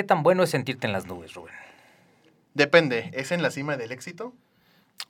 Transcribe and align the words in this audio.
¿Qué 0.00 0.04
tan 0.04 0.22
bueno 0.22 0.42
es 0.44 0.48
sentirte 0.48 0.86
en 0.86 0.94
las 0.94 1.04
nubes, 1.04 1.34
Rubén? 1.34 1.54
Depende, 2.54 3.10
¿es 3.12 3.32
en 3.32 3.42
la 3.42 3.50
cima 3.50 3.76
del 3.76 3.92
éxito? 3.92 4.32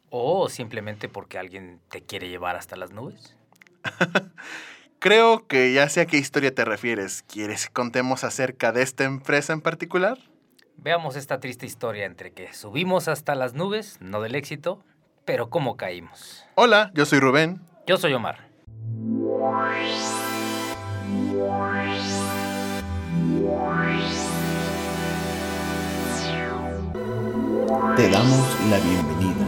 ¿O 0.08 0.48
simplemente 0.48 1.08
porque 1.08 1.38
alguien 1.38 1.78
te 1.90 2.02
quiere 2.02 2.28
llevar 2.28 2.56
hasta 2.56 2.74
las 2.74 2.90
nubes? 2.90 3.37
Creo 4.98 5.46
que 5.46 5.72
ya 5.72 5.88
sé 5.88 6.00
a 6.00 6.06
qué 6.06 6.16
historia 6.16 6.53
te 6.53 6.64
refieres. 6.64 7.22
¿Quieres 7.22 7.66
que 7.68 7.72
contemos 7.72 8.24
acerca 8.24 8.72
de 8.72 8.82
esta 8.82 9.04
empresa 9.04 9.53
en 9.53 9.61
particular? 9.61 10.18
Veamos 10.76 11.14
esta 11.14 11.38
triste 11.38 11.66
historia 11.66 12.04
entre 12.04 12.32
que 12.32 12.52
subimos 12.52 13.07
hasta 13.07 13.36
las 13.36 13.54
nubes, 13.54 13.96
no 14.00 14.20
del 14.20 14.34
éxito, 14.34 14.82
pero 15.25 15.50
cómo 15.50 15.77
caímos. 15.77 16.45
Hola, 16.57 16.91
yo 16.95 17.07
soy 17.07 17.20
Rubén. 17.20 17.61
Yo 17.86 17.96
soy 17.96 18.12
Omar. 18.12 18.50
Te 28.00 28.09
damos 28.09 28.49
la 28.71 28.79
bienvenida 28.79 29.45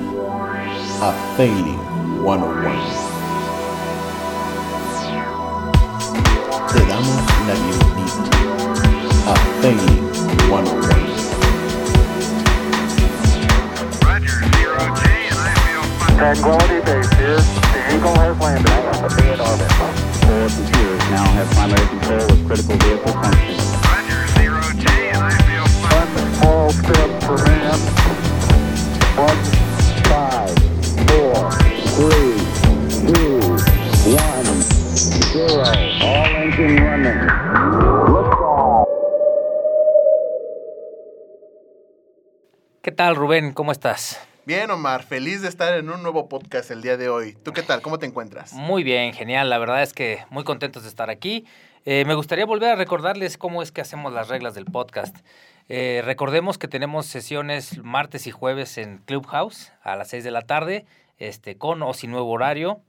a 1.00 1.14
Failing 1.38 1.80
101. 2.22 2.52
Te 6.70 6.80
damos 6.84 7.16
la 7.48 7.54
bienvenida 7.54 8.28
a 9.26 9.34
Failing 9.62 10.04
101. 10.50 10.92
Tranquility 16.18 16.80
Base 16.84 17.08
here. 17.14 17.40
The 17.40 17.80
Eagle 17.96 18.16
has 18.18 18.36
landed. 18.38 18.68
I 18.68 18.76
am 18.76 19.08
be 19.16 19.22
in 19.32 19.40
orbit. 19.40 19.72
Four 20.28 20.44
computers 20.52 21.04
now 21.08 21.24
have 21.24 21.48
primary 21.52 21.86
control 21.88 22.20
of 22.20 22.36
critical 22.46 22.76
vehicle 22.76 23.14
functions. 23.14 23.72
One 25.88 26.08
small 26.34 26.68
step 26.70 27.08
for 27.22 27.36
man. 27.38 27.62
One 27.72 27.80
five, 27.80 28.01
four, 28.01 28.01
three, 28.01 28.01
two, 28.01 28.01
one, 28.01 28.01
zero. 28.01 28.01
All 28.01 28.01
engine 28.01 28.01
running. 28.01 28.01
¿Qué 42.82 42.90
tal, 42.90 43.16
Rubén? 43.16 43.52
¿Cómo 43.52 43.70
estás? 43.72 44.18
Bien, 44.46 44.70
Omar, 44.70 45.02
feliz 45.04 45.42
de 45.42 45.48
estar 45.48 45.74
en 45.74 45.90
un 45.90 46.02
nuevo 46.02 46.28
podcast 46.28 46.70
el 46.70 46.80
día 46.80 46.96
de 46.96 47.10
hoy. 47.10 47.34
¿Tú 47.34 47.52
qué 47.52 47.62
tal? 47.62 47.82
¿Cómo 47.82 47.98
te 47.98 48.06
encuentras? 48.06 48.54
Muy 48.54 48.82
bien, 48.82 49.12
genial. 49.12 49.50
La 49.50 49.58
verdad 49.58 49.82
es 49.82 49.92
que 49.92 50.24
muy 50.30 50.42
contentos 50.42 50.84
de 50.84 50.88
estar 50.88 51.10
aquí. 51.10 51.44
Eh, 51.84 52.04
me 52.04 52.14
gustaría 52.14 52.46
volver 52.46 52.70
a 52.70 52.76
recordarles 52.76 53.36
cómo 53.36 53.60
es 53.60 53.72
que 53.72 53.80
hacemos 53.80 54.12
las 54.12 54.28
reglas 54.28 54.54
del 54.54 54.66
podcast. 54.66 55.16
Eh, 55.68 56.00
recordemos 56.04 56.56
que 56.56 56.68
tenemos 56.68 57.06
sesiones 57.06 57.82
martes 57.82 58.28
y 58.28 58.30
jueves 58.30 58.78
en 58.78 58.98
Clubhouse 58.98 59.72
a 59.82 59.96
las 59.96 60.08
6 60.10 60.22
de 60.22 60.30
la 60.30 60.42
tarde, 60.42 60.86
este, 61.18 61.56
con 61.56 61.82
o 61.82 61.92
sin 61.92 62.12
nuevo 62.12 62.30
horario. 62.30 62.80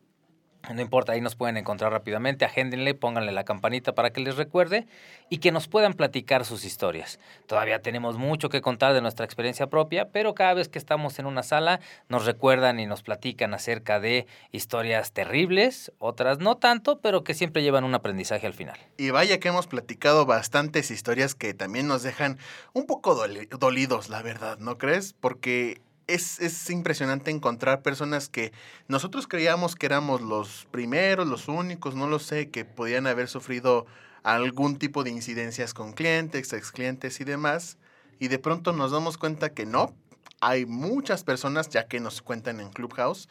No 0.72 0.82
importa, 0.82 1.12
ahí 1.12 1.20
nos 1.20 1.36
pueden 1.36 1.58
encontrar 1.58 1.92
rápidamente, 1.92 2.46
agéndenle, 2.46 2.94
pónganle 2.94 3.34
la 3.34 3.44
campanita 3.44 3.94
para 3.96 4.12
que 4.12 4.22
les 4.22 4.38
recuerde 4.38 4.88
y 5.30 5.40
que 5.40 5.52
nos 5.52 5.68
puedan 5.68 5.94
platicar 5.94 6.46
sus 6.46 6.64
historias. 6.64 7.20
Todavía 7.48 7.82
tenemos 7.82 8.18
mucho 8.18 8.48
que 8.48 8.62
contar 8.62 8.94
de 8.94 9.02
nuestra 9.02 9.26
experiencia 9.26 9.68
propia, 9.68 10.10
pero 10.10 10.34
cada 10.34 10.54
vez 10.54 10.70
que 10.70 10.80
estamos 10.80 11.20
en 11.20 11.26
una 11.26 11.44
sala 11.44 11.82
nos 12.08 12.26
recuerdan 12.26 12.80
y 12.80 12.86
nos 12.86 13.04
platican 13.04 13.54
acerca 13.54 14.00
de 14.00 14.26
historias 14.54 15.12
terribles, 15.12 15.92
otras 16.00 16.40
no 16.40 16.56
tanto, 16.56 17.02
pero 17.02 17.26
que 17.26 17.34
siempre 17.34 17.62
llevan 17.62 17.84
un 17.84 17.94
aprendizaje 17.94 18.48
al 18.48 18.54
final. 18.54 18.80
Y 18.98 19.10
vaya 19.10 19.40
que 19.42 19.50
hemos 19.50 19.68
platicado 19.68 20.26
bastantes 20.26 20.92
historias 20.92 21.36
que 21.36 21.54
también 21.54 21.88
nos 21.88 22.04
dejan 22.04 22.38
un 22.72 22.86
poco 22.86 23.16
doli- 23.16 23.50
dolidos, 23.50 24.08
la 24.08 24.22
verdad, 24.22 24.58
¿no 24.60 24.78
crees? 24.78 25.14
Porque 25.14 25.82
es, 26.08 26.40
es 26.40 26.70
impresionante 26.70 27.32
encontrar 27.32 27.82
personas 27.82 28.30
que 28.30 28.52
nosotros 28.88 29.28
creíamos 29.28 29.76
que 29.76 29.86
éramos 29.86 30.22
los 30.22 30.68
primeros, 30.72 31.28
los 31.28 31.48
únicos, 31.48 31.96
no 31.96 32.08
lo 32.08 32.20
sé, 32.20 32.50
que 32.50 32.66
podían 32.66 33.08
haber 33.08 33.28
sufrido 33.28 33.86
algún 34.24 34.78
tipo 34.78 35.04
de 35.04 35.12
incidencias 35.12 35.74
con 35.74 35.94
clientes, 35.94 36.52
ex 36.54 36.72
clientes 36.72 37.20
y 37.20 37.24
demás. 37.24 37.78
Y 38.20 38.30
de 38.30 38.40
pronto 38.40 38.74
nos 38.74 38.92
damos 38.92 39.18
cuenta 39.18 39.54
que 39.54 39.66
no. 39.66 39.94
Hay 40.40 40.66
muchas 40.66 41.24
personas, 41.24 41.70
ya 41.70 41.88
que 41.88 42.00
nos 42.00 42.22
cuentan 42.22 42.60
en 42.60 42.70
Clubhouse, 42.70 43.30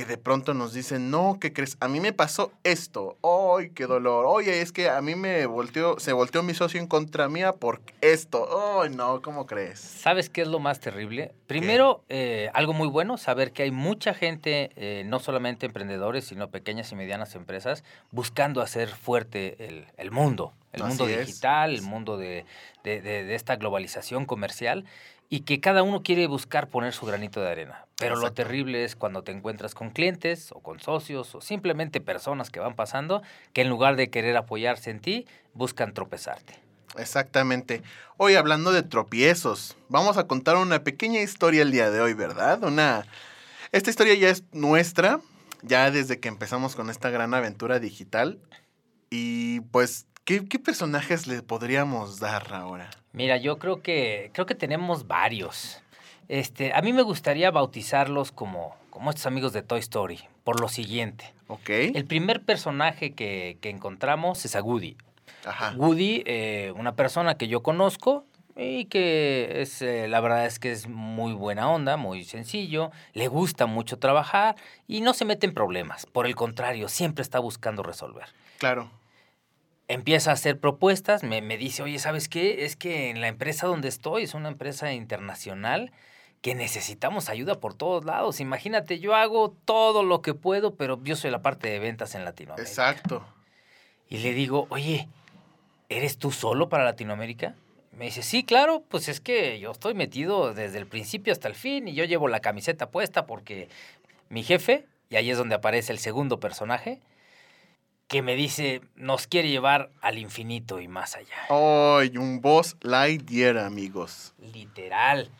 que 0.00 0.06
de 0.06 0.16
pronto 0.16 0.54
nos 0.54 0.72
dicen, 0.72 1.10
no, 1.10 1.36
¿qué 1.38 1.52
crees? 1.52 1.76
A 1.80 1.86
mí 1.86 2.00
me 2.00 2.14
pasó 2.14 2.52
esto. 2.64 3.18
¡Ay, 3.22 3.68
qué 3.70 3.84
dolor! 3.86 4.24
Oye, 4.26 4.62
es 4.62 4.72
que 4.72 4.88
a 4.88 5.02
mí 5.02 5.14
me 5.14 5.44
volteó, 5.44 5.98
se 6.00 6.14
volteó 6.14 6.42
mi 6.42 6.54
socio 6.54 6.80
en 6.80 6.86
contra 6.86 7.28
mía 7.28 7.52
por 7.52 7.82
esto. 8.00 8.80
¡Ay, 8.80 8.88
no! 8.88 9.20
¿Cómo 9.20 9.44
crees? 9.46 9.78
¿Sabes 9.78 10.30
qué 10.30 10.40
es 10.40 10.48
lo 10.48 10.58
más 10.58 10.80
terrible? 10.80 11.32
Primero, 11.46 12.02
eh, 12.08 12.48
algo 12.54 12.72
muy 12.72 12.88
bueno, 12.88 13.18
saber 13.18 13.52
que 13.52 13.64
hay 13.64 13.70
mucha 13.72 14.14
gente, 14.14 14.70
eh, 14.76 15.02
no 15.04 15.18
solamente 15.20 15.66
emprendedores, 15.66 16.24
sino 16.24 16.48
pequeñas 16.48 16.90
y 16.92 16.94
medianas 16.96 17.34
empresas, 17.34 17.84
buscando 18.10 18.62
hacer 18.62 18.88
fuerte 18.88 19.66
el, 19.66 19.84
el 19.98 20.10
mundo, 20.10 20.54
el 20.72 20.82
mundo 20.84 21.06
es. 21.08 21.26
digital, 21.26 21.74
el 21.74 21.82
mundo 21.82 22.16
de, 22.16 22.46
de- 22.84 23.02
de- 23.02 23.24
de 23.24 23.34
esta 23.34 23.56
globalización 23.56 24.24
comercial, 24.24 24.86
y 25.32 25.42
que 25.42 25.60
cada 25.60 25.84
uno 25.84 26.02
quiere 26.02 26.26
buscar 26.26 26.68
poner 26.68 26.92
su 26.92 27.06
granito 27.06 27.40
de 27.40 27.48
arena. 27.48 27.86
Pero 27.96 28.16
lo 28.16 28.32
terrible 28.32 28.84
es 28.84 28.96
cuando 28.96 29.22
te 29.22 29.30
encuentras 29.30 29.74
con 29.74 29.90
clientes 29.90 30.50
o 30.52 30.60
con 30.60 30.80
socios 30.80 31.34
o 31.36 31.40
simplemente 31.40 32.00
personas 32.00 32.50
que 32.50 32.58
van 32.58 32.74
pasando, 32.74 33.22
que 33.52 33.60
en 33.60 33.68
lugar 33.68 33.94
de 33.94 34.10
querer 34.10 34.36
apoyarse 34.36 34.90
en 34.90 35.00
ti, 35.00 35.26
buscan 35.54 35.94
tropezarte. 35.94 36.58
Exactamente. 36.98 37.82
Hoy 38.16 38.34
hablando 38.34 38.72
de 38.72 38.82
tropiezos, 38.82 39.76
vamos 39.88 40.16
a 40.16 40.26
contar 40.26 40.56
una 40.56 40.82
pequeña 40.82 41.20
historia 41.20 41.62
el 41.62 41.70
día 41.70 41.90
de 41.92 42.00
hoy, 42.00 42.14
¿verdad? 42.14 42.64
Una 42.64 43.06
Esta 43.70 43.90
historia 43.90 44.14
ya 44.14 44.30
es 44.30 44.42
nuestra, 44.50 45.20
ya 45.62 45.92
desde 45.92 46.18
que 46.18 46.26
empezamos 46.26 46.74
con 46.74 46.90
esta 46.90 47.08
gran 47.10 47.34
aventura 47.34 47.78
digital. 47.78 48.40
Y 49.10 49.60
pues, 49.72 50.06
¿qué, 50.30 50.46
qué 50.46 50.60
personajes 50.60 51.26
le 51.26 51.42
podríamos 51.42 52.20
dar 52.20 52.54
ahora? 52.54 52.88
Mira, 53.12 53.36
yo 53.36 53.58
creo 53.58 53.82
que 53.82 54.30
creo 54.32 54.46
que 54.46 54.54
tenemos 54.54 55.08
varios. 55.08 55.82
Este, 56.28 56.72
a 56.72 56.80
mí 56.82 56.92
me 56.92 57.02
gustaría 57.02 57.50
bautizarlos 57.50 58.30
como, 58.30 58.76
como 58.90 59.10
estos 59.10 59.26
amigos 59.26 59.52
de 59.52 59.62
Toy 59.62 59.80
Story, 59.80 60.20
por 60.44 60.60
lo 60.60 60.68
siguiente. 60.68 61.32
¿Ok? 61.48 61.70
El 61.70 62.04
primer 62.04 62.42
personaje 62.42 63.10
que, 63.12 63.58
que 63.60 63.70
encontramos 63.70 64.44
es 64.44 64.54
a 64.54 64.62
Woody. 64.62 64.96
Ajá. 65.44 65.74
Woody, 65.76 66.22
eh, 66.26 66.72
una 66.76 66.94
persona 66.94 67.34
que 67.34 67.48
yo 67.48 67.64
conozco 67.64 68.24
y 68.54 68.84
que 68.84 69.62
es, 69.62 69.82
eh, 69.82 70.06
la 70.06 70.20
verdad 70.20 70.46
es 70.46 70.60
que 70.60 70.70
es 70.70 70.86
muy 70.86 71.32
buena 71.32 71.68
onda, 71.68 71.96
muy 71.96 72.22
sencillo, 72.22 72.92
le 73.14 73.26
gusta 73.26 73.66
mucho 73.66 73.98
trabajar 73.98 74.54
y 74.86 75.00
no 75.00 75.12
se 75.12 75.24
mete 75.24 75.46
en 75.46 75.54
problemas. 75.54 76.06
Por 76.06 76.26
el 76.26 76.36
contrario, 76.36 76.88
siempre 76.88 77.22
está 77.22 77.40
buscando 77.40 77.82
resolver 77.82 78.26
Claro. 78.58 78.90
Empieza 79.90 80.30
a 80.30 80.34
hacer 80.34 80.60
propuestas, 80.60 81.24
me, 81.24 81.42
me 81.42 81.58
dice, 81.58 81.82
oye, 81.82 81.98
¿sabes 81.98 82.28
qué? 82.28 82.64
Es 82.64 82.76
que 82.76 83.10
en 83.10 83.20
la 83.20 83.26
empresa 83.26 83.66
donde 83.66 83.88
estoy 83.88 84.22
es 84.22 84.34
una 84.34 84.48
empresa 84.48 84.92
internacional 84.92 85.90
que 86.42 86.54
necesitamos 86.54 87.28
ayuda 87.28 87.58
por 87.58 87.74
todos 87.74 88.04
lados. 88.04 88.38
Imagínate, 88.38 89.00
yo 89.00 89.16
hago 89.16 89.50
todo 89.64 90.04
lo 90.04 90.22
que 90.22 90.32
puedo, 90.32 90.76
pero 90.76 91.02
yo 91.02 91.16
soy 91.16 91.32
la 91.32 91.42
parte 91.42 91.68
de 91.68 91.80
ventas 91.80 92.14
en 92.14 92.24
Latinoamérica. 92.24 92.70
Exacto. 92.70 93.26
Y 94.08 94.18
le 94.18 94.32
digo, 94.32 94.68
oye, 94.70 95.08
¿eres 95.88 96.18
tú 96.18 96.30
solo 96.30 96.68
para 96.68 96.84
Latinoamérica? 96.84 97.56
Me 97.90 98.04
dice, 98.04 98.22
sí, 98.22 98.44
claro, 98.44 98.84
pues 98.88 99.08
es 99.08 99.20
que 99.20 99.58
yo 99.58 99.72
estoy 99.72 99.94
metido 99.94 100.54
desde 100.54 100.78
el 100.78 100.86
principio 100.86 101.32
hasta 101.32 101.48
el 101.48 101.56
fin 101.56 101.88
y 101.88 101.94
yo 101.94 102.04
llevo 102.04 102.28
la 102.28 102.38
camiseta 102.38 102.90
puesta 102.90 103.26
porque 103.26 103.68
mi 104.28 104.44
jefe, 104.44 104.86
y 105.08 105.16
ahí 105.16 105.30
es 105.30 105.36
donde 105.36 105.56
aparece 105.56 105.92
el 105.92 105.98
segundo 105.98 106.38
personaje, 106.38 107.00
que 108.10 108.22
me 108.22 108.34
dice, 108.34 108.82
nos 108.96 109.28
quiere 109.28 109.48
llevar 109.48 109.88
al 110.00 110.18
infinito 110.18 110.80
y 110.80 110.88
más 110.88 111.14
allá. 111.14 111.46
¡Ay, 111.48 112.16
un 112.16 112.40
boss 112.40 112.76
Lightyear, 112.80 113.56
amigos! 113.56 114.34
Literal. 114.52 115.30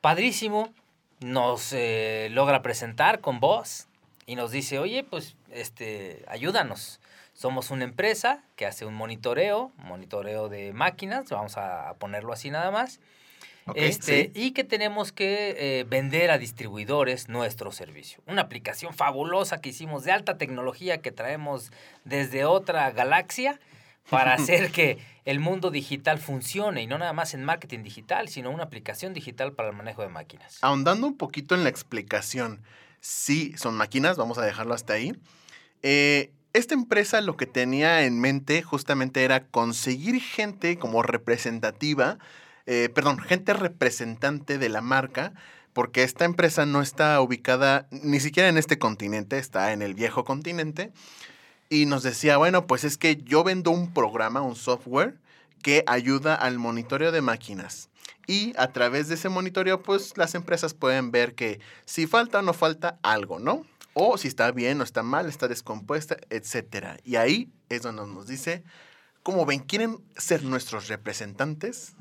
Padrísimo. 0.00 0.72
Nos 1.18 1.72
eh, 1.72 2.28
logra 2.30 2.62
presentar 2.62 3.20
con 3.20 3.40
voz 3.40 3.88
y 4.26 4.36
nos 4.36 4.52
dice, 4.52 4.78
oye, 4.78 5.02
pues, 5.02 5.34
este, 5.50 6.24
ayúdanos. 6.28 7.00
Somos 7.34 7.72
una 7.72 7.82
empresa 7.82 8.44
que 8.54 8.66
hace 8.66 8.86
un 8.86 8.94
monitoreo, 8.94 9.72
monitoreo 9.78 10.48
de 10.48 10.72
máquinas, 10.72 11.28
vamos 11.30 11.56
a 11.56 11.94
ponerlo 11.98 12.32
así 12.32 12.48
nada 12.50 12.70
más. 12.70 13.00
Este, 13.74 14.24
sí. 14.24 14.30
Y 14.34 14.50
que 14.52 14.64
tenemos 14.64 15.12
que 15.12 15.56
eh, 15.58 15.84
vender 15.84 16.30
a 16.30 16.38
distribuidores 16.38 17.28
nuestro 17.28 17.72
servicio. 17.72 18.22
Una 18.26 18.42
aplicación 18.42 18.94
fabulosa 18.94 19.60
que 19.60 19.70
hicimos 19.70 20.04
de 20.04 20.12
alta 20.12 20.38
tecnología 20.38 21.00
que 21.00 21.12
traemos 21.12 21.70
desde 22.04 22.44
otra 22.44 22.90
galaxia 22.90 23.60
para 24.10 24.34
hacer 24.34 24.70
que 24.70 24.98
el 25.24 25.40
mundo 25.40 25.70
digital 25.70 26.18
funcione 26.18 26.82
y 26.82 26.86
no 26.86 26.98
nada 26.98 27.12
más 27.12 27.34
en 27.34 27.44
marketing 27.44 27.82
digital, 27.82 28.28
sino 28.28 28.50
una 28.50 28.64
aplicación 28.64 29.12
digital 29.12 29.52
para 29.52 29.68
el 29.70 29.76
manejo 29.76 30.02
de 30.02 30.08
máquinas. 30.08 30.58
Ahondando 30.62 31.06
un 31.06 31.16
poquito 31.16 31.54
en 31.54 31.64
la 31.64 31.68
explicación, 31.68 32.62
sí, 33.00 33.52
son 33.56 33.76
máquinas, 33.76 34.16
vamos 34.16 34.38
a 34.38 34.44
dejarlo 34.44 34.74
hasta 34.74 34.94
ahí. 34.94 35.12
Eh, 35.82 36.32
esta 36.54 36.74
empresa 36.74 37.20
lo 37.20 37.36
que 37.36 37.46
tenía 37.46 38.04
en 38.04 38.18
mente 38.20 38.62
justamente 38.62 39.22
era 39.22 39.44
conseguir 39.44 40.20
gente 40.20 40.78
como 40.78 41.02
representativa, 41.02 42.18
eh, 42.70 42.90
perdón, 42.90 43.18
gente 43.18 43.54
representante 43.54 44.58
de 44.58 44.68
la 44.68 44.82
marca, 44.82 45.32
porque 45.72 46.02
esta 46.02 46.26
empresa 46.26 46.66
no 46.66 46.82
está 46.82 47.18
ubicada 47.22 47.88
ni 47.90 48.20
siquiera 48.20 48.50
en 48.50 48.58
este 48.58 48.78
continente, 48.78 49.38
está 49.38 49.72
en 49.72 49.80
el 49.80 49.94
viejo 49.94 50.26
continente. 50.26 50.92
Y 51.70 51.86
nos 51.86 52.02
decía, 52.02 52.36
bueno, 52.36 52.66
pues 52.66 52.84
es 52.84 52.98
que 52.98 53.16
yo 53.16 53.42
vendo 53.42 53.70
un 53.70 53.94
programa, 53.94 54.42
un 54.42 54.54
software, 54.54 55.16
que 55.62 55.82
ayuda 55.86 56.34
al 56.34 56.58
monitoreo 56.58 57.10
de 57.10 57.22
máquinas. 57.22 57.88
Y 58.26 58.52
a 58.58 58.70
través 58.70 59.08
de 59.08 59.14
ese 59.14 59.30
monitoreo, 59.30 59.82
pues 59.82 60.18
las 60.18 60.34
empresas 60.34 60.74
pueden 60.74 61.10
ver 61.10 61.34
que 61.34 61.60
si 61.86 62.06
falta 62.06 62.40
o 62.40 62.42
no 62.42 62.52
falta 62.52 62.98
algo, 63.02 63.38
¿no? 63.38 63.64
O 63.94 64.18
si 64.18 64.28
está 64.28 64.52
bien 64.52 64.82
o 64.82 64.84
está 64.84 65.02
mal, 65.02 65.26
está 65.26 65.48
descompuesta, 65.48 66.18
etcétera. 66.28 66.98
Y 67.02 67.16
ahí 67.16 67.50
es 67.70 67.80
donde 67.80 68.06
nos 68.06 68.26
dice, 68.26 68.62
como 69.22 69.46
ven, 69.46 69.60
¿quieren 69.60 70.04
ser 70.18 70.42
nuestros 70.42 70.88
representantes? 70.88 71.94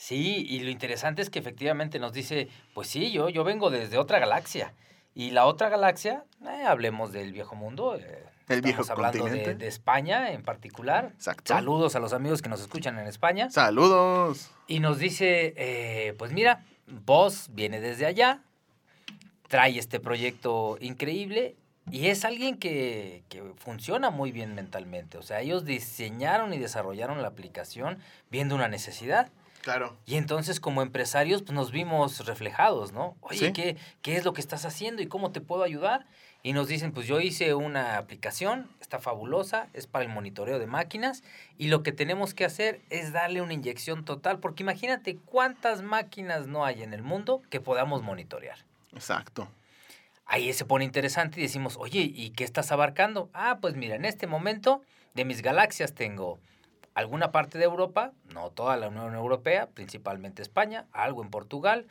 Sí, 0.00 0.46
y 0.48 0.60
lo 0.60 0.70
interesante 0.70 1.20
es 1.20 1.28
que 1.28 1.38
efectivamente 1.40 1.98
nos 1.98 2.14
dice, 2.14 2.48
pues 2.72 2.88
sí, 2.88 3.12
yo, 3.12 3.28
yo 3.28 3.44
vengo 3.44 3.68
desde 3.68 3.98
otra 3.98 4.18
galaxia. 4.18 4.72
Y 5.14 5.32
la 5.32 5.44
otra 5.44 5.68
galaxia, 5.68 6.24
eh, 6.42 6.64
hablemos 6.66 7.12
del 7.12 7.34
viejo 7.34 7.54
mundo. 7.54 7.96
eh, 7.96 8.24
El 8.48 8.62
viejo 8.62 8.80
estamos 8.80 8.98
hablando 9.04 9.24
de- 9.26 9.30
continente. 9.32 9.62
De, 9.62 9.68
España 9.68 10.32
en 10.32 10.42
particular. 10.42 11.10
Exacto. 11.14 11.52
Saludos 11.52 11.96
a 11.96 12.00
los 12.00 12.14
amigos 12.14 12.40
que 12.40 12.48
nos 12.48 12.62
escuchan 12.62 12.98
en 12.98 13.08
España. 13.08 13.50
Saludos. 13.50 14.50
Y 14.66 14.80
nos 14.80 14.98
dice, 14.98 15.52
eh, 15.58 16.14
pues 16.16 16.32
mira, 16.32 16.64
vos 17.04 17.48
viene 17.52 17.78
desde 17.80 18.06
allá, 18.06 18.40
trae 19.48 19.78
este 19.78 20.00
proyecto 20.00 20.78
increíble 20.80 21.56
y 21.90 22.06
es 22.06 22.24
alguien 22.24 22.56
que, 22.56 23.22
que 23.28 23.42
funciona 23.56 24.08
muy 24.08 24.32
bien 24.32 24.54
mentalmente. 24.54 25.18
O 25.18 25.22
sea, 25.22 25.42
ellos 25.42 25.66
diseñaron 25.66 26.54
y 26.54 26.58
desarrollaron 26.58 27.20
la 27.20 27.28
aplicación 27.28 27.98
viendo 28.30 28.54
una 28.54 28.68
necesidad. 28.68 29.30
Claro. 29.62 29.96
Y 30.06 30.16
entonces 30.16 30.58
como 30.60 30.82
empresarios 30.82 31.42
pues, 31.42 31.52
nos 31.52 31.70
vimos 31.70 32.24
reflejados, 32.26 32.92
¿no? 32.92 33.16
Oye, 33.20 33.38
Sí. 33.48 33.52
¿qué, 33.52 33.76
¿qué 34.02 34.16
es 34.16 34.24
lo 34.24 34.32
que 34.32 34.40
estás 34.40 34.64
haciendo 34.64 35.02
y 35.02 35.06
cómo 35.06 35.32
te 35.32 35.40
puedo 35.40 35.62
ayudar? 35.62 36.06
Y 36.42 36.54
nos 36.54 36.68
dicen, 36.68 36.92
pues 36.92 37.06
yo 37.06 37.20
hice 37.20 37.52
una 37.52 37.98
aplicación, 37.98 38.70
está 38.80 38.98
fabulosa, 38.98 39.68
es 39.74 39.86
para 39.86 40.04
el 40.06 40.10
monitoreo 40.10 40.58
de 40.58 40.66
máquinas 40.66 41.22
y 41.58 41.68
lo 41.68 41.82
que 41.82 41.92
tenemos 41.92 42.32
que 42.32 42.46
hacer 42.46 42.80
es 42.88 43.12
darle 43.12 43.42
una 43.42 43.52
inyección 43.52 44.06
total, 44.06 44.38
porque 44.38 44.62
imagínate 44.62 45.18
cuántas 45.26 45.82
máquinas 45.82 46.46
no 46.46 46.64
hay 46.64 46.82
en 46.82 46.94
el 46.94 47.02
mundo 47.02 47.42
que 47.50 47.60
podamos 47.60 48.02
monitorear. 48.02 48.56
Exacto. 48.94 49.48
Ahí 50.24 50.50
se 50.54 50.64
pone 50.64 50.84
interesante 50.86 51.40
y 51.40 51.42
decimos, 51.42 51.76
oye, 51.78 52.00
¿y 52.00 52.30
qué 52.30 52.44
estás 52.44 52.72
abarcando? 52.72 53.28
Ah, 53.34 53.58
pues 53.60 53.74
mira, 53.74 53.96
en 53.96 54.06
este 54.06 54.26
momento 54.26 54.80
de 55.12 55.26
mis 55.26 55.42
galaxias 55.42 55.92
tengo 55.92 56.38
alguna 57.00 57.32
parte 57.32 57.58
de 57.58 57.64
Europa, 57.64 58.12
no 58.32 58.50
toda 58.50 58.76
la 58.76 58.88
Unión 58.88 59.14
Europea, 59.14 59.68
principalmente 59.74 60.42
España, 60.42 60.86
algo 60.92 61.22
en 61.22 61.30
Portugal, 61.30 61.86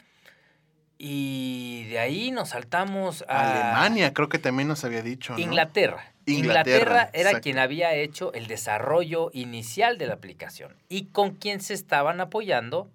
y 0.97 1.85
de 1.85 1.99
ahí 1.99 2.31
nos 2.31 2.49
saltamos 2.49 3.23
a 3.29 3.51
Alemania, 3.51 4.13
creo 4.13 4.27
que 4.27 4.37
también 4.37 4.67
nos 4.67 4.83
había 4.83 5.01
dicho. 5.01 5.33
¿no? 5.33 5.39
Inglaterra. 5.39 6.13
Inglaterra, 6.25 6.77
Inglaterra 6.77 7.09
era 7.13 7.29
exacto. 7.29 7.43
quien 7.43 7.57
había 7.57 7.93
hecho 7.95 8.33
el 8.33 8.47
desarrollo 8.47 9.31
inicial 9.33 9.97
de 9.97 10.07
la 10.07 10.13
aplicación 10.13 10.75
y 10.89 11.05
con 11.05 11.31
quien 11.31 11.61
se 11.61 11.73
estaban 11.73 12.21
apoyando. 12.21 12.89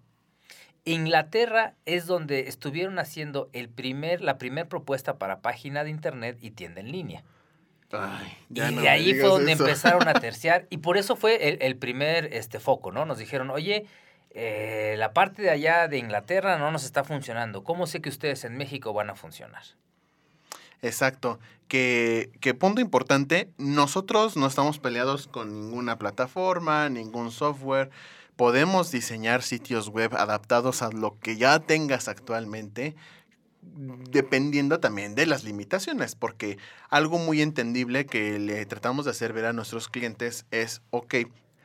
Inglaterra 0.85 1.75
es 1.87 2.07
donde 2.07 2.41
estuvieron 2.41 2.99
haciendo 2.99 3.49
el 3.55 3.71
primer, 3.71 4.21
la 4.21 4.37
primera 4.37 4.69
propuesta 4.69 5.17
para 5.17 5.41
página 5.41 5.83
de 5.83 5.91
internet 5.91 6.37
y 6.43 6.51
tienda 6.51 6.83
en 6.83 6.93
línea. 6.93 7.25
Ay, 7.93 8.37
Y 8.51 8.61
no 8.75 8.81
de 8.83 8.89
ahí 8.89 9.15
fue 9.15 9.29
donde 9.29 9.53
eso. 9.53 9.65
empezaron 9.65 10.09
a 10.09 10.15
terciar. 10.21 10.67
Y 10.71 10.79
por 10.79 10.97
eso 10.97 11.17
fue 11.17 11.49
el, 11.49 11.59
el 11.63 11.77
primer 11.77 12.33
este, 12.35 12.59
foco, 12.61 12.91
¿no? 12.93 13.05
Nos 13.05 13.19
dijeron, 13.19 13.51
oye, 13.51 13.87
eh, 14.31 14.97
la 14.99 15.13
parte 15.13 15.43
de 15.43 15.51
allá 15.51 15.87
de 15.87 15.99
Inglaterra 15.99 16.59
no 16.59 16.71
nos 16.71 16.85
está 16.85 17.05
funcionando. 17.05 17.63
¿Cómo 17.63 17.87
sé 17.87 18.01
que 18.01 18.09
ustedes 18.09 18.45
en 18.45 18.57
México 18.57 18.93
van 18.93 19.11
a 19.11 19.15
funcionar? 19.15 19.63
Exacto. 20.83 21.39
Que, 21.69 22.31
que 22.41 22.53
punto 22.53 22.81
importante, 22.81 23.51
nosotros 23.59 24.37
no 24.37 24.47
estamos 24.47 24.79
peleados 24.79 25.29
con 25.29 25.53
ninguna 25.53 25.99
plataforma, 25.99 26.89
ningún 26.89 27.31
software. 27.31 27.91
Podemos 28.37 28.91
diseñar 28.91 29.43
sitios 29.43 29.89
web 29.89 30.15
adaptados 30.17 30.83
a 30.83 30.91
lo 30.91 31.19
que 31.21 31.37
ya 31.37 31.61
tengas 31.61 32.09
actualmente, 32.09 32.97
dependiendo 33.75 34.81
también 34.81 35.15
de 35.15 35.27
las 35.27 35.45
limitaciones, 35.45 36.15
porque 36.15 36.59
algo 36.91 37.19
muy 37.19 37.43
entendible 37.43 38.07
que 38.07 38.39
le 38.39 38.65
tratamos 38.67 39.05
de 39.05 39.13
hacer 39.13 39.33
ver 39.33 39.47
a 39.47 39.53
nuestros 39.53 39.89
clientes 39.89 40.47
es, 40.51 40.83
ok, 40.91 41.15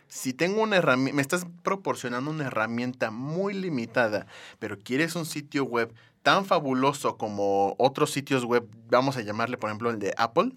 si 0.08 0.34
tengo 0.34 0.64
una 0.64 0.78
herramienta, 0.78 1.16
me 1.16 1.22
estás 1.22 1.46
proporcionando 1.64 2.32
una 2.32 2.48
herramienta 2.48 3.12
muy 3.12 3.54
limitada, 3.54 4.26
pero 4.58 4.80
quieres 4.80 5.16
un 5.16 5.26
sitio 5.26 5.64
web 5.64 5.94
tan 6.24 6.46
fabuloso 6.46 7.18
como 7.18 7.76
otros 7.78 8.12
sitios 8.12 8.44
web, 8.44 8.68
vamos 8.90 9.18
a 9.18 9.22
llamarle 9.22 9.58
por 9.58 9.70
ejemplo 9.70 9.90
el 9.90 10.00
de 10.00 10.14
Apple, 10.18 10.52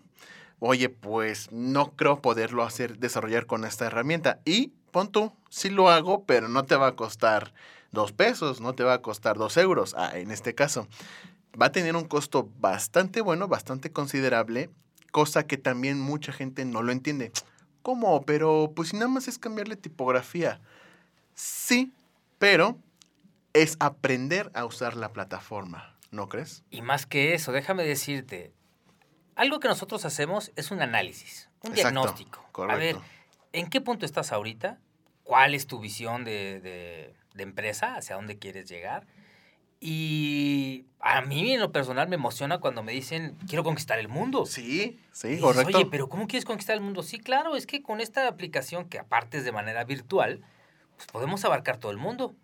oye, 0.58 0.88
pues 0.88 1.50
no 1.50 1.92
creo 1.96 2.20
poderlo 2.22 2.62
hacer, 2.62 2.98
desarrollar 2.98 3.46
con 3.46 3.64
esta 3.64 3.86
herramienta. 3.86 4.38
Y 4.44 4.72
pon 4.92 5.10
tú, 5.10 5.32
sí 5.50 5.70
lo 5.70 5.90
hago, 5.90 6.24
pero 6.24 6.48
no 6.48 6.64
te 6.64 6.76
va 6.76 6.88
a 6.88 6.96
costar 6.96 7.52
dos 7.90 8.12
pesos, 8.12 8.60
no 8.60 8.72
te 8.74 8.84
va 8.84 8.94
a 8.94 9.02
costar 9.02 9.36
dos 9.36 9.56
euros, 9.56 9.94
ah, 9.98 10.12
en 10.14 10.30
este 10.30 10.54
caso. 10.54 10.86
Va 11.60 11.66
a 11.66 11.72
tener 11.72 11.96
un 11.96 12.04
costo 12.06 12.48
bastante 12.58 13.20
bueno, 13.20 13.48
bastante 13.48 13.92
considerable, 13.92 14.70
cosa 15.10 15.46
que 15.46 15.58
también 15.58 16.00
mucha 16.00 16.32
gente 16.32 16.64
no 16.64 16.82
lo 16.82 16.92
entiende. 16.92 17.32
¿Cómo? 17.82 18.22
Pero 18.22 18.72
pues 18.74 18.90
si 18.90 18.96
nada 18.96 19.08
más 19.08 19.28
es 19.28 19.38
cambiarle 19.38 19.76
tipografía. 19.76 20.60
Sí, 21.34 21.92
pero 22.38 22.78
es 23.52 23.76
aprender 23.80 24.50
a 24.54 24.64
usar 24.64 24.96
la 24.96 25.12
plataforma, 25.12 25.96
¿no 26.10 26.28
crees? 26.28 26.62
Y 26.70 26.80
más 26.82 27.06
que 27.06 27.34
eso, 27.34 27.52
déjame 27.52 27.84
decirte, 27.84 28.52
algo 29.36 29.60
que 29.60 29.68
nosotros 29.68 30.04
hacemos 30.04 30.52
es 30.56 30.70
un 30.70 30.80
análisis, 30.80 31.48
un 31.62 31.72
Exacto, 31.72 31.74
diagnóstico. 31.74 32.38
A 32.68 32.76
ver, 32.76 32.94
correcto. 32.96 33.02
¿en 33.52 33.68
qué 33.68 33.80
punto 33.80 34.06
estás 34.06 34.32
ahorita? 34.32 34.78
¿Cuál 35.24 35.54
es 35.54 35.66
tu 35.66 35.80
visión 35.80 36.24
de, 36.24 36.60
de- 36.60 37.14
de 37.34 37.42
empresa? 37.42 37.96
¿Hacia 37.96 38.16
dónde 38.16 38.38
quieres 38.38 38.68
llegar? 38.68 39.06
Y 39.84 40.86
a 41.00 41.22
mí 41.22 41.54
en 41.54 41.58
lo 41.58 41.72
personal 41.72 42.08
me 42.08 42.14
emociona 42.14 42.58
cuando 42.58 42.84
me 42.84 42.92
dicen, 42.92 43.36
quiero 43.48 43.64
conquistar 43.64 43.98
el 43.98 44.06
mundo. 44.06 44.46
Sí, 44.46 45.00
sí, 45.10 45.26
dices, 45.26 45.42
correcto. 45.42 45.76
Oye, 45.76 45.88
pero 45.90 46.08
¿cómo 46.08 46.28
quieres 46.28 46.44
conquistar 46.44 46.76
el 46.76 46.82
mundo? 46.82 47.02
Sí, 47.02 47.18
claro, 47.18 47.56
es 47.56 47.66
que 47.66 47.82
con 47.82 48.00
esta 48.00 48.28
aplicación 48.28 48.88
que 48.88 49.00
aparte 49.00 49.38
es 49.38 49.44
de 49.44 49.50
manera 49.50 49.82
virtual, 49.82 50.40
pues 50.94 51.08
podemos 51.08 51.44
abarcar 51.44 51.78
todo 51.78 51.90
el 51.90 51.98
mundo. 51.98 52.36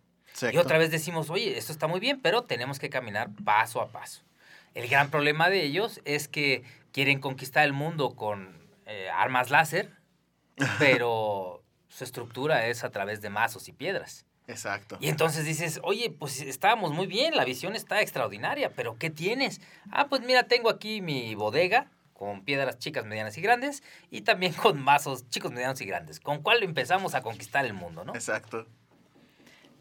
Y 0.52 0.56
otra 0.56 0.78
vez 0.78 0.90
decimos, 0.90 1.30
oye, 1.30 1.56
esto 1.56 1.70
está 1.70 1.86
muy 1.86 2.00
bien, 2.00 2.20
pero 2.20 2.42
tenemos 2.42 2.80
que 2.80 2.90
caminar 2.90 3.30
paso 3.44 3.80
a 3.80 3.92
paso. 3.92 4.22
El 4.74 4.88
gran 4.88 5.08
problema 5.08 5.48
de 5.48 5.62
ellos 5.62 6.00
es 6.04 6.26
que 6.26 6.64
quieren 6.90 7.20
conquistar 7.20 7.64
el 7.64 7.72
mundo 7.72 8.16
con 8.16 8.68
eh, 8.86 9.10
armas 9.10 9.50
láser, 9.50 9.92
pero 10.80 11.62
su 11.88 12.02
estructura 12.02 12.66
es 12.66 12.82
a 12.82 12.90
través 12.90 13.20
de 13.20 13.30
mazos 13.30 13.68
y 13.68 13.72
piedras. 13.72 14.26
Exacto. 14.48 14.96
Y 15.00 15.08
entonces 15.08 15.44
dices, 15.44 15.78
oye, 15.82 16.10
pues 16.10 16.40
estábamos 16.40 16.92
muy 16.92 17.06
bien, 17.06 17.36
la 17.36 17.44
visión 17.44 17.76
está 17.76 18.00
extraordinaria, 18.00 18.72
pero 18.74 18.98
¿qué 18.98 19.10
tienes? 19.10 19.60
Ah, 19.92 20.08
pues 20.08 20.22
mira, 20.22 20.44
tengo 20.44 20.70
aquí 20.70 21.02
mi 21.02 21.34
bodega 21.34 21.90
con 22.14 22.44
piedras 22.44 22.78
chicas, 22.78 23.04
medianas 23.04 23.38
y 23.38 23.42
grandes, 23.42 23.82
y 24.10 24.22
también 24.22 24.52
con 24.54 24.82
mazos 24.82 25.28
chicos, 25.28 25.52
medianos 25.52 25.80
y 25.80 25.84
grandes, 25.84 26.18
con 26.18 26.42
cuál 26.42 26.62
empezamos 26.62 27.14
a 27.14 27.22
conquistar 27.22 27.64
el 27.64 27.74
mundo, 27.74 28.04
¿no? 28.04 28.14
Exacto. 28.14 28.66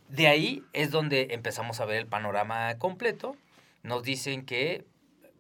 De 0.10 0.28
ahí 0.28 0.64
es 0.72 0.92
donde 0.92 1.30
empezamos 1.32 1.80
a 1.80 1.86
ver 1.86 1.98
el 1.98 2.08
panorama 2.08 2.78
completo. 2.78 3.36
Nos 3.84 4.04
dicen 4.04 4.46
que, 4.46 4.86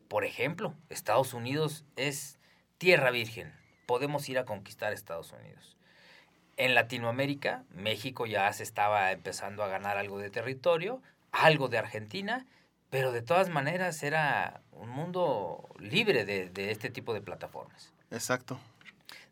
por 0.07 0.25
ejemplo, 0.25 0.73
Estados 0.89 1.33
Unidos 1.33 1.85
es 1.95 2.39
tierra 2.77 3.11
virgen. 3.11 3.53
Podemos 3.85 4.27
ir 4.27 4.39
a 4.39 4.45
conquistar 4.45 4.91
Estados 4.91 5.31
Unidos. 5.31 5.76
En 6.57 6.73
Latinoamérica, 6.75 7.63
México 7.69 8.25
ya 8.25 8.51
se 8.51 8.63
estaba 8.63 9.11
empezando 9.11 9.63
a 9.63 9.67
ganar 9.67 9.97
algo 9.97 10.17
de 10.17 10.29
territorio, 10.29 11.01
algo 11.31 11.67
de 11.69 11.77
Argentina, 11.77 12.45
pero 12.89 13.11
de 13.11 13.21
todas 13.21 13.49
maneras 13.49 14.01
era 14.03 14.61
un 14.71 14.89
mundo 14.89 15.69
libre 15.79 16.25
de, 16.25 16.49
de 16.49 16.71
este 16.71 16.89
tipo 16.89 17.13
de 17.13 17.21
plataformas. 17.21 17.93
Exacto. 18.11 18.59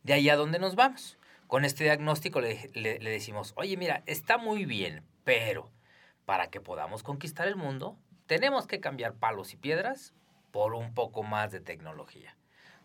De 0.03 0.13
ahí 0.13 0.29
a 0.29 0.35
dónde 0.35 0.59
nos 0.59 0.75
vamos. 0.75 1.17
Con 1.47 1.65
este 1.65 1.83
diagnóstico 1.83 2.41
le, 2.41 2.69
le- 2.73 2.99
le 2.99 3.09
decimos, 3.09 3.53
oye, 3.55 3.75
mira, 3.77 4.03
está 4.05 4.37
muy 4.37 4.65
bien, 4.65 5.03
pero 5.23 5.71
para 6.25 6.47
que 6.49 6.59
podamos 6.61 7.01
conquistar 7.03 7.47
el 7.47 7.55
mundo, 7.55 7.97
tenemos 8.27 8.67
que 8.67 8.79
cambiar 8.79 9.13
palos 9.13 9.53
y 9.53 9.57
piedras 9.57 10.13
por 10.51 10.73
un 10.73 10.93
poco 10.93 11.23
más 11.23 11.51
de 11.51 11.59
tecnología. 11.59 12.35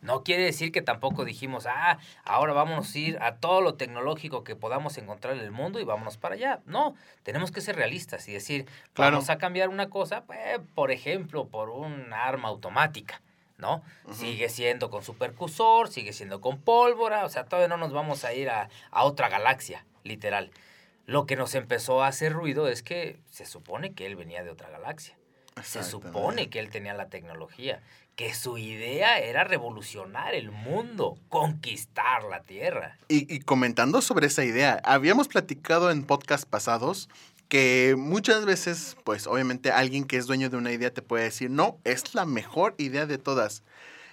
No 0.02 0.22
quiere 0.24 0.44
decir 0.44 0.72
que 0.72 0.80
tampoco 0.82 1.24
dijimos, 1.24 1.66
ah, 1.66 1.98
ahora 2.24 2.52
vamos 2.54 2.94
a 2.94 2.98
ir 2.98 3.18
a 3.20 3.36
todo 3.36 3.60
lo 3.60 3.74
tecnológico 3.74 4.44
que 4.44 4.56
podamos 4.56 4.96
encontrar 4.96 5.34
en 5.36 5.40
el 5.42 5.50
mundo 5.50 5.78
y 5.78 5.84
vámonos 5.84 6.16
para 6.16 6.36
allá. 6.36 6.60
No, 6.64 6.94
tenemos 7.22 7.50
que 7.50 7.60
ser 7.60 7.76
realistas 7.76 8.26
y 8.28 8.32
decir, 8.32 8.66
Claro. 8.94 9.12
vamos 9.16 9.28
a 9.30 9.36
cambiar 9.38 9.68
una 9.68 9.90
cosa, 9.90 10.22
pues, 10.24 10.58
por 10.74 10.90
ejemplo, 10.90 11.48
por 11.48 11.68
un 11.70 12.12
arma 12.12 12.48
automática. 12.48 13.20
¿no? 13.58 13.82
Sigue 14.10 14.48
siendo 14.48 14.88
con 14.88 15.02
su 15.04 15.18
percusor, 15.18 15.88
sigue 15.88 16.14
siendo 16.14 16.40
con 16.40 16.58
pólvora, 16.62 17.26
o 17.26 17.28
sea, 17.28 17.44
todavía 17.44 17.68
no 17.68 17.76
nos 17.76 17.92
vamos 17.92 18.24
a 18.24 18.32
ir 18.32 18.48
a, 18.48 18.70
a 18.90 19.04
otra 19.04 19.28
galaxia, 19.28 19.84
literal. 20.02 20.50
Lo 21.04 21.26
que 21.26 21.36
nos 21.36 21.54
empezó 21.54 22.02
a 22.02 22.06
hacer 22.06 22.32
ruido 22.32 22.68
es 22.68 22.82
que 22.82 23.20
se 23.28 23.44
supone 23.44 23.92
que 23.92 24.06
él 24.06 24.16
venía 24.16 24.42
de 24.42 24.48
otra 24.48 24.70
galaxia. 24.70 25.14
Se 25.62 25.82
supone 25.82 26.48
que 26.48 26.58
él 26.58 26.70
tenía 26.70 26.94
la 26.94 27.08
tecnología, 27.08 27.80
que 28.16 28.34
su 28.34 28.58
idea 28.58 29.18
era 29.18 29.44
revolucionar 29.44 30.34
el 30.34 30.50
mundo, 30.50 31.18
conquistar 31.28 32.24
la 32.24 32.42
Tierra. 32.42 32.98
Y, 33.08 33.32
y 33.32 33.40
comentando 33.40 34.02
sobre 34.02 34.26
esa 34.26 34.44
idea, 34.44 34.80
habíamos 34.84 35.28
platicado 35.28 35.90
en 35.90 36.04
podcast 36.04 36.48
pasados 36.48 37.08
que 37.50 37.96
muchas 37.98 38.44
veces, 38.44 38.96
pues 39.04 39.26
obviamente 39.26 39.72
alguien 39.72 40.04
que 40.04 40.16
es 40.16 40.26
dueño 40.26 40.50
de 40.50 40.56
una 40.56 40.70
idea 40.70 40.94
te 40.94 41.02
puede 41.02 41.24
decir, 41.24 41.50
no, 41.50 41.78
es 41.84 42.14
la 42.14 42.24
mejor 42.24 42.76
idea 42.78 43.06
de 43.06 43.18
todas. 43.18 43.64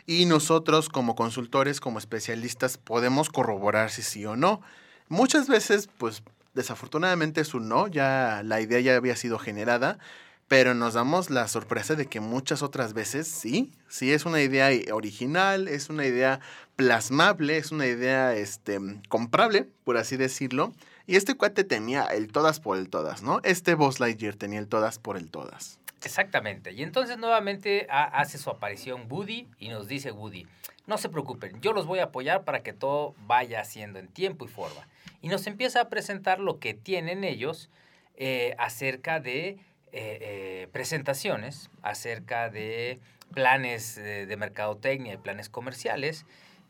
Y 0.08 0.26
nosotros 0.26 0.90
como 0.90 1.16
consultores, 1.16 1.80
como 1.80 2.00
especialistas, 2.00 2.78
podemos 2.80 3.30
corroborar 3.30 3.92
si 3.92 4.02
sí 4.02 4.26
o 4.26 4.36
no. 4.36 4.62
Muchas 5.08 5.48
veces, 5.48 5.88
pues 6.00 6.24
desafortunadamente 6.56 7.42
es 7.42 7.54
un 7.54 7.70
no, 7.70 7.88
ya 7.88 8.42
la 8.44 8.60
idea 8.60 8.80
ya 8.80 8.96
había 8.96 9.16
sido 9.16 9.38
generada, 9.38 10.00
pero 10.48 10.74
nos 10.74 10.94
damos 10.94 11.30
la 11.30 11.48
sorpresa 11.48 11.96
de 11.96 12.06
que 12.06 12.20
muchas 12.20 12.62
otras 12.62 12.94
veces 12.94 13.28
sí, 13.28 13.72
sí 13.90 14.14
es 14.14 14.26
una 14.26 14.42
idea 14.42 14.70
original, 14.94 15.68
es 15.68 15.90
una 15.90 16.06
idea 16.06 16.40
plasmable, 16.76 17.58
es 17.58 17.72
una 17.72 17.86
idea 17.88 18.34
este, 18.36 18.80
comprable, 19.10 19.68
por 19.84 19.98
así 19.98 20.16
decirlo. 20.16 20.74
Y 21.06 21.16
este 21.16 21.36
cuate 21.36 21.64
tenía 21.64 22.04
el 22.06 22.32
todas 22.32 22.60
por 22.60 22.78
el 22.78 22.90
todas, 22.90 23.24
¿no? 23.24 23.40
Este 23.44 23.76
Buzz 23.76 24.00
Lightyear 24.00 24.36
tenía 24.36 24.60
el 24.60 24.68
todas 24.68 25.00
por 25.00 25.18
el 25.18 25.30
todas. 25.30 25.80
Exactamente. 26.04 26.72
Y 26.74 26.84
entonces 26.84 27.18
nuevamente 27.18 27.88
ha- 27.90 28.04
hace 28.06 28.38
su 28.38 28.50
aparición 28.50 29.08
Woody 29.10 29.48
y 29.60 29.70
nos 29.70 29.88
dice 29.88 30.12
Woody, 30.12 30.46
no 30.86 30.98
se 30.98 31.10
preocupen, 31.10 31.60
yo 31.60 31.74
los 31.74 31.86
voy 31.86 32.00
a 32.00 32.06
apoyar 32.06 32.44
para 32.46 32.62
que 32.64 32.72
todo 32.72 33.16
vaya 33.26 33.60
haciendo 33.60 34.00
en 34.00 34.08
tiempo 34.08 34.46
y 34.46 34.48
forma. 34.48 34.88
Y 35.22 35.28
nos 35.30 35.48
empieza 35.48 35.82
a 35.82 35.90
presentar 35.90 36.40
lo 36.40 36.60
que 36.60 36.74
tienen 36.74 37.24
ellos 37.24 37.70
eh, 38.16 38.56
acerca 38.58 39.20
de 39.20 39.58
eh, 39.94 40.18
eh, 40.22 40.68
presentaciones, 40.72 41.70
acerca 41.82 42.50
de 42.50 43.00
planes 43.34 43.98
eh, 43.98 44.26
de 44.26 44.38
mercadotecnia 44.38 45.14
y 45.14 45.18
planes 45.18 45.50
comerciales. 45.50 46.26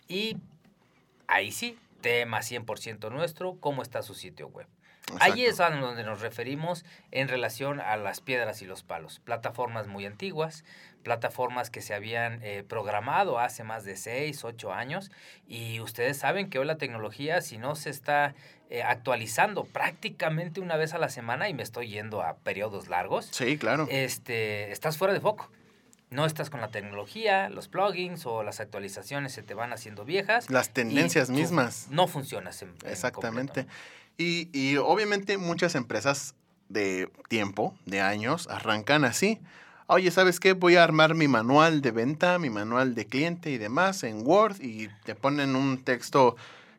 Y 0.08 0.38
ahí 1.28 1.52
sí, 1.52 1.78
tema 2.02 2.40
100% 2.40 3.12
nuestro, 3.12 3.58
cómo 3.60 3.82
está 3.82 4.04
su 4.04 4.14
sitio 4.14 4.48
web. 4.48 4.68
Ahí 5.20 5.44
es 5.46 5.52
Exacto. 5.52 5.78
a 5.78 5.82
donde 5.82 6.04
nos 6.04 6.22
referimos 6.22 6.84
en 7.12 7.28
relación 7.28 7.80
a 7.80 7.96
las 7.98 8.20
piedras 8.22 8.62
y 8.62 8.66
los 8.66 8.84
palos. 8.84 9.20
Plataformas 9.20 9.88
muy 9.88 10.06
antiguas, 10.06 10.66
plataformas 11.04 11.70
que 11.70 11.82
se 11.82 11.94
habían 11.94 12.42
eh, 12.44 12.64
programado 12.68 13.40
hace 13.40 13.64
más 13.64 13.86
de 13.86 13.96
6, 13.96 14.44
8 14.44 14.74
años. 14.74 15.10
Y 15.48 15.80
ustedes 15.80 16.18
saben 16.18 16.50
que 16.50 16.60
hoy 16.60 16.66
la 16.66 16.78
tecnología, 16.78 17.40
si 17.42 17.58
no 17.58 17.76
se 17.76 17.90
está 17.90 18.36
eh, 18.70 18.84
actualizando 18.84 19.64
prácticamente 19.64 20.60
una 20.60 20.76
vez 20.76 20.94
a 20.94 20.98
la 20.98 21.08
semana, 21.10 21.48
y 21.48 21.54
me 21.54 21.64
estoy 21.64 21.88
yendo 21.88 22.22
a 22.22 22.36
periodos 22.38 22.90
largos, 22.90 23.28
Sí, 23.32 23.58
claro. 23.58 23.88
este, 23.90 24.72
estás 24.74 24.98
fuera 24.98 25.14
de 25.14 25.22
foco. 25.22 25.50
No 26.10 26.26
estás 26.26 26.50
con 26.50 26.62
la 26.62 26.70
tecnología, 26.70 27.50
los 27.50 27.68
plugins 27.68 28.26
o 28.26 28.42
las 28.44 28.62
actualizaciones 28.62 29.34
se 29.34 29.44
te 29.44 29.54
van 29.54 29.74
haciendo 29.74 30.06
viejas. 30.06 30.50
Las 30.50 30.70
tendencias 30.70 31.30
mismas. 31.30 31.88
No 31.90 32.08
funcionas 32.08 32.62
en, 32.62 32.74
en 32.84 32.90
Exactamente. 32.92 33.66
Y, 34.18 34.78
obviamente 34.78 35.38
muchas 35.38 35.76
empresas 35.76 36.34
de 36.70 37.12
tiempo, 37.30 37.76
de 37.86 38.02
años, 38.02 38.48
arrancan 38.50 39.06
así. 39.06 39.40
Oye, 39.86 40.12
¿sabes 40.12 40.40
qué? 40.40 40.54
Voy 40.54 40.76
a 40.76 40.84
armar 40.84 41.14
mi 41.14 41.28
manual 41.28 41.82
de 41.82 41.92
venta, 41.92 42.40
mi 42.40 42.50
manual 42.50 42.96
de 42.96 43.06
cliente 43.06 43.52
y 43.52 43.58
demás 43.58 44.04
en 44.04 44.26
Word 44.26 44.60
y 44.60 44.90
te 45.06 45.16
ponen 45.16 45.56
un 45.56 45.84
texto 45.84 46.36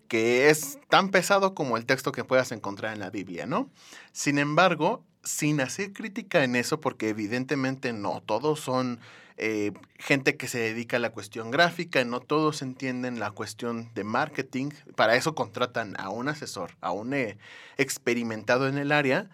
que 0.09 0.50
es 0.50 0.78
tan 0.88 1.11
pesado 1.11 1.54
como 1.54 1.76
el 1.76 1.87
texto 1.87 2.12
que 2.12 2.25
puedas 2.25 2.52
encontrar 2.52 2.92
en 2.92 3.00
la 3.00 3.11
Biblia, 3.11 3.47
¿no? 3.47 3.71
Sin 4.12 4.38
embargo, 4.38 5.04
sin 5.23 5.61
hacer 5.61 5.92
crítica 5.92 6.45
en 6.45 6.57
eso, 6.57 6.80
porque 6.80 7.11
evidentemente 7.11 7.92
no 7.92 8.23
todos 8.23 8.61
son 8.61 9.00
eh, 9.38 9.73
gente 9.99 10.37
que 10.37 10.49
se 10.49 10.59
dedica 10.59 10.97
a 10.97 11.00
la 11.00 11.11
cuestión 11.11 11.50
gráfica, 11.50 12.04
no 12.04 12.21
todos 12.21 12.61
entienden 12.61 13.21
la 13.21 13.30
cuestión 13.30 13.92
de 13.95 14.04
marketing, 14.04 14.71
para 14.97 15.14
eso 15.14 15.35
contratan 15.35 15.95
a 15.99 16.11
un 16.11 16.28
asesor, 16.28 16.76
a 16.80 16.90
un 16.90 17.14
eh, 17.14 17.38
experimentado 17.76 18.68
en 18.68 18.78
el 18.78 18.92
área, 18.92 19.30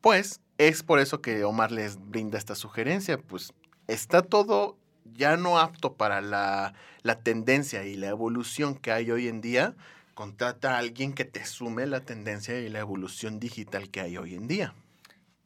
pues 0.00 0.40
es 0.58 0.82
por 0.82 1.00
eso 1.00 1.20
que 1.20 1.44
Omar 1.44 1.72
les 1.72 1.98
brinda 1.98 2.38
esta 2.38 2.54
sugerencia, 2.54 3.18
pues 3.18 3.52
está 3.88 4.22
todo 4.22 4.78
ya 5.14 5.36
no 5.36 5.58
apto 5.58 5.94
para 5.94 6.20
la, 6.20 6.74
la 7.02 7.20
tendencia 7.20 7.84
y 7.84 7.96
la 7.96 8.08
evolución 8.08 8.76
que 8.76 8.92
hay 8.92 9.10
hoy 9.10 9.28
en 9.28 9.40
día, 9.40 9.74
contrata 10.14 10.74
a 10.74 10.78
alguien 10.78 11.12
que 11.12 11.24
te 11.24 11.44
sume 11.44 11.86
la 11.86 12.00
tendencia 12.00 12.58
y 12.58 12.68
la 12.68 12.80
evolución 12.80 13.40
digital 13.40 13.90
que 13.90 14.00
hay 14.00 14.16
hoy 14.16 14.34
en 14.34 14.48
día. 14.48 14.74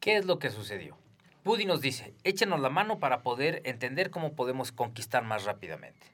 ¿Qué 0.00 0.16
es 0.16 0.26
lo 0.26 0.38
que 0.38 0.50
sucedió? 0.50 1.01
Woody 1.44 1.64
nos 1.64 1.80
dice, 1.80 2.14
échenos 2.22 2.60
la 2.60 2.70
mano 2.70 3.00
para 3.00 3.22
poder 3.22 3.62
entender 3.64 4.10
cómo 4.10 4.34
podemos 4.34 4.70
conquistar 4.70 5.24
más 5.24 5.44
rápidamente. 5.44 6.06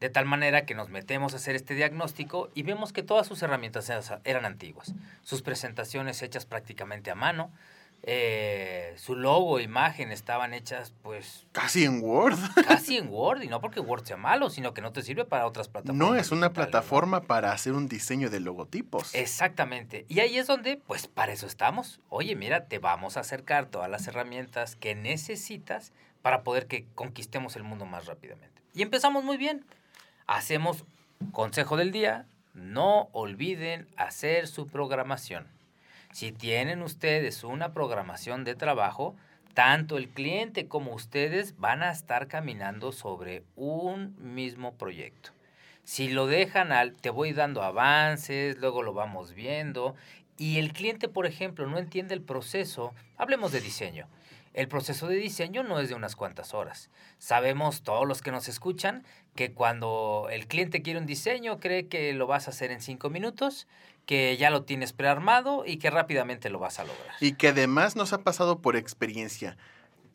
De 0.00 0.08
tal 0.08 0.24
manera 0.24 0.64
que 0.64 0.74
nos 0.74 0.88
metemos 0.88 1.34
a 1.34 1.36
hacer 1.36 1.54
este 1.54 1.74
diagnóstico 1.74 2.48
y 2.54 2.62
vemos 2.62 2.94
que 2.94 3.02
todas 3.02 3.26
sus 3.26 3.42
herramientas 3.42 3.92
eran 4.24 4.46
antiguas. 4.46 4.94
Sus 5.22 5.42
presentaciones 5.42 6.22
hechas 6.22 6.46
prácticamente 6.46 7.10
a 7.10 7.14
mano, 7.14 7.52
eh, 8.02 8.94
su 8.96 9.14
logo 9.14 9.58
e 9.58 9.62
imagen 9.62 10.10
estaban 10.10 10.54
hechas 10.54 10.92
pues 11.02 11.46
Casi 11.52 11.84
en 11.84 12.02
Word. 12.02 12.38
casi 12.66 12.96
en 12.96 13.08
Word, 13.12 13.42
y 13.42 13.48
no 13.48 13.60
porque 13.60 13.80
Word 13.80 14.04
sea 14.06 14.16
malo, 14.16 14.48
sino 14.50 14.72
que 14.72 14.80
no 14.80 14.92
te 14.92 15.02
sirve 15.02 15.24
para 15.24 15.46
otras 15.46 15.68
plataformas. 15.68 16.08
No 16.08 16.14
es 16.16 16.32
una 16.32 16.52
plataforma 16.52 17.22
para 17.22 17.52
hacer 17.52 17.74
un 17.74 17.88
diseño 17.88 18.30
de 18.30 18.40
logotipos. 18.40 19.14
Exactamente. 19.14 20.06
Y 20.08 20.20
ahí 20.20 20.38
es 20.38 20.46
donde, 20.46 20.78
pues 20.78 21.06
para 21.08 21.32
eso 21.32 21.46
estamos. 21.46 22.00
Oye, 22.08 22.36
mira, 22.36 22.66
te 22.66 22.78
vamos 22.78 23.16
a 23.16 23.20
acercar 23.20 23.66
todas 23.66 23.90
las 23.90 24.06
herramientas 24.06 24.76
que 24.76 24.94
necesitas 24.94 25.92
para 26.22 26.42
poder 26.42 26.66
que 26.66 26.86
conquistemos 26.94 27.56
el 27.56 27.62
mundo 27.64 27.84
más 27.86 28.06
rápidamente. 28.06 28.62
Y 28.74 28.82
empezamos 28.82 29.24
muy 29.24 29.36
bien. 29.36 29.64
Hacemos 30.26 30.84
consejo 31.32 31.76
del 31.76 31.92
día. 31.92 32.26
No 32.54 33.08
olviden 33.12 33.88
hacer 33.96 34.46
su 34.48 34.66
programación. 34.68 35.46
Si 36.12 36.32
tienen 36.32 36.82
ustedes 36.82 37.44
una 37.44 37.72
programación 37.72 38.42
de 38.44 38.56
trabajo, 38.56 39.14
tanto 39.54 39.96
el 39.96 40.08
cliente 40.08 40.66
como 40.66 40.92
ustedes 40.92 41.56
van 41.58 41.82
a 41.82 41.92
estar 41.92 42.26
caminando 42.26 42.90
sobre 42.90 43.44
un 43.54 44.16
mismo 44.34 44.74
proyecto. 44.74 45.30
Si 45.84 46.08
lo 46.08 46.26
dejan 46.26 46.72
al, 46.72 46.94
te 46.94 47.10
voy 47.10 47.32
dando 47.32 47.62
avances, 47.62 48.58
luego 48.58 48.82
lo 48.82 48.92
vamos 48.92 49.34
viendo, 49.34 49.94
y 50.36 50.58
el 50.58 50.72
cliente, 50.72 51.08
por 51.08 51.26
ejemplo, 51.26 51.66
no 51.66 51.78
entiende 51.78 52.14
el 52.14 52.22
proceso, 52.22 52.92
hablemos 53.16 53.52
de 53.52 53.60
diseño. 53.60 54.08
El 54.52 54.66
proceso 54.66 55.06
de 55.06 55.16
diseño 55.16 55.62
no 55.62 55.78
es 55.78 55.88
de 55.88 55.94
unas 55.94 56.16
cuantas 56.16 56.54
horas. 56.54 56.90
Sabemos 57.18 57.82
todos 57.82 58.06
los 58.06 58.20
que 58.20 58.32
nos 58.32 58.48
escuchan 58.48 59.04
que 59.36 59.52
cuando 59.52 60.26
el 60.30 60.48
cliente 60.48 60.82
quiere 60.82 60.98
un 60.98 61.06
diseño 61.06 61.60
cree 61.60 61.86
que 61.86 62.12
lo 62.14 62.26
vas 62.26 62.48
a 62.48 62.50
hacer 62.50 62.72
en 62.72 62.80
cinco 62.80 63.10
minutos, 63.10 63.68
que 64.10 64.36
ya 64.36 64.50
lo 64.50 64.64
tienes 64.64 64.92
prearmado 64.92 65.62
y 65.64 65.76
que 65.76 65.88
rápidamente 65.88 66.50
lo 66.50 66.58
vas 66.58 66.80
a 66.80 66.82
lograr. 66.82 67.14
Y 67.20 67.34
que 67.34 67.46
además 67.50 67.94
nos 67.94 68.12
ha 68.12 68.24
pasado 68.24 68.58
por 68.58 68.74
experiencia. 68.74 69.56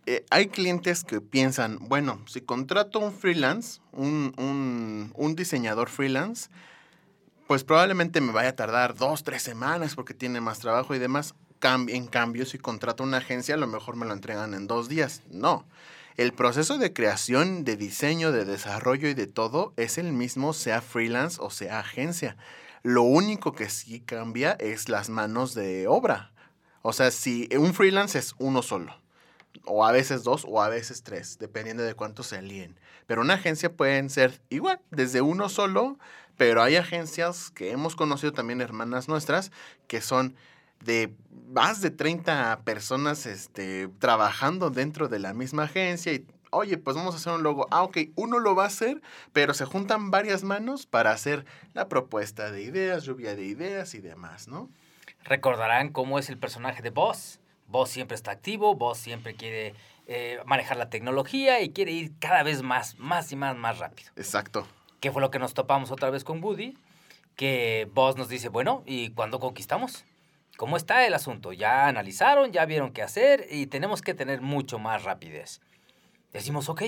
Eh, 0.06 0.26
hay 0.32 0.48
clientes 0.48 1.06
que 1.06 1.22
piensan, 1.22 1.78
bueno, 1.80 2.22
si 2.28 2.42
contrato 2.42 3.00
un 3.00 3.14
freelance, 3.14 3.80
un, 3.94 4.34
un- 5.16 5.36
diseñador 5.38 5.88
freelance, 5.88 6.50
pues 7.48 7.64
probablemente 7.64 8.20
me 8.20 8.34
vaya 8.34 8.50
a 8.50 8.56
tardar 8.58 8.96
dos, 8.96 9.24
tres 9.24 9.44
semanas 9.44 9.96
porque 9.96 10.14
tiene 10.14 10.42
más 10.42 10.60
trabajo 10.60 10.94
y 10.94 11.00
demás. 11.00 11.34
En 11.88 12.08
cambio, 12.08 12.46
si 12.46 12.58
contrato 12.58 13.02
una 13.02 13.20
agencia, 13.20 13.56
a 13.56 13.58
lo 13.58 13.68
mejor 13.68 13.96
me 13.96 14.06
lo 14.06 14.12
entregan 14.12 14.54
en 14.56 14.68
dos 14.68 14.90
días. 14.90 15.22
No. 15.30 15.66
El 16.18 16.34
proceso 16.34 16.78
de 16.78 16.92
creación, 16.92 17.64
de 17.64 17.78
diseño, 17.78 18.34
de 18.34 18.44
desarrollo 18.44 19.08
y 19.08 19.14
de 19.14 19.28
todo 19.28 19.74
es 19.78 19.98
el 19.98 20.12
mismo, 20.12 20.52
sea 20.52 20.82
freelance 20.82 21.38
o 21.40 21.50
sea 21.50 21.80
agencia. 21.80 22.36
Lo 22.86 23.02
único 23.02 23.54
que 23.54 23.68
sí 23.68 24.00
cambia 24.00 24.52
es 24.60 24.90
las 24.90 25.10
manos 25.10 25.56
de 25.56 25.88
obra. 25.88 26.32
O 26.84 26.94
sea, 26.94 27.10
si 27.10 27.50
un 27.58 27.74
freelance 27.74 28.20
es 28.20 28.36
uno 28.38 28.62
solo, 28.62 28.96
o 29.64 29.88
a 29.88 29.92
veces 29.92 30.22
dos, 30.24 30.46
o 30.48 30.62
a 30.62 30.70
veces 30.70 31.02
tres, 31.02 31.40
dependiendo 31.40 31.82
de 31.82 31.96
cuánto 31.96 32.22
se 32.22 32.38
alíen. 32.38 32.78
Pero 33.08 33.22
una 33.22 33.34
agencia 33.34 33.74
pueden 33.74 34.12
ser 34.12 34.40
igual, 34.50 34.80
desde 34.92 35.22
uno 35.22 35.50
solo, 35.50 35.98
pero 36.38 36.62
hay 36.62 36.76
agencias 36.76 37.50
que 37.50 37.72
hemos 37.72 37.96
conocido 37.96 38.34
también, 38.34 38.62
hermanas 38.62 39.08
nuestras, 39.08 39.52
que 39.88 40.00
son 40.00 40.36
de 40.80 41.12
más 41.52 41.82
de 41.82 41.90
30 41.90 42.62
personas 42.66 43.26
este, 43.26 43.88
trabajando 43.98 44.70
dentro 44.70 45.08
de 45.08 45.18
la 45.18 45.34
misma 45.34 45.64
agencia 45.64 46.14
y, 46.14 46.28
oye, 46.56 46.78
pues 46.78 46.96
vamos 46.96 47.14
a 47.14 47.18
hacer 47.18 47.34
un 47.34 47.44
logo. 47.44 47.68
Ah, 47.72 47.84
ok, 47.84 47.98
uno 48.16 48.40
lo 48.40 48.56
va 48.56 48.64
a 48.64 48.68
hacer, 48.68 49.02
pero 49.34 49.54
se 49.54 49.66
juntan 49.66 50.12
varias 50.12 50.44
manos 50.44 50.86
para 50.86 51.12
hacer 51.12 51.46
la 51.74 51.88
propuesta 51.88 52.52
de 52.52 52.64
ideas, 52.64 53.04
lluvia 53.04 53.36
de 53.36 53.46
ideas 53.46 53.94
y 53.94 54.00
demás, 54.00 54.48
¿no? 54.48 54.70
Recordarán 55.24 55.90
cómo 55.90 56.20
es 56.20 56.30
el 56.30 56.38
personaje 56.38 56.82
de 56.82 56.90
Boss. 56.90 57.40
Boss 57.68 57.90
siempre 57.90 58.16
está 58.16 58.32
activo, 58.32 58.76
Boss 58.76 59.00
siempre 59.00 59.36
quiere 59.36 59.74
eh, 60.08 60.40
manejar 60.46 60.78
la 60.78 60.90
tecnología 60.90 61.62
y 61.62 61.72
quiere 61.72 61.92
ir 61.92 62.12
cada 62.20 62.44
vez 62.44 62.62
más, 62.62 62.98
más 63.00 63.32
y 63.32 63.36
más, 63.36 63.56
más 63.56 63.80
rápido. 63.80 64.12
Exacto. 64.16 64.68
¿Qué 65.00 65.12
fue 65.12 65.22
lo 65.22 65.32
que 65.32 65.40
nos 65.40 65.54
topamos 65.54 65.92
otra 65.92 66.10
vez 66.10 66.24
con 66.24 66.44
Woody? 66.44 66.78
Que 67.36 67.90
Buzz 67.94 68.16
nos 68.16 68.30
dice, 68.30 68.50
bueno, 68.50 68.84
¿y 68.86 69.10
cuándo 69.10 69.40
conquistamos? 69.40 70.06
¿Cómo 70.58 70.78
está 70.78 71.06
el 71.06 71.14
asunto? 71.14 71.52
Ya 71.52 71.88
analizaron, 71.88 72.52
ya 72.52 72.66
vieron 72.66 72.94
qué 72.94 73.02
hacer 73.02 73.46
y 73.52 73.68
tenemos 73.68 74.02
que 74.02 74.14
tener 74.14 74.42
mucho 74.42 74.80
más 74.80 75.04
rapidez. 75.04 75.60
Decimos, 76.36 76.68
ok, 76.68 76.84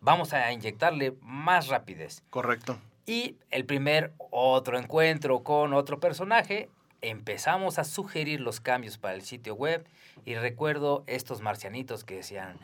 vamos 0.00 0.32
a 0.32 0.50
inyectarle 0.52 1.12
más 1.20 1.68
rapidez. 1.68 2.22
Correcto. 2.30 2.78
Y 3.04 3.36
el 3.50 3.66
primer 3.66 4.14
otro 4.30 4.78
encuentro 4.78 5.40
con 5.42 5.74
otro 5.74 6.00
personaje, 6.00 6.70
empezamos 7.02 7.78
a 7.78 7.84
sugerir 7.84 8.40
los 8.40 8.58
cambios 8.58 8.96
para 8.96 9.12
el 9.12 9.20
sitio 9.20 9.54
web 9.54 9.86
y 10.24 10.34
recuerdo 10.36 11.04
estos 11.06 11.42
marcianitos 11.42 12.04
que 12.04 12.16
decían, 12.16 12.56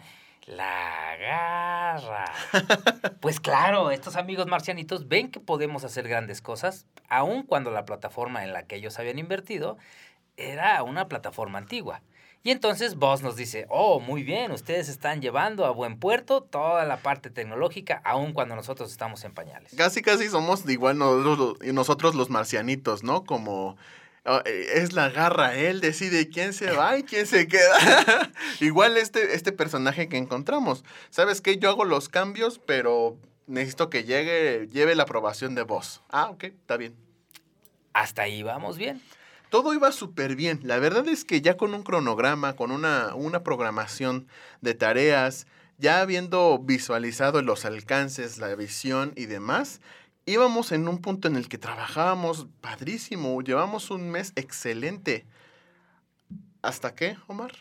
la 0.46 1.16
garra. 1.20 2.24
pues 3.20 3.38
claro, 3.38 3.90
estos 3.90 4.16
amigos 4.16 4.46
marcianitos 4.46 5.08
ven 5.08 5.30
que 5.30 5.38
podemos 5.38 5.84
hacer 5.84 6.08
grandes 6.08 6.40
cosas, 6.40 6.86
aun 7.10 7.42
cuando 7.42 7.70
la 7.70 7.84
plataforma 7.84 8.42
en 8.42 8.54
la 8.54 8.62
que 8.62 8.76
ellos 8.76 8.98
habían 8.98 9.18
invertido 9.18 9.76
era 10.38 10.82
una 10.82 11.08
plataforma 11.08 11.58
antigua. 11.58 12.00
Y 12.44 12.50
entonces 12.50 12.96
Boss 12.96 13.22
nos 13.22 13.36
dice, 13.36 13.66
oh, 13.68 14.00
muy 14.00 14.24
bien, 14.24 14.50
ustedes 14.50 14.88
están 14.88 15.20
llevando 15.22 15.64
a 15.64 15.70
buen 15.70 15.96
puerto 15.98 16.42
toda 16.42 16.84
la 16.84 16.96
parte 16.96 17.30
tecnológica, 17.30 18.02
aun 18.04 18.32
cuando 18.32 18.56
nosotros 18.56 18.90
estamos 18.90 19.24
en 19.24 19.32
pañales. 19.32 19.72
Casi, 19.76 20.02
casi 20.02 20.28
somos 20.28 20.68
igual 20.68 20.98
nosotros, 20.98 21.58
nosotros 21.72 22.14
los 22.16 22.30
marcianitos, 22.30 23.04
¿no? 23.04 23.24
Como 23.24 23.76
ah, 24.24 24.42
eh, 24.44 24.66
es 24.74 24.92
la 24.92 25.08
garra, 25.10 25.54
él 25.54 25.80
decide 25.80 26.28
quién 26.28 26.52
se 26.52 26.72
va 26.72 26.98
y 26.98 27.04
quién 27.04 27.28
se 27.28 27.46
queda. 27.46 28.32
igual 28.60 28.96
este, 28.96 29.34
este 29.34 29.52
personaje 29.52 30.08
que 30.08 30.16
encontramos. 30.16 30.84
¿Sabes 31.10 31.40
qué? 31.40 31.58
Yo 31.58 31.70
hago 31.70 31.84
los 31.84 32.08
cambios, 32.08 32.58
pero 32.58 33.16
necesito 33.46 33.88
que 33.88 34.02
llegue, 34.02 34.66
lleve 34.72 34.96
la 34.96 35.04
aprobación 35.04 35.54
de 35.54 35.62
voz. 35.62 36.02
Ah, 36.10 36.30
ok, 36.30 36.44
está 36.44 36.76
bien. 36.76 36.96
Hasta 37.92 38.22
ahí 38.22 38.42
vamos 38.42 38.78
bien. 38.78 39.00
Todo 39.52 39.74
iba 39.74 39.92
súper 39.92 40.34
bien. 40.34 40.60
La 40.62 40.78
verdad 40.78 41.06
es 41.08 41.26
que 41.26 41.42
ya 41.42 41.58
con 41.58 41.74
un 41.74 41.82
cronograma, 41.82 42.56
con 42.56 42.70
una, 42.70 43.14
una 43.14 43.42
programación 43.42 44.26
de 44.62 44.72
tareas, 44.72 45.46
ya 45.76 46.00
habiendo 46.00 46.58
visualizado 46.58 47.42
los 47.42 47.66
alcances, 47.66 48.38
la 48.38 48.54
visión 48.54 49.12
y 49.14 49.26
demás, 49.26 49.82
íbamos 50.24 50.72
en 50.72 50.88
un 50.88 51.02
punto 51.02 51.28
en 51.28 51.36
el 51.36 51.50
que 51.50 51.58
trabajábamos 51.58 52.46
padrísimo. 52.62 53.42
Llevamos 53.42 53.90
un 53.90 54.10
mes 54.10 54.32
excelente. 54.36 55.26
¿Hasta 56.62 56.94
qué, 56.94 57.18
Omar? 57.26 57.52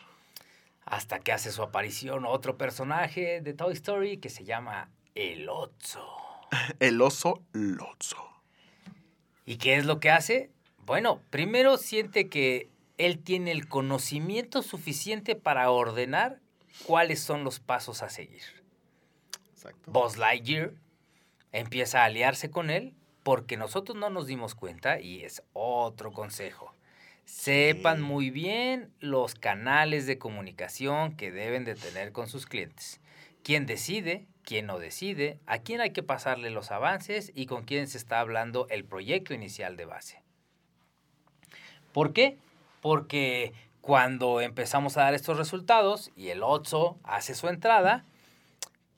Hasta 0.86 1.18
que 1.18 1.32
hace 1.32 1.52
su 1.52 1.62
aparición 1.62 2.24
otro 2.24 2.56
personaje 2.56 3.42
de 3.42 3.52
Toy 3.52 3.74
Story 3.74 4.16
que 4.16 4.30
se 4.30 4.44
llama 4.44 4.88
El 5.14 5.46
Otso. 5.50 6.06
El 6.80 7.02
oso 7.02 7.42
Lotso. 7.52 8.32
¿Y 9.44 9.56
qué 9.56 9.76
es 9.76 9.84
lo 9.84 10.00
que 10.00 10.10
hace? 10.10 10.51
Bueno, 10.84 11.20
primero 11.30 11.76
siente 11.76 12.28
que 12.28 12.68
él 12.98 13.18
tiene 13.18 13.52
el 13.52 13.68
conocimiento 13.68 14.62
suficiente 14.62 15.36
para 15.36 15.70
ordenar 15.70 16.40
cuáles 16.86 17.20
son 17.20 17.44
los 17.44 17.60
pasos 17.60 18.02
a 18.02 18.10
seguir. 18.10 18.42
Exacto. 19.52 19.90
Buzz 19.90 20.16
Lightyear 20.16 20.72
empieza 21.52 22.02
a 22.02 22.06
aliarse 22.06 22.50
con 22.50 22.70
él 22.70 22.94
porque 23.22 23.56
nosotros 23.56 23.96
no 23.96 24.10
nos 24.10 24.26
dimos 24.26 24.54
cuenta 24.54 25.00
y 25.00 25.22
es 25.22 25.42
otro 25.52 26.12
consejo. 26.12 26.74
Sepan 27.24 27.98
Sí. 27.98 28.02
muy 28.02 28.30
bien 28.30 28.92
los 28.98 29.36
canales 29.36 30.06
de 30.06 30.18
comunicación 30.18 31.16
que 31.16 31.30
deben 31.30 31.64
de 31.64 31.76
tener 31.76 32.10
con 32.12 32.26
sus 32.26 32.46
clientes. 32.46 33.00
¿Quién 33.44 33.66
decide? 33.66 34.26
¿Quién 34.44 34.66
no 34.66 34.80
decide? 34.80 35.38
¿A 35.46 35.58
quién 35.58 35.80
hay 35.80 35.90
que 35.90 36.02
pasarle 36.02 36.50
los 36.50 36.72
avances? 36.72 37.30
¿Y 37.34 37.46
con 37.46 37.62
quién 37.64 37.86
se 37.86 37.98
está 37.98 38.18
hablando 38.18 38.66
el 38.70 38.84
proyecto 38.84 39.34
inicial 39.34 39.76
de 39.76 39.84
base? 39.84 40.21
¿Por 41.92 42.12
qué? 42.12 42.38
Porque 42.80 43.52
cuando 43.80 44.40
empezamos 44.40 44.96
a 44.96 45.02
dar 45.02 45.14
estos 45.14 45.36
resultados 45.36 46.10
y 46.16 46.28
el 46.28 46.42
Otso 46.42 46.98
hace 47.04 47.34
su 47.34 47.48
entrada, 47.48 48.04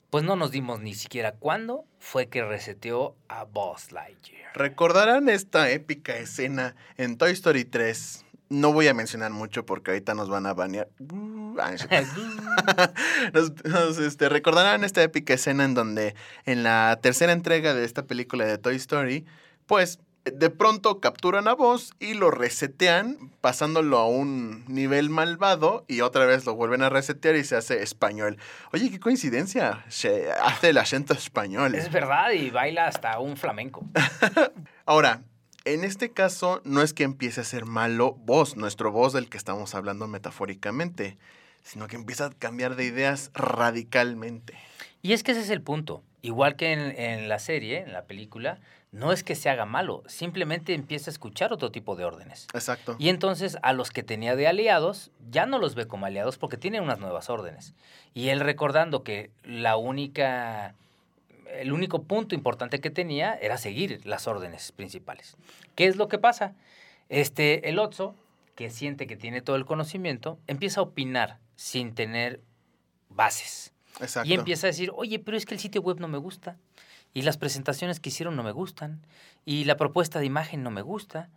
pues 0.09 0.23
no 0.23 0.35
nos 0.35 0.51
dimos 0.51 0.79
ni 0.79 0.93
siquiera 0.93 1.33
cuándo 1.33 1.83
fue 1.99 2.27
que 2.27 2.43
reseteó 2.43 3.15
a 3.27 3.43
Buzz 3.43 3.91
Lightyear. 3.91 4.55
Recordarán 4.55 5.27
esta 5.27 5.69
épica 5.71 6.15
escena 6.15 6.75
en 6.97 7.17
Toy 7.17 7.31
Story 7.33 7.65
3. 7.65 8.23
No 8.47 8.71
voy 8.71 8.87
a 8.87 8.93
mencionar 8.93 9.31
mucho 9.31 9.65
porque 9.65 9.91
ahorita 9.91 10.13
nos 10.13 10.29
van 10.29 10.45
a 10.45 10.53
banear. 10.53 10.87
Ah, 11.57 11.71
nos, 13.33 13.63
nos, 13.63 13.97
este, 13.97 14.27
recordarán 14.27 14.83
esta 14.83 15.01
épica 15.01 15.33
escena 15.33 15.63
en 15.63 15.73
donde 15.73 16.13
en 16.43 16.63
la 16.63 16.99
tercera 17.01 17.31
entrega 17.31 17.73
de 17.73 17.85
esta 17.85 18.03
película 18.03 18.43
de 18.43 18.57
Toy 18.57 18.75
Story, 18.75 19.25
pues 19.65 19.99
de 20.25 20.49
pronto 20.49 20.99
capturan 20.99 21.47
a 21.47 21.53
Buzz 21.53 21.91
y 21.99 22.15
lo 22.15 22.31
resetean 22.31 23.31
pasándolo 23.41 23.99
a 23.99 24.07
un 24.07 24.65
nivel 24.67 25.09
malvado 25.09 25.85
y 25.87 26.01
otra 26.01 26.25
vez 26.25 26.45
lo 26.45 26.55
vuelven 26.55 26.81
a 26.81 26.89
resetear 26.89 27.35
y 27.35 27.43
se 27.43 27.55
hace 27.55 27.83
español. 27.83 28.37
Oye, 28.73 28.89
qué 28.89 28.99
coincidencia. 28.99 29.85
Se 29.87 30.31
hace 30.31 30.69
el 30.69 30.77
acento 30.79 31.13
español. 31.13 31.75
es 31.75 31.91
verdad 31.91 32.31
y 32.31 32.49
baila 32.49 32.87
hasta 32.87 33.19
un 33.19 33.37
flamenco. 33.37 33.85
Ahora, 34.85 35.21
en 35.63 35.83
este 35.83 36.11
caso 36.11 36.61
no 36.65 36.81
es 36.81 36.93
que 36.93 37.03
empiece 37.03 37.41
a 37.41 37.43
ser 37.43 37.65
malo 37.65 38.13
vos, 38.13 38.57
nuestro 38.57 38.91
voz 38.91 39.13
del 39.13 39.29
que 39.29 39.37
estamos 39.37 39.75
hablando 39.75 40.07
metafóricamente, 40.07 41.17
sino 41.61 41.87
que 41.87 41.97
empieza 41.97 42.25
a 42.25 42.29
cambiar 42.31 42.75
de 42.75 42.85
ideas 42.85 43.29
radicalmente. 43.35 44.55
Y 45.03 45.13
es 45.13 45.21
que 45.21 45.33
ese 45.33 45.41
es 45.41 45.51
el 45.51 45.61
punto. 45.61 46.01
Igual 46.23 46.55
que 46.55 46.73
en, 46.73 46.79
en 46.79 47.29
la 47.29 47.37
serie, 47.37 47.81
en 47.81 47.93
la 47.93 48.05
película, 48.05 48.59
no 48.95 49.11
es 49.11 49.25
que 49.25 49.35
se 49.35 49.49
haga 49.49 49.65
malo, 49.65 50.03
simplemente 50.07 50.73
empieza 50.73 51.09
a 51.09 51.13
escuchar 51.13 51.51
otro 51.51 51.69
tipo 51.69 51.97
de 51.97 52.05
órdenes. 52.05 52.47
Exacto. 52.53 52.95
Y 52.97 53.09
entonces 53.09 53.57
a 53.61 53.73
los 53.73 53.91
que 53.91 54.03
tenía 54.03 54.37
de 54.37 54.47
aliados, 54.47 55.11
ya 55.29 55.45
no 55.45 55.59
los 55.59 55.75
ve 55.75 55.85
como 55.85 56.05
aliados 56.05 56.37
porque 56.37 56.55
tienen 56.55 56.81
unas 56.81 56.99
nuevas 56.99 57.29
órdenes. 57.29 57.73
Y 58.13 58.29
él 58.29 58.39
recordando 58.39 59.03
que 59.03 59.31
la 59.43 59.75
única, 59.75 60.75
el 61.59 61.73
único 61.73 62.03
punto 62.03 62.35
importante 62.35 62.79
que 62.79 62.89
tenía 62.89 63.33
era 63.33 63.57
seguir 63.57 63.99
las 64.05 64.27
órdenes 64.27 64.71
principales. 64.71 65.35
¿Qué 65.75 65.87
es 65.87 65.97
lo 65.97 66.07
que 66.07 66.17
pasa? 66.17 66.53
Este, 67.09 67.67
el 67.67 67.79
Otso, 67.79 68.15
que 68.55 68.69
siente 68.69 69.07
que 69.07 69.17
tiene 69.17 69.41
todo 69.41 69.57
el 69.57 69.65
conocimiento, 69.65 70.39
empieza 70.47 70.79
a 70.79 70.83
opinar 70.83 71.39
sin 71.57 71.95
tener 71.95 72.39
bases. 73.09 73.73
Exacto. 73.99 74.29
Y 74.29 74.35
empieza 74.35 74.67
a 74.67 74.69
decir, 74.69 74.89
oye, 74.95 75.19
pero 75.19 75.35
es 75.35 75.45
que 75.45 75.53
el 75.53 75.59
sitio 75.59 75.81
web 75.81 75.99
no 75.99 76.07
me 76.07 76.17
gusta. 76.17 76.55
Y 77.15 77.21
las 77.23 77.37
presentaciones 77.37 77.99
que 77.99 78.09
hicieron 78.09 78.35
no 78.35 78.43
me 78.43 78.51
gustan. 78.51 79.01
Y 79.45 79.63
la 79.63 79.77
propuesta 79.77 80.19
de 80.19 80.25
imagen 80.25 80.61
no 80.61 80.69
me 80.69 80.81
gusta. 80.83 81.29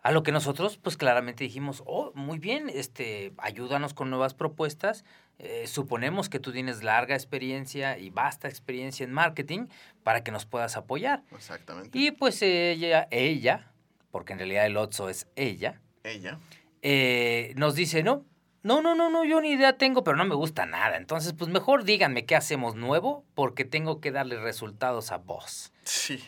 A 0.00 0.12
lo 0.12 0.22
que 0.22 0.32
nosotros, 0.32 0.76
pues 0.78 0.96
claramente 0.96 1.42
dijimos, 1.44 1.82
oh, 1.86 2.12
muy 2.14 2.38
bien, 2.38 2.70
este, 2.72 3.32
ayúdanos 3.38 3.94
con 3.94 4.10
nuevas 4.10 4.32
propuestas. 4.34 5.04
Eh, 5.38 5.66
suponemos 5.66 6.28
que 6.28 6.38
tú 6.38 6.52
tienes 6.52 6.84
larga 6.84 7.14
experiencia 7.16 7.98
y 7.98 8.10
vasta 8.10 8.46
experiencia 8.48 9.02
en 9.02 9.12
marketing 9.12 9.66
para 10.04 10.22
que 10.22 10.30
nos 10.30 10.46
puedas 10.46 10.76
apoyar. 10.76 11.24
Exactamente. 11.32 11.98
Y 11.98 12.12
pues 12.12 12.40
ella, 12.42 13.08
ella, 13.10 13.72
porque 14.12 14.34
en 14.34 14.38
realidad 14.38 14.66
el 14.66 14.76
Otso 14.76 15.08
es 15.08 15.26
ella, 15.34 15.80
Ella. 16.04 16.38
eh, 16.82 17.54
nos 17.56 17.74
dice, 17.74 18.02
no, 18.04 18.24
no, 18.64 18.80
no, 18.80 18.94
no, 18.94 19.10
no, 19.10 19.24
yo 19.24 19.42
ni 19.42 19.50
idea 19.50 19.76
tengo, 19.76 20.02
pero 20.04 20.16
no 20.16 20.24
me 20.24 20.34
gusta 20.34 20.64
nada. 20.64 20.96
Entonces, 20.96 21.34
pues 21.34 21.50
mejor 21.50 21.84
díganme 21.84 22.24
qué 22.24 22.34
hacemos 22.34 22.74
nuevo 22.74 23.22
porque 23.34 23.66
tengo 23.66 24.00
que 24.00 24.10
darle 24.10 24.40
resultados 24.40 25.12
a 25.12 25.18
vos. 25.18 25.70
Sí. 25.82 26.24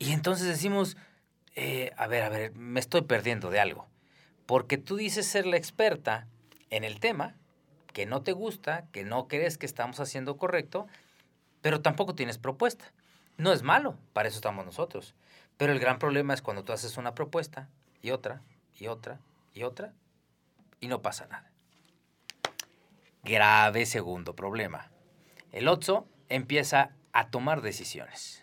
Y 0.00 0.10
entonces 0.10 0.48
decimos, 0.48 0.96
eh, 1.54 1.92
a 1.96 2.08
ver, 2.08 2.24
a 2.24 2.30
ver, 2.30 2.52
me 2.56 2.80
estoy 2.80 3.02
perdiendo 3.02 3.50
de 3.50 3.60
algo. 3.60 3.86
Porque 4.44 4.76
tú 4.76 4.96
dices 4.96 5.24
ser 5.24 5.46
la 5.46 5.56
experta 5.56 6.26
en 6.70 6.82
el 6.82 6.98
tema, 6.98 7.36
que 7.92 8.06
no 8.06 8.22
te 8.22 8.32
gusta, 8.32 8.86
que 8.90 9.04
no 9.04 9.28
crees 9.28 9.56
que 9.56 9.66
estamos 9.66 10.00
haciendo 10.00 10.36
correcto, 10.36 10.88
pero 11.60 11.80
tampoco 11.80 12.16
tienes 12.16 12.38
propuesta. 12.38 12.92
No 13.36 13.52
es 13.52 13.62
malo, 13.62 13.96
para 14.14 14.26
eso 14.26 14.38
estamos 14.38 14.66
nosotros. 14.66 15.14
Pero 15.56 15.72
el 15.72 15.78
gran 15.78 16.00
problema 16.00 16.34
es 16.34 16.42
cuando 16.42 16.64
tú 16.64 16.72
haces 16.72 16.96
una 16.96 17.14
propuesta 17.14 17.68
y 18.02 18.10
otra, 18.10 18.42
y 18.74 18.88
otra, 18.88 19.20
y 19.54 19.62
otra, 19.62 19.94
y 20.80 20.88
no 20.88 21.02
pasa 21.02 21.28
nada. 21.28 21.52
Grave 23.28 23.84
segundo 23.84 24.34
problema. 24.34 24.90
El 25.52 25.68
Otso 25.68 26.08
empieza 26.30 26.96
a 27.12 27.28
tomar 27.28 27.60
decisiones 27.60 28.42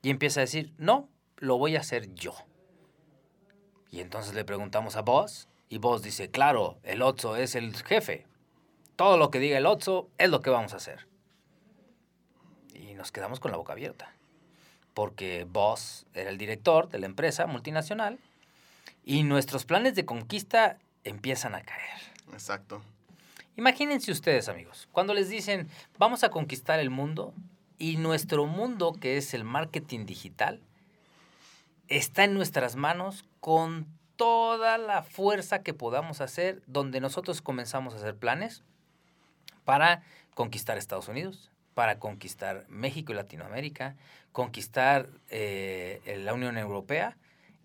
y 0.00 0.10
empieza 0.10 0.38
a 0.38 0.42
decir, 0.42 0.72
no, 0.78 1.08
lo 1.38 1.58
voy 1.58 1.74
a 1.74 1.80
hacer 1.80 2.14
yo. 2.14 2.32
Y 3.90 4.00
entonces 4.00 4.34
le 4.34 4.44
preguntamos 4.44 4.94
a 4.94 5.02
Boss 5.02 5.48
y 5.68 5.78
Boss 5.78 6.02
dice, 6.02 6.30
claro, 6.30 6.78
el 6.84 7.02
Otso 7.02 7.34
es 7.34 7.56
el 7.56 7.74
jefe. 7.74 8.28
Todo 8.94 9.16
lo 9.16 9.32
que 9.32 9.40
diga 9.40 9.58
el 9.58 9.66
Otso 9.66 10.08
es 10.18 10.30
lo 10.30 10.40
que 10.40 10.50
vamos 10.50 10.72
a 10.72 10.76
hacer. 10.76 11.08
Y 12.74 12.94
nos 12.94 13.10
quedamos 13.10 13.40
con 13.40 13.50
la 13.50 13.56
boca 13.56 13.72
abierta. 13.72 14.14
Porque 14.94 15.48
Boss 15.50 16.06
era 16.14 16.30
el 16.30 16.38
director 16.38 16.88
de 16.88 17.00
la 17.00 17.06
empresa 17.06 17.46
multinacional 17.46 18.20
y 19.04 19.24
nuestros 19.24 19.64
planes 19.64 19.96
de 19.96 20.06
conquista 20.06 20.78
empiezan 21.02 21.56
a 21.56 21.62
caer. 21.62 21.98
Exacto. 22.32 22.82
Imagínense 23.56 24.10
ustedes, 24.10 24.48
amigos, 24.48 24.88
cuando 24.92 25.12
les 25.12 25.28
dicen, 25.28 25.68
vamos 25.98 26.24
a 26.24 26.30
conquistar 26.30 26.80
el 26.80 26.88
mundo 26.88 27.34
y 27.78 27.98
nuestro 27.98 28.46
mundo, 28.46 28.94
que 28.94 29.18
es 29.18 29.34
el 29.34 29.44
marketing 29.44 30.06
digital, 30.06 30.60
está 31.88 32.24
en 32.24 32.32
nuestras 32.32 32.76
manos 32.76 33.26
con 33.40 33.86
toda 34.16 34.78
la 34.78 35.02
fuerza 35.02 35.62
que 35.62 35.74
podamos 35.74 36.22
hacer, 36.22 36.62
donde 36.66 37.00
nosotros 37.00 37.42
comenzamos 37.42 37.92
a 37.92 37.98
hacer 37.98 38.16
planes 38.16 38.62
para 39.64 40.02
conquistar 40.34 40.78
Estados 40.78 41.08
Unidos, 41.08 41.50
para 41.74 41.98
conquistar 41.98 42.64
México 42.68 43.12
y 43.12 43.16
Latinoamérica, 43.16 43.96
conquistar 44.32 45.10
eh, 45.28 46.20
la 46.24 46.32
Unión 46.32 46.56
Europea 46.56 47.18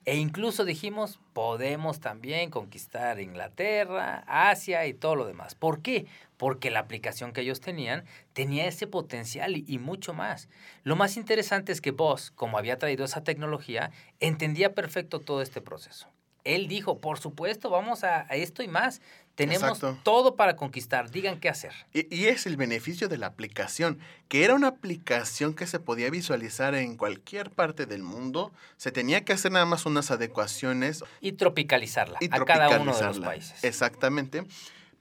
e 0.08 0.16
incluso 0.16 0.64
dijimos, 0.64 1.20
podemos 1.34 2.00
también 2.00 2.50
conquistar 2.50 3.20
Inglaterra, 3.20 4.24
Asia 4.26 4.86
y 4.88 4.94
todo 4.94 5.18
lo 5.18 5.26
demás. 5.26 5.54
¿Por 5.54 5.82
qué? 5.82 6.06
Porque 6.38 6.72
la 6.72 6.80
aplicación 6.80 7.34
que 7.34 7.42
ellos 7.42 7.60
tenían 7.60 8.06
tenía 8.32 8.68
ese 8.68 8.88
potencial 8.88 9.58
y, 9.58 9.80
mucho 9.80 10.14
más. 10.14 10.48
Lo 10.84 10.96
más 10.96 11.18
interesante 11.18 11.74
es 11.74 11.82
que 11.82 11.92
Boss, 11.92 12.32
como 12.32 12.58
había 12.58 12.78
traído 12.78 13.04
esa 13.04 13.26
tecnología, 13.26 13.92
entendía 14.22 14.74
perfecto 14.74 15.20
todo 15.20 15.42
este 15.42 15.60
proceso. 15.60 16.08
Él 16.56 16.68
dijo, 16.68 17.00
por 17.00 17.20
supuesto, 17.20 17.70
vamos 17.70 18.04
a, 18.04 18.22
a 18.22 18.36
esto 18.36 18.64
y 18.64 18.68
más. 18.68 19.02
Tenemos 19.36 19.78
Exacto. 19.78 20.00
todo 20.04 20.36
para 20.36 20.56
conquistar. 20.56 21.12
Digan 21.12 21.40
qué 21.40 21.48
hacer. 21.50 21.72
Y, 21.94 22.14
y 22.16 22.26
es 22.26 22.48
el 22.48 22.58
beneficio 22.58 23.08
de 23.08 23.20
la 23.20 23.28
aplicación, 23.28 24.00
que 24.30 24.44
era 24.44 24.56
una 24.56 24.68
aplicación 24.70 25.54
que 25.54 25.68
se 25.68 25.80
podía 25.80 26.10
visualizar 26.10 26.74
en 26.74 26.98
cualquier 26.98 27.52
parte 27.52 27.86
del 27.86 28.02
mundo. 28.02 28.52
Se 28.78 28.92
tenía 28.92 29.24
que 29.24 29.34
hacer 29.34 29.52
nada 29.52 29.66
más 29.68 29.86
unas 29.86 30.10
adecuaciones 30.10 31.04
Y 31.22 31.34
tropicalizarla 31.34 32.18
y 32.20 32.26
a 32.32 32.44
cada 32.46 32.68
uno 32.70 32.78
de 32.80 32.86
los 32.86 32.98
tropicalizarla. 32.98 33.28
países. 33.28 33.64
Exactamente. 33.64 34.44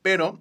Pero, 0.02 0.38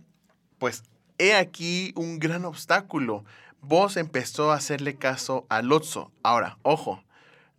pues, 0.57 0.83
he 1.17 1.33
aquí 1.33 1.93
un 1.95 2.19
gran 2.19 2.43
obstáculo. 2.43 3.23
Vos 3.61 3.95
empezó 3.95 4.51
a 4.51 4.55
hacerle 4.55 4.95
caso 4.95 5.45
al 5.47 5.67
Lotso. 5.67 6.11
Ahora, 6.21 6.57
ojo, 6.63 7.01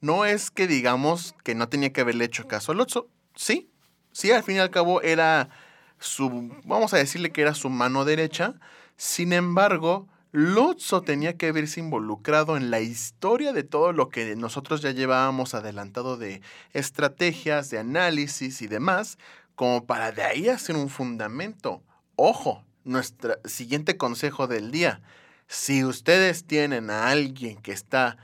no 0.03 0.27
es 0.27 0.51
que 0.51 0.67
digamos 0.67 1.35
que 1.43 1.55
no 1.55 1.69
tenía 1.71 1.93
que 1.93 2.03
haberle 2.03 2.27
hecho 2.27 2.47
caso 2.47 2.73
al 2.73 2.79
Lotso. 2.79 3.09
Sí, 3.37 3.71
sí, 4.13 4.33
al 4.33 4.43
fin 4.43 4.57
y 4.57 4.59
al 4.59 4.71
cabo 4.71 5.03
era 5.03 5.51
su, 5.99 6.51
vamos 6.65 6.95
a 6.95 6.99
decirle 6.99 7.31
que 7.33 7.43
era 7.43 7.55
su 7.55 7.69
mano 7.71 8.05
derecha. 8.05 8.55
Sin 8.97 9.33
embargo, 9.33 10.09
Lotso 10.33 11.03
tenía 11.03 11.37
que 11.37 11.49
haberse 11.49 11.81
involucrado 11.81 12.57
en 12.57 12.71
la 12.71 12.81
historia 12.81 13.53
de 13.53 13.63
todo 13.63 13.93
lo 13.93 14.09
que 14.09 14.37
nosotros 14.37 14.83
ya 14.83 14.91
llevábamos 14.91 15.55
adelantado 15.55 16.17
de 16.17 16.43
estrategias, 16.73 17.71
de 17.71 17.79
análisis 17.79 18.63
y 18.63 18.67
demás, 18.67 19.19
como 19.55 19.87
para 19.87 20.13
de 20.13 20.23
ahí 20.23 20.49
hacer 20.49 20.77
un 20.77 20.89
fundamento. 20.89 21.83
Ojo, 22.17 22.65
nuestro 22.85 23.37
siguiente 23.45 23.97
consejo 23.97 24.47
del 24.47 24.71
día. 24.71 25.03
Si 25.49 25.85
ustedes 25.85 26.47
tienen 26.47 26.91
a 26.91 27.09
alguien 27.09 27.59
que 27.63 27.73
está 27.73 28.17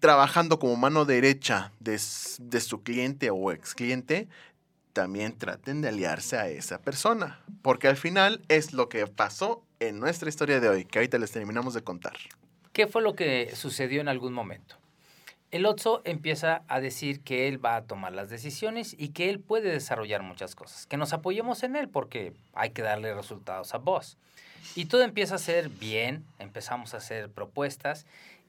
trabajando 0.00 0.58
como 0.58 0.76
mano 0.76 1.04
derecha 1.04 1.72
de, 1.80 2.00
de 2.38 2.60
su 2.60 2.82
cliente 2.82 3.30
o 3.30 3.52
ex 3.52 3.74
cliente, 3.74 4.28
también 4.92 5.36
traten 5.36 5.80
de 5.80 5.88
aliarse 5.88 6.36
a 6.36 6.48
esa 6.48 6.78
persona. 6.80 7.40
Porque 7.62 7.88
al 7.88 7.96
final 7.96 8.42
es 8.48 8.72
lo 8.72 8.88
que 8.88 9.06
pasó 9.06 9.62
en 9.80 9.98
nuestra 9.98 10.28
historia 10.28 10.60
de 10.60 10.68
hoy, 10.68 10.84
que 10.84 10.98
ahorita 10.98 11.18
les 11.18 11.32
terminamos 11.32 11.74
de 11.74 11.82
contar. 11.82 12.16
¿Qué 12.72 12.86
fue 12.86 13.02
lo 13.02 13.14
que 13.14 13.54
sucedió 13.54 14.00
en 14.00 14.08
algún 14.08 14.32
momento? 14.32 14.76
El 15.50 15.66
Otso 15.66 16.00
empieza 16.06 16.62
a 16.66 16.80
decir 16.80 17.20
que 17.20 17.46
él 17.46 17.62
va 17.62 17.76
a 17.76 17.84
tomar 17.84 18.12
las 18.12 18.30
decisiones 18.30 18.96
y 18.98 19.08
que 19.10 19.28
él 19.28 19.38
puede 19.38 19.70
desarrollar 19.70 20.22
muchas 20.22 20.54
cosas. 20.54 20.86
Que 20.86 20.96
nos 20.96 21.12
apoyemos 21.12 21.62
en 21.62 21.76
él 21.76 21.90
porque 21.90 22.32
hay 22.54 22.70
que 22.70 22.80
darle 22.80 23.14
resultados 23.14 23.74
a 23.74 23.78
vos. 23.78 24.16
Y 24.74 24.86
todo 24.86 25.02
empieza 25.02 25.34
a 25.34 25.38
ser 25.38 25.68
bien, 25.68 26.24
empezamos 26.38 26.94
a 26.94 26.98
hacer 26.98 27.28
propuestas 27.28 28.06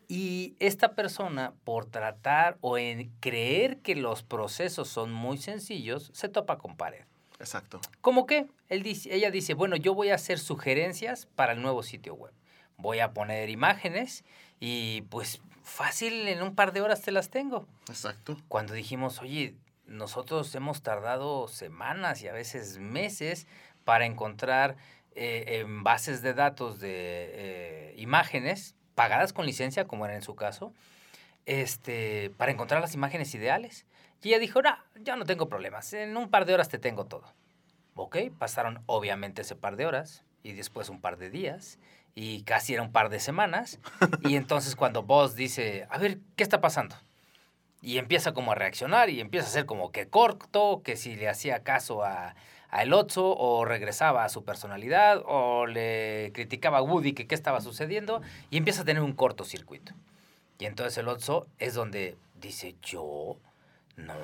y 0.07 0.55
esta 0.59 0.95
persona, 0.95 1.53
por 1.63 1.85
tratar 1.85 2.57
o 2.61 2.77
en 2.77 3.09
creer 3.19 3.77
que 3.79 3.95
los 3.95 4.23
procesos 4.23 4.87
son 4.87 5.11
muy 5.11 5.37
sencillos, 5.37 6.11
se 6.13 6.29
topa 6.29 6.57
con 6.57 6.75
pared. 6.75 7.05
Exacto. 7.39 7.81
¿Cómo 8.01 8.25
que? 8.25 8.47
Él 8.69 8.83
dice, 8.83 9.13
ella 9.13 9.31
dice, 9.31 9.53
bueno, 9.53 9.75
yo 9.75 9.93
voy 9.93 10.09
a 10.09 10.15
hacer 10.15 10.39
sugerencias 10.39 11.27
para 11.35 11.53
el 11.53 11.61
nuevo 11.61 11.83
sitio 11.83 12.15
web. 12.15 12.33
Voy 12.77 12.99
a 12.99 13.13
poner 13.13 13.49
imágenes 13.49 14.23
y 14.59 15.01
pues 15.03 15.41
fácil, 15.63 16.27
en 16.27 16.41
un 16.41 16.55
par 16.55 16.73
de 16.73 16.81
horas 16.81 17.01
te 17.01 17.11
las 17.11 17.29
tengo. 17.29 17.67
Exacto. 17.89 18.37
Cuando 18.47 18.73
dijimos, 18.73 19.21
oye, 19.21 19.55
nosotros 19.85 20.53
hemos 20.55 20.81
tardado 20.81 21.47
semanas 21.47 22.21
y 22.21 22.27
a 22.27 22.33
veces 22.33 22.77
meses 22.77 23.47
para 23.83 24.05
encontrar 24.05 24.77
eh, 25.15 25.59
en 25.59 25.83
bases 25.83 26.21
de 26.21 26.33
datos 26.33 26.79
de 26.79 26.89
eh, 26.91 27.95
imágenes 27.97 28.75
pagadas 28.95 29.33
con 29.33 29.45
licencia, 29.45 29.85
como 29.85 30.05
era 30.05 30.15
en 30.15 30.21
su 30.21 30.35
caso, 30.35 30.73
este, 31.45 32.31
para 32.37 32.51
encontrar 32.51 32.81
las 32.81 32.93
imágenes 32.93 33.33
ideales. 33.35 33.85
Y 34.21 34.29
ella 34.29 34.39
dijo, 34.39 34.61
no, 34.61 34.75
yo 34.95 35.15
no 35.15 35.25
tengo 35.25 35.49
problemas, 35.49 35.91
en 35.93 36.15
un 36.15 36.29
par 36.29 36.45
de 36.45 36.53
horas 36.53 36.69
te 36.69 36.79
tengo 36.79 37.05
todo. 37.05 37.25
Ok, 37.95 38.17
pasaron 38.39 38.81
obviamente 38.85 39.41
ese 39.41 39.55
par 39.55 39.75
de 39.75 39.85
horas 39.85 40.23
y 40.41 40.53
después 40.53 40.89
un 40.89 40.99
par 40.99 41.17
de 41.17 41.29
días 41.29 41.77
y 42.15 42.43
casi 42.43 42.73
era 42.73 42.83
un 42.83 42.91
par 42.91 43.09
de 43.09 43.19
semanas. 43.19 43.79
y 44.21 44.35
entonces 44.35 44.75
cuando 44.75 45.03
Boss 45.03 45.35
dice, 45.35 45.87
a 45.89 45.97
ver, 45.97 46.19
¿qué 46.35 46.43
está 46.43 46.61
pasando? 46.61 46.95
Y 47.81 47.97
empieza 47.97 48.33
como 48.33 48.53
a 48.53 48.55
reaccionar 48.55 49.09
y 49.09 49.19
empieza 49.19 49.47
a 49.47 49.51
ser 49.51 49.65
como 49.65 49.91
que 49.91 50.07
corto, 50.07 50.81
que 50.83 50.95
si 50.95 51.15
le 51.15 51.27
hacía 51.27 51.63
caso 51.63 52.03
a, 52.03 52.35
a 52.73 52.81
El 52.81 52.91
Otso 52.91 53.37
o 53.37 53.65
regresaba 53.65 54.23
a 54.23 54.29
su 54.29 54.43
personalidad 54.43 55.21
o 55.27 55.67
le 55.67 56.31
criticaba 56.33 56.79
a 56.79 56.81
Woody 56.81 57.13
que 57.13 57.27
qué 57.27 57.35
estaba 57.35 57.61
sucediendo 57.61 58.23
y 58.49 58.57
empieza 58.57 58.81
a 58.81 58.85
tener 58.85 59.03
un 59.03 59.13
cortocircuito. 59.13 59.93
Y 60.57 60.65
entonces 60.65 60.97
el 60.97 61.07
Otso 61.07 61.45
es 61.59 61.75
donde 61.75 62.17
dice, 62.41 62.73
yo, 62.81 63.37
no, 63.95 64.15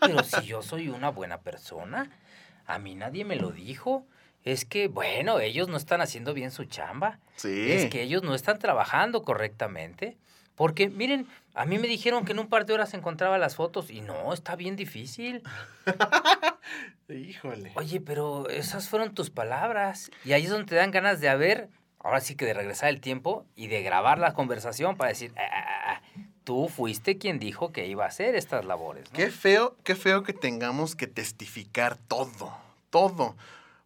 pero 0.00 0.22
si 0.22 0.46
yo 0.46 0.62
soy 0.62 0.88
una 0.88 1.10
buena 1.10 1.40
persona, 1.40 2.16
a 2.64 2.78
mí 2.78 2.94
nadie 2.94 3.24
me 3.24 3.34
lo 3.34 3.50
dijo. 3.50 4.06
Es 4.44 4.64
que, 4.64 4.86
bueno, 4.86 5.40
ellos 5.40 5.66
no 5.66 5.76
están 5.76 6.00
haciendo 6.00 6.32
bien 6.32 6.52
su 6.52 6.66
chamba. 6.66 7.18
Sí. 7.34 7.72
Es 7.72 7.90
que 7.90 8.02
ellos 8.02 8.22
no 8.22 8.36
están 8.36 8.60
trabajando 8.60 9.24
correctamente. 9.24 10.16
Porque, 10.60 10.90
miren, 10.90 11.26
a 11.54 11.64
mí 11.64 11.78
me 11.78 11.88
dijeron 11.88 12.26
que 12.26 12.32
en 12.32 12.38
un 12.38 12.48
par 12.48 12.66
de 12.66 12.74
horas 12.74 12.92
encontraba 12.92 13.38
las 13.38 13.56
fotos 13.56 13.90
y 13.90 14.02
no, 14.02 14.34
está 14.34 14.56
bien 14.56 14.76
difícil. 14.76 15.42
Híjole. 17.08 17.72
Oye, 17.76 17.98
pero 18.02 18.46
esas 18.50 18.86
fueron 18.86 19.14
tus 19.14 19.30
palabras. 19.30 20.10
Y 20.22 20.34
ahí 20.34 20.44
es 20.44 20.50
donde 20.50 20.66
te 20.66 20.74
dan 20.74 20.90
ganas 20.90 21.18
de 21.22 21.30
haber, 21.30 21.70
ahora 21.98 22.20
sí 22.20 22.34
que 22.36 22.44
de 22.44 22.52
regresar 22.52 22.90
el 22.90 23.00
tiempo 23.00 23.46
y 23.56 23.68
de 23.68 23.82
grabar 23.82 24.18
la 24.18 24.34
conversación 24.34 24.98
para 24.98 25.08
decir, 25.08 25.32
"Ah, 25.38 25.48
ah, 25.50 25.92
ah, 25.94 26.02
tú 26.44 26.68
fuiste 26.68 27.16
quien 27.16 27.38
dijo 27.38 27.72
que 27.72 27.86
iba 27.86 28.04
a 28.04 28.08
hacer 28.08 28.34
estas 28.34 28.66
labores. 28.66 29.10
¿no?". 29.10 29.16
Qué 29.16 29.30
feo, 29.30 29.78
qué 29.82 29.94
feo 29.94 30.24
que 30.24 30.34
tengamos 30.34 30.94
que 30.94 31.06
testificar 31.06 31.96
todo, 31.96 32.54
todo. 32.90 33.34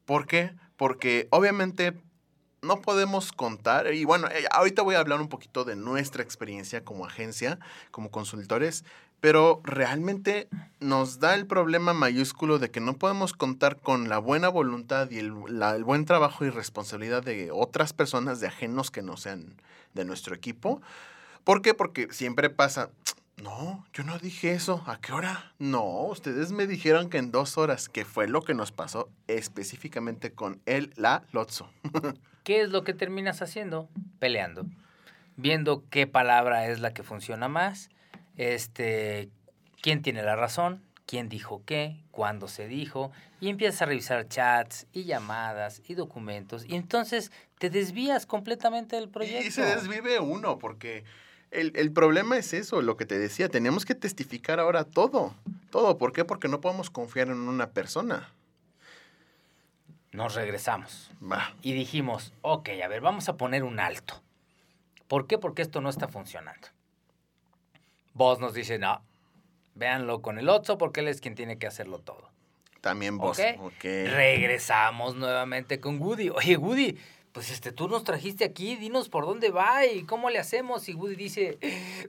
¿Por 0.07 0.27
qué? 0.27 0.51
Porque 0.77 1.29
obviamente 1.31 1.95
no 2.65 2.81
podemos 2.81 3.33
contar, 3.33 3.93
y 3.93 4.05
bueno, 4.05 4.29
eh, 4.29 4.45
ahorita 4.51 4.83
voy 4.83 4.95
a 4.95 5.01
hablar 5.01 5.21
un 5.21 5.29
poquito 5.29 5.65
de 5.65 5.77
nuestra 5.77 6.23
experiencia 6.23 6.85
como 6.85 7.07
agencia, 7.07 7.59
como 7.91 8.11
consultores, 8.11 8.85
pero 9.21 9.61
realmente 9.65 10.49
nos 10.81 11.19
da 11.19 11.35
el 11.35 11.47
problema 11.47 11.95
mayúsculo 11.95 12.59
de 12.59 12.71
que 12.71 12.81
no 12.81 12.99
podemos 12.99 13.33
contar 13.33 13.81
con 13.81 14.09
la 14.09 14.19
buena 14.19 14.49
voluntad 14.49 15.11
y 15.11 15.19
el, 15.19 15.33
el 15.49 15.85
buen 15.85 16.05
trabajo 16.05 16.45
y 16.45 16.51
responsabilidad 16.51 17.23
de 17.23 17.51
otras 17.51 17.93
personas, 17.93 18.41
de 18.41 18.49
ajenos 18.49 18.91
que 18.91 19.03
no 19.03 19.17
sean 19.17 19.57
de 19.95 20.05
nuestro 20.05 20.35
equipo. 20.35 20.83
¿Por 21.45 21.63
qué? 21.63 21.73
Porque 21.73 22.09
siempre 22.11 22.51
pasa, 22.51 22.91
no, 23.43 23.87
yo 23.93 24.05
no 24.05 24.19
dije 24.19 24.53
eso. 24.53 24.83
¿A 24.87 25.01
qué 25.01 25.13
hora? 25.13 25.53
No, 25.59 26.05
ustedes 26.05 26.53
me 26.53 26.67
dijeron 26.67 27.11
que 27.11 27.19
en 27.19 27.31
dos 27.31 27.59
horas, 27.59 27.89
que 27.89 28.05
fue 28.05 28.29
lo 28.29 28.43
que 28.43 28.55
nos 28.55 28.73
pasó 28.73 29.09
específicamente 29.27 30.33
con 30.33 30.61
el 30.67 30.93
la 30.97 31.25
Lotso. 31.33 31.71
¿Qué 32.45 32.61
es 32.61 32.71
lo 32.71 32.85
que 32.85 32.93
terminas 32.93 33.41
haciendo? 33.41 33.89
Peleando. 34.19 34.67
Viendo 35.37 35.83
qué 35.91 36.07
palabra 36.07 36.69
es 36.69 36.79
la 36.79 36.93
que 36.93 37.03
funciona 37.03 37.49
más, 37.49 37.89
este, 38.37 39.31
quién 39.81 40.03
tiene 40.03 40.23
la 40.23 40.37
razón, 40.37 40.83
quién 41.07 41.31
dijo 41.31 41.63
qué, 41.65 41.97
cuándo 42.11 42.47
se 42.47 42.69
dijo, 42.69 43.11
y 43.41 43.49
empiezas 43.49 43.83
a 43.83 43.87
revisar 43.87 44.29
chats 44.29 44.87
y 44.93 45.05
llamadas 45.05 45.83
y 45.89 45.95
documentos, 45.95 46.65
y 46.69 46.77
entonces 46.77 47.33
te 47.59 47.71
desvías 47.71 48.27
completamente 48.27 48.97
del 48.97 49.09
proyecto. 49.09 49.47
Y 49.47 49.51
se 49.51 49.65
desvive 49.65 50.21
uno, 50.21 50.59
porque 50.59 51.05
el, 51.51 51.73
el 51.75 51.93
problema 51.93 52.37
es 52.37 52.53
eso, 52.53 52.83
lo 52.83 52.97
que 52.99 53.07
te 53.07 53.19
decía, 53.19 53.49
tenemos 53.49 53.87
que 53.87 53.95
testificar 53.95 54.61
ahora 54.61 54.85
todo. 54.85 55.35
Todo. 55.71 55.97
¿Por 55.99 56.13
qué? 56.13 56.25
Porque 56.25 56.49
no 56.49 56.61
podemos 56.61 56.91
confiar 56.91 57.29
en 57.29 57.49
una 57.49 57.71
persona. 57.71 58.29
Nos 60.15 60.37
regresamos. 60.37 61.11
Va. 61.21 61.57
y 61.61 61.73
dijimos, 61.73 62.33
ok, 62.43 62.69
a 62.85 62.87
ver, 62.87 63.01
vamos 63.01 63.29
a 63.29 63.37
poner 63.37 63.65
un 63.65 63.81
alto. 63.81 64.23
¿Por 65.09 65.27
qué? 65.27 65.39
Porque 65.39 65.61
esto 65.61 65.81
no 65.81 65.91
está 65.91 66.07
funcionando. 66.07 66.69
Vos 68.13 68.39
nos 68.39 68.55
dice, 68.55 68.79
no, 68.79 69.03
véanlo 69.75 70.23
con 70.23 70.39
el 70.39 70.49
Otso 70.49 70.79
porque 70.79 71.01
él 71.01 71.09
es 71.09 71.21
quien 71.21 71.35
tiene 71.35 71.59
que 71.59 71.67
hacerlo 71.67 71.99
todo. 71.99 72.31
También 72.81 73.19
vos. 73.19 73.41
Ok. 73.41 73.61
Ok. 73.61 73.83
Regresamos 73.83 75.17
nuevamente 75.17 75.81
con 75.81 76.01
Woody. 76.01 76.31
Oye, 76.31 76.59
Woody, 76.59 76.97
pues 77.33 77.51
este, 77.51 77.73
tú 77.73 77.89
nos 77.89 78.05
trajiste 78.05 78.45
aquí, 78.45 78.77
dinos 78.77 79.09
por 79.09 79.27
dónde 79.27 79.51
va 79.51 79.85
y 79.85 80.05
cómo 80.05 80.31
le 80.31 80.39
hacemos. 80.39 80.89
Y 80.89 80.95
Woody 80.95 81.17
dice, 81.17 81.59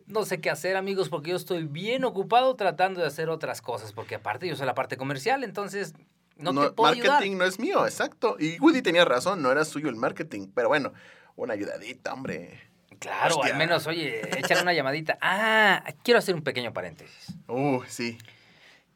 no 0.06 0.26
sé 0.26 0.40
qué 0.42 0.52
hacer, 0.52 0.76
amigos, 0.76 1.10
porque 1.10 1.32
yo 1.32 1.38
estoy 1.38 1.64
bien 1.64 2.04
ocupado 2.04 2.56
tratando 2.56 3.02
de 3.02 3.08
hacer 3.08 3.30
otras 3.30 3.64
cosas, 3.64 3.94
porque 3.94 4.14
aparte 4.14 4.48
yo 4.48 4.56
soy 4.56 4.68
la 4.68 4.76
parte 4.76 4.96
comercial, 4.96 5.44
entonces 5.44 5.96
no, 6.38 6.54
te 6.54 6.72
puedo 6.72 6.94
marketing 6.94 7.10
ayudar. 7.10 7.38
no 7.38 7.46
es 7.46 7.60
mío, 7.60 7.86
exacto. 7.86 8.36
Y 8.40 8.60
Woody 8.60 8.82
tenía 8.82 9.06
razón, 9.06 9.42
no 9.42 9.52
era 9.52 9.66
suyo 9.66 9.90
el 9.90 9.96
marketing. 9.96 10.50
Pero 10.54 10.68
bueno, 10.68 10.94
una 11.36 11.54
ayudadita, 11.54 12.14
hombre. 12.14 12.60
Claro, 13.00 13.36
Hostia. 13.38 13.54
al 13.54 13.58
menos, 13.60 13.88
oye, 13.88 14.22
échale 14.40 14.62
una 14.62 14.74
llamadita. 14.74 15.18
Ah, 15.22 15.84
quiero 16.04 16.18
hacer 16.20 16.36
un 16.36 16.42
pequeño 16.44 16.74
paréntesis. 16.74 17.36
Uh, 17.48 17.82
sí. 17.88 18.18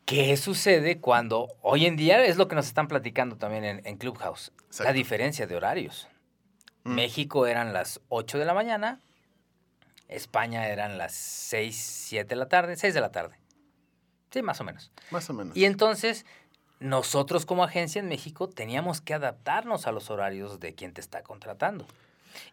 ¿Qué 0.06 0.36
sucede 0.38 1.00
cuando 1.00 1.50
hoy 1.62 1.86
en 1.86 1.96
día 1.96 2.24
es 2.24 2.38
lo 2.38 2.48
que 2.48 2.56
nos 2.56 2.66
están 2.68 2.88
platicando 2.88 3.38
también 3.38 3.64
en, 3.64 3.82
en 3.86 3.98
Clubhouse? 3.98 4.52
La 4.58 4.66
Exacto. 4.68 4.94
diferencia 4.94 5.48
de 5.48 5.56
horarios. 5.56 6.08
Mm. 6.84 6.96
México 6.96 7.46
eran 7.46 7.74
las 7.74 8.02
8 8.10 8.40
de 8.40 8.46
la 8.46 8.54
mañana, 8.54 9.00
España 10.08 10.68
eran 10.68 10.98
las 10.98 11.14
6, 11.14 11.76
7 12.08 12.28
de 12.28 12.36
la 12.36 12.48
tarde, 12.48 12.76
6 12.76 12.94
de 12.94 13.02
la 13.02 13.12
tarde. 13.12 13.38
Sí, 14.32 14.42
más 14.42 14.60
o 14.62 14.64
menos. 14.64 14.92
Más 15.12 15.30
o 15.30 15.34
menos. 15.34 15.56
Y 15.56 15.66
entonces, 15.66 16.26
nosotros 16.80 17.46
como 17.46 17.64
agencia 17.64 18.00
en 18.00 18.08
México 18.08 18.48
teníamos 18.48 19.02
que 19.02 19.14
adaptarnos 19.14 19.88
a 19.88 19.92
los 19.92 20.10
horarios 20.10 20.60
de 20.60 20.74
quien 20.76 20.94
te 20.94 21.02
está 21.02 21.24
contratando. 21.24 21.86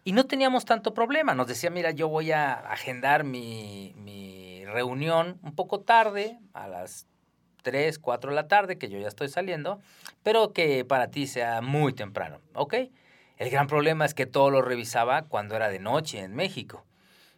Y 0.04 0.12
no 0.12 0.24
teníamos 0.24 0.64
tanto 0.64 0.94
problema. 0.94 1.34
Nos 1.34 1.46
decía, 1.46 1.70
mira, 1.70 1.90
yo 1.90 2.08
voy 2.08 2.32
a 2.32 2.54
agendar 2.54 3.24
mi, 3.24 3.94
mi 3.96 4.64
reunión 4.64 5.38
un 5.42 5.54
poco 5.54 5.80
tarde, 5.80 6.38
a 6.54 6.66
las 6.66 7.06
3, 7.62 7.98
4 7.98 8.30
de 8.30 8.36
la 8.36 8.48
tarde, 8.48 8.78
que 8.78 8.88
yo 8.88 8.98
ya 8.98 9.08
estoy 9.08 9.28
saliendo, 9.28 9.80
pero 10.22 10.52
que 10.52 10.84
para 10.84 11.10
ti 11.10 11.26
sea 11.26 11.60
muy 11.60 11.92
temprano, 11.92 12.40
¿ok? 12.54 12.74
El 13.36 13.50
gran 13.50 13.66
problema 13.66 14.06
es 14.06 14.14
que 14.14 14.26
todo 14.26 14.50
lo 14.50 14.62
revisaba 14.62 15.22
cuando 15.22 15.56
era 15.56 15.68
de 15.68 15.78
noche 15.78 16.20
en 16.20 16.34
México. 16.34 16.84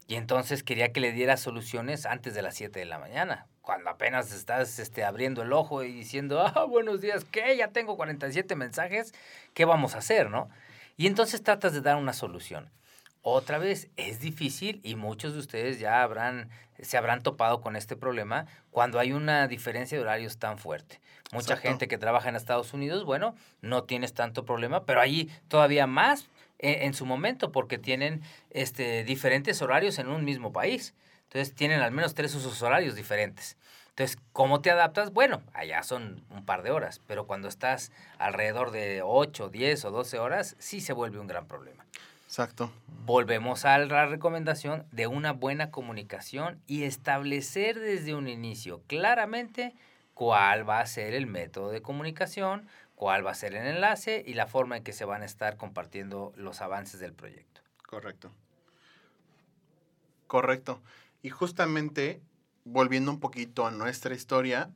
Y 0.07 0.15
entonces 0.15 0.63
quería 0.63 0.93
que 0.93 1.01
le 1.01 1.13
diera 1.13 1.37
soluciones 1.37 2.07
antes 2.07 2.35
de 2.35 2.43
las 2.43 2.55
7 2.55 2.79
de 2.79 2.87
la 2.87 2.99
mañana. 2.99 3.47
Cuando 3.69 3.91
apenas 3.91 4.33
estás 4.33 4.79
este, 4.79 5.05
abriendo 5.05 5.43
el 5.43 5.53
ojo 5.53 5.83
y 5.83 5.93
diciendo, 5.93 6.41
ah, 6.41 6.65
buenos 6.65 7.03
días, 7.03 7.27
¿qué? 7.27 7.55
Ya 7.55 7.69
tengo 7.69 7.99
47 7.99 8.57
mensajes, 8.57 9.13
¿qué 9.53 9.67
vamos 9.67 9.95
a 9.95 9.99
hacer, 9.99 10.31
no? 10.31 10.49
Y 10.97 11.07
entonces 11.07 11.43
tratas 11.43 11.75
de 11.75 11.83
dar 11.83 11.97
una 11.97 12.15
solución. 12.15 12.71
Otra 13.21 13.59
vez, 13.59 13.91
es 13.99 14.21
difícil 14.21 14.81
y 14.85 14.95
muchos 14.95 15.35
de 15.35 15.41
ustedes 15.41 15.79
ya 15.79 16.03
habrán, 16.03 16.49
se 16.81 16.97
habrán 16.97 17.23
topado 17.23 17.61
con 17.61 17.77
este 17.77 17.95
problema 17.95 18.47
cuando 18.71 18.99
hay 18.99 19.13
una 19.13 19.47
diferencia 19.49 19.99
de 19.99 20.03
horarios 20.03 20.39
tan 20.39 20.57
fuerte. 20.57 20.99
Mucha 21.31 21.53
Exacto. 21.53 21.69
gente 21.69 21.89
que 21.89 21.99
trabaja 21.99 22.31
en 22.31 22.37
Estados 22.37 22.73
Unidos, 22.73 23.05
bueno, 23.05 23.35
no 23.61 23.85
tienes 23.85 24.15
tanto 24.15 24.47
problema, 24.47 24.87
pero 24.87 25.03
allí 25.03 25.29
todavía 25.49 25.87
más 25.87 26.31
en, 26.59 26.85
en 26.85 26.95
su 26.95 27.05
momento 27.05 27.53
porque 27.53 27.77
tienen 27.77 28.23
este, 28.49 29.05
diferentes 29.05 29.61
horarios 29.61 29.99
en 29.99 30.09
un 30.09 30.25
mismo 30.25 30.53
país. 30.53 30.95
Entonces 31.25 31.55
tienen 31.55 31.83
al 31.83 31.93
menos 31.93 32.15
tres 32.15 32.35
usos 32.35 32.63
horarios 32.63 32.95
diferentes. 32.95 33.58
Entonces, 33.99 34.23
¿cómo 34.33 34.61
te 34.61 34.71
adaptas? 34.71 35.13
Bueno, 35.13 35.43
allá 35.55 35.83
son 35.83 36.23
un 36.31 36.45
par 36.45 36.63
de 36.63 36.71
horas, 36.71 37.01
pero 37.09 37.27
cuando 37.27 37.49
estás 37.49 37.91
alrededor 38.19 38.71
de 38.71 39.03
8, 39.03 39.49
10 39.49 39.87
o 39.87 39.91
12 39.91 40.21
horas, 40.21 40.55
sí 40.61 40.81
se 40.81 40.93
vuelve 40.93 41.19
un 41.19 41.27
gran 41.27 41.49
problema. 41.49 41.85
Exacto. 42.25 42.71
Volvemos 43.05 43.65
a 43.65 43.77
la 43.79 44.07
recomendación 44.07 44.87
de 44.93 45.09
una 45.09 45.33
buena 45.33 45.73
comunicación 45.73 46.63
y 46.69 46.85
establecer 46.85 47.81
desde 47.81 48.15
un 48.15 48.29
inicio 48.29 48.83
claramente 48.87 49.75
cuál 50.15 50.69
va 50.69 50.79
a 50.79 50.87
ser 50.87 51.13
el 51.13 51.27
método 51.27 51.71
de 51.71 51.83
comunicación, 51.83 52.69
cuál 52.95 53.27
va 53.27 53.33
a 53.33 53.35
ser 53.35 53.57
el 53.57 53.67
enlace 53.67 54.23
y 54.25 54.35
la 54.35 54.47
forma 54.47 54.77
en 54.77 54.85
que 54.85 54.93
se 54.93 55.07
van 55.07 55.23
a 55.23 55.27
estar 55.27 55.57
compartiendo 55.57 56.33
los 56.37 56.61
avances 56.61 57.01
del 57.01 57.15
proyecto. 57.15 57.63
Correcto. 57.85 58.31
Correcto. 60.29 60.81
Y 61.21 61.31
justamente, 61.31 62.23
volviendo 62.71 63.11
un 63.11 63.21
poquito 63.21 63.67
a 63.67 63.71
nuestra 63.71 64.15
historia, 64.15 64.71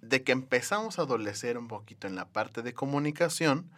de 0.00 0.22
que 0.22 0.32
empezamos 0.32 0.98
a 0.98 1.02
adolecer 1.02 1.58
un 1.58 1.68
poquito 1.68 2.06
en 2.06 2.14
la 2.14 2.28
parte 2.28 2.62
de 2.62 2.74
comunicación, 2.74 3.70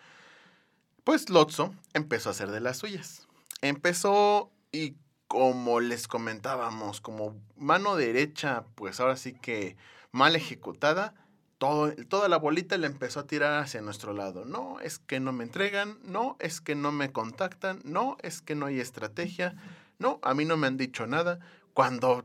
pues 1.05 1.31
Lotso 1.31 1.75
empezó 1.95 2.29
a 2.29 2.33
hacer 2.33 2.51
de 2.51 2.61
las 2.61 2.79
suyas. 2.79 3.27
Empezó 3.63 4.51
y 4.73 4.97
como 5.27 5.81
les 5.81 6.09
comentábamos, 6.09 7.01
como 7.01 7.37
mano 7.57 7.97
derecha, 7.97 8.65
pues 8.75 9.01
ahora 9.01 9.17
sí 9.17 9.33
que 9.33 9.77
mal 10.13 10.37
ejecutada, 10.37 11.15
toda 11.59 12.29
la 12.29 12.39
bolita 12.39 12.79
le 12.79 12.87
empezó 12.87 13.21
a 13.21 13.27
tirar 13.27 13.63
hacia 13.63 13.83
nuestro 13.83 14.13
lado. 14.13 14.45
No, 14.45 14.81
es 14.81 14.99
que 14.99 15.21
no 15.21 15.33
me 15.33 15.45
entregan, 15.45 15.99
no, 16.05 16.37
es 16.41 16.61
que 16.61 16.75
no 16.75 16.91
me 16.91 17.13
contactan, 17.13 17.81
no, 17.85 18.17
es 18.23 18.41
que 18.41 18.55
no 18.55 18.67
hay 18.67 18.81
estrategia, 18.81 19.55
no, 19.99 20.19
a 20.23 20.35
mí 20.35 20.45
no 20.45 20.57
me 20.57 20.67
han 20.67 20.79
dicho 20.79 21.07
nada. 21.07 21.39
Cuando 21.75 22.25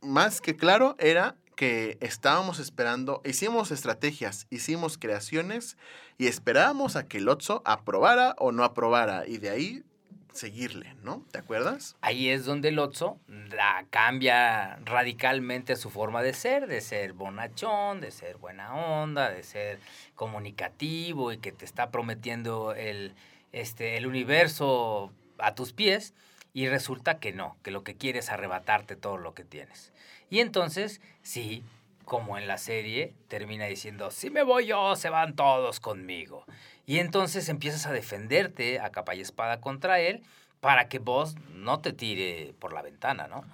más 0.00 0.40
que 0.40 0.56
claro 0.56 0.96
era 0.98 1.36
que 1.56 1.98
estábamos 2.00 2.58
esperando, 2.58 3.20
hicimos 3.24 3.70
estrategias, 3.70 4.46
hicimos 4.50 4.98
creaciones 4.98 5.76
y 6.18 6.26
esperábamos 6.26 6.96
a 6.96 7.06
que 7.06 7.18
el 7.18 7.28
Otso 7.28 7.62
aprobara 7.64 8.34
o 8.38 8.52
no 8.52 8.64
aprobara 8.64 9.26
y 9.26 9.38
de 9.38 9.50
ahí 9.50 9.84
seguirle, 10.32 10.94
¿no? 11.02 11.24
¿Te 11.30 11.38
acuerdas? 11.38 11.96
Ahí 12.00 12.30
es 12.30 12.46
donde 12.46 12.70
el 12.70 12.78
Otso 12.78 13.18
la 13.28 13.84
cambia 13.90 14.76
radicalmente 14.84 15.76
su 15.76 15.90
forma 15.90 16.22
de 16.22 16.32
ser, 16.32 16.66
de 16.66 16.80
ser 16.80 17.12
bonachón, 17.12 18.00
de 18.00 18.10
ser 18.10 18.38
buena 18.38 18.74
onda, 18.74 19.30
de 19.30 19.42
ser 19.42 19.78
comunicativo 20.14 21.32
y 21.32 21.38
que 21.38 21.52
te 21.52 21.64
está 21.64 21.90
prometiendo 21.90 22.74
el, 22.74 23.14
este, 23.52 23.98
el 23.98 24.06
universo 24.06 25.12
a 25.38 25.54
tus 25.54 25.72
pies 25.72 26.14
y 26.54 26.68
resulta 26.68 27.18
que 27.18 27.32
no, 27.32 27.56
que 27.62 27.70
lo 27.70 27.82
que 27.84 27.96
quiere 27.96 28.18
es 28.18 28.30
arrebatarte 28.30 28.96
todo 28.96 29.16
lo 29.16 29.34
que 29.34 29.44
tienes. 29.44 29.92
Y 30.30 30.40
entonces, 30.40 31.00
sí, 31.22 31.64
como 32.04 32.36
en 32.36 32.46
la 32.46 32.58
serie, 32.58 33.14
termina 33.28 33.66
diciendo, 33.66 34.10
si 34.10 34.30
me 34.30 34.42
voy 34.42 34.66
yo, 34.66 34.96
se 34.96 35.08
van 35.08 35.34
todos 35.34 35.80
conmigo. 35.80 36.44
Y 36.86 36.98
entonces 36.98 37.48
empiezas 37.48 37.86
a 37.86 37.92
defenderte 37.92 38.80
a 38.80 38.90
capa 38.90 39.14
y 39.14 39.20
espada 39.20 39.60
contra 39.60 40.00
él 40.00 40.22
para 40.60 40.88
que 40.88 40.98
vos 40.98 41.36
no 41.54 41.80
te 41.80 41.92
tire 41.92 42.54
por 42.58 42.72
la 42.72 42.82
ventana, 42.82 43.28
¿no? 43.28 43.44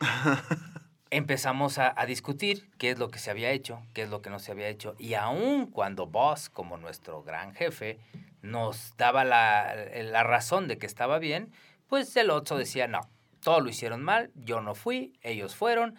Empezamos 1.10 1.78
a, 1.78 1.98
a 1.98 2.04
discutir 2.04 2.68
qué 2.78 2.90
es 2.90 2.98
lo 2.98 3.10
que 3.10 3.18
se 3.18 3.30
había 3.30 3.50
hecho, 3.50 3.82
qué 3.94 4.02
es 4.02 4.10
lo 4.10 4.20
que 4.20 4.30
no 4.30 4.38
se 4.38 4.52
había 4.52 4.68
hecho. 4.68 4.94
Y 4.98 5.14
aun 5.14 5.66
cuando 5.66 6.06
vos, 6.06 6.50
como 6.50 6.76
nuestro 6.76 7.22
gran 7.22 7.54
jefe, 7.54 7.98
nos 8.42 8.94
daba 8.96 9.24
la, 9.24 9.74
la 9.94 10.22
razón 10.22 10.68
de 10.68 10.78
que 10.78 10.86
estaba 10.86 11.18
bien, 11.18 11.52
pues 11.88 12.14
el 12.16 12.30
otro 12.30 12.56
decía, 12.56 12.86
no, 12.86 13.00
todo 13.42 13.60
lo 13.60 13.68
hicieron 13.68 14.02
mal, 14.02 14.30
yo 14.34 14.60
no 14.60 14.74
fui, 14.74 15.18
ellos 15.22 15.56
fueron. 15.56 15.96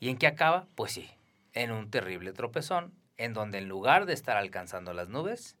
¿Y 0.00 0.10
en 0.10 0.16
qué 0.16 0.26
acaba? 0.26 0.66
Pues 0.74 0.92
sí, 0.92 1.08
en 1.52 1.72
un 1.72 1.90
terrible 1.90 2.32
tropezón, 2.32 2.92
en 3.16 3.32
donde 3.32 3.58
en 3.58 3.68
lugar 3.68 4.06
de 4.06 4.12
estar 4.12 4.36
alcanzando 4.36 4.92
las 4.92 5.08
nubes, 5.08 5.56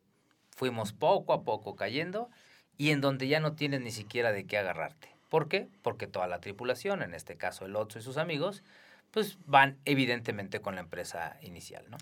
fuimos 0.50 0.92
poco 0.92 1.32
a 1.32 1.42
poco 1.42 1.76
cayendo 1.76 2.30
y 2.76 2.90
en 2.90 3.00
donde 3.00 3.28
ya 3.28 3.40
no 3.40 3.54
tienes 3.54 3.80
ni 3.80 3.90
siquiera 3.90 4.32
de 4.32 4.46
qué 4.46 4.58
agarrarte. 4.58 5.14
¿Por 5.28 5.48
qué? 5.48 5.68
Porque 5.82 6.06
toda 6.06 6.28
la 6.28 6.40
tripulación, 6.40 7.02
en 7.02 7.14
este 7.14 7.36
caso 7.36 7.66
el 7.66 7.76
Otso 7.76 7.98
y 7.98 8.02
sus 8.02 8.16
amigos, 8.16 8.62
pues 9.10 9.38
van 9.46 9.78
evidentemente 9.84 10.60
con 10.60 10.74
la 10.74 10.82
empresa 10.82 11.36
inicial, 11.40 11.84
¿no? 11.90 11.96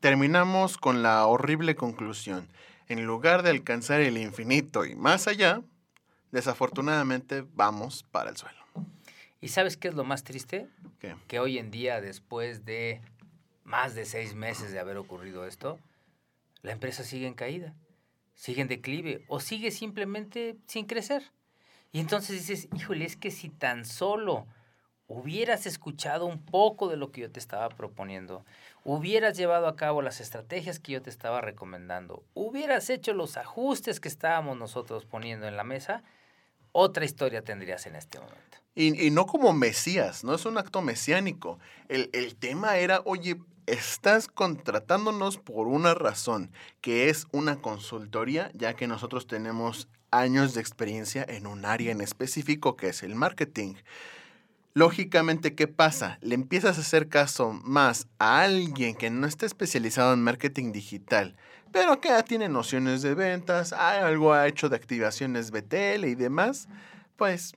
Terminamos 0.00 0.78
con 0.78 1.02
la 1.02 1.26
horrible 1.26 1.74
conclusión. 1.74 2.48
En 2.88 3.04
lugar 3.04 3.42
de 3.42 3.50
alcanzar 3.50 4.00
el 4.00 4.18
infinito 4.18 4.84
y 4.84 4.96
más 4.96 5.28
allá, 5.28 5.62
desafortunadamente 6.32 7.44
vamos 7.54 8.02
para 8.04 8.30
el 8.30 8.36
suelo. 8.36 8.58
¿Y 9.40 9.48
sabes 9.48 9.76
qué 9.76 9.88
es 9.88 9.94
lo 9.94 10.04
más 10.04 10.22
triste? 10.22 10.68
¿Qué? 10.98 11.16
Que 11.26 11.40
hoy 11.40 11.58
en 11.58 11.70
día, 11.70 12.00
después 12.00 12.64
de 12.64 13.00
más 13.64 13.94
de 13.94 14.04
seis 14.04 14.34
meses 14.34 14.72
de 14.72 14.78
haber 14.78 14.96
ocurrido 14.96 15.46
esto, 15.46 15.78
la 16.62 16.72
empresa 16.72 17.04
sigue 17.04 17.26
en 17.26 17.34
caída, 17.34 17.74
sigue 18.34 18.62
en 18.62 18.68
declive 18.68 19.24
o 19.28 19.40
sigue 19.40 19.70
simplemente 19.70 20.56
sin 20.66 20.86
crecer. 20.86 21.30
Y 21.92 22.00
entonces 22.00 22.46
dices, 22.46 22.68
híjole, 22.76 23.04
es 23.04 23.16
que 23.16 23.30
si 23.30 23.48
tan 23.48 23.84
solo 23.84 24.46
hubieras 25.08 25.66
escuchado 25.66 26.26
un 26.26 26.44
poco 26.44 26.88
de 26.88 26.96
lo 26.96 27.10
que 27.10 27.22
yo 27.22 27.30
te 27.32 27.40
estaba 27.40 27.68
proponiendo, 27.70 28.44
hubieras 28.84 29.36
llevado 29.36 29.66
a 29.66 29.74
cabo 29.74 30.02
las 30.02 30.20
estrategias 30.20 30.78
que 30.78 30.92
yo 30.92 31.02
te 31.02 31.10
estaba 31.10 31.40
recomendando, 31.40 32.22
hubieras 32.32 32.90
hecho 32.90 33.12
los 33.12 33.36
ajustes 33.36 33.98
que 33.98 34.08
estábamos 34.08 34.56
nosotros 34.56 35.06
poniendo 35.06 35.48
en 35.48 35.56
la 35.56 35.64
mesa, 35.64 36.04
otra 36.72 37.04
historia 37.04 37.42
tendrías 37.42 37.86
en 37.86 37.96
este 37.96 38.18
momento. 38.18 38.58
Y, 38.74 39.06
y 39.06 39.10
no 39.10 39.26
como 39.26 39.52
Mesías, 39.52 40.24
no 40.24 40.34
es 40.34 40.46
un 40.46 40.58
acto 40.58 40.80
mesiánico. 40.80 41.58
El, 41.88 42.08
el 42.12 42.36
tema 42.36 42.78
era, 42.78 43.02
oye, 43.04 43.36
estás 43.66 44.28
contratándonos 44.28 45.38
por 45.38 45.66
una 45.66 45.94
razón, 45.94 46.50
que 46.80 47.08
es 47.08 47.26
una 47.32 47.60
consultoría, 47.60 48.50
ya 48.54 48.74
que 48.74 48.86
nosotros 48.86 49.26
tenemos 49.26 49.88
años 50.10 50.54
de 50.54 50.60
experiencia 50.60 51.24
en 51.28 51.46
un 51.46 51.64
área 51.64 51.92
en 51.92 52.00
específico 52.00 52.76
que 52.76 52.88
es 52.88 53.02
el 53.02 53.14
marketing. 53.14 53.74
Lógicamente, 54.72 55.54
¿qué 55.56 55.66
pasa? 55.66 56.18
Le 56.22 56.36
empiezas 56.36 56.78
a 56.78 56.82
hacer 56.82 57.08
caso 57.08 57.52
más 57.52 58.06
a 58.18 58.42
alguien 58.42 58.94
que 58.94 59.10
no 59.10 59.26
está 59.26 59.44
especializado 59.44 60.14
en 60.14 60.22
marketing 60.22 60.70
digital, 60.70 61.36
pero 61.72 62.00
que 62.00 62.10
ya 62.10 62.22
tiene 62.22 62.48
nociones 62.48 63.02
de 63.02 63.14
ventas, 63.14 63.72
algo 63.72 64.32
ha 64.32 64.46
hecho 64.46 64.68
de 64.68 64.76
activaciones 64.76 65.50
BTL 65.50 66.04
y 66.04 66.14
demás, 66.14 66.68
pues 67.16 67.54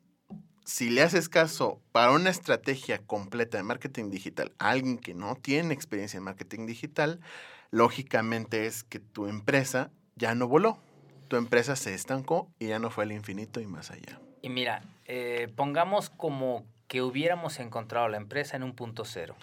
si 0.66 0.90
le 0.90 1.04
haces 1.04 1.30
caso 1.30 1.82
para 1.92 2.12
una 2.12 2.30
estrategia 2.30 3.00
completa 3.00 3.58
de 3.58 3.64
marketing 3.64 4.10
digital 4.10 4.52
a 4.58 4.72
alguien 4.72 4.98
que 4.98 5.14
no 5.14 5.36
tiene 5.36 5.74
experiencia 5.74 6.18
en 6.18 6.24
marketing 6.24 6.66
digital, 6.66 7.20
lógicamente 7.70 8.66
es 8.66 8.84
que 8.84 9.00
tu 9.00 9.28
empresa 9.28 9.92
ya 10.16 10.34
no 10.36 10.48
voló. 10.48 10.80
Tu 11.28 11.36
empresa 11.38 11.76
se 11.76 11.94
estancó 11.94 12.52
y 12.60 12.68
ya 12.68 12.80
no 12.80 12.90
fue 12.90 13.06
al 13.06 13.12
infinito 13.12 13.60
y 13.60 13.68
más 13.68 13.92
allá. 13.92 14.20
Y 14.42 14.50
mira, 14.50 14.84
eh, 15.06 15.52
pongamos 15.56 16.10
como 16.10 16.66
que 16.88 17.02
hubiéramos 17.02 17.60
encontrado 17.60 18.08
la 18.08 18.18
empresa 18.18 18.56
en 18.56 18.64
un 18.64 18.76
punto 18.76 19.06
cero. 19.06 19.36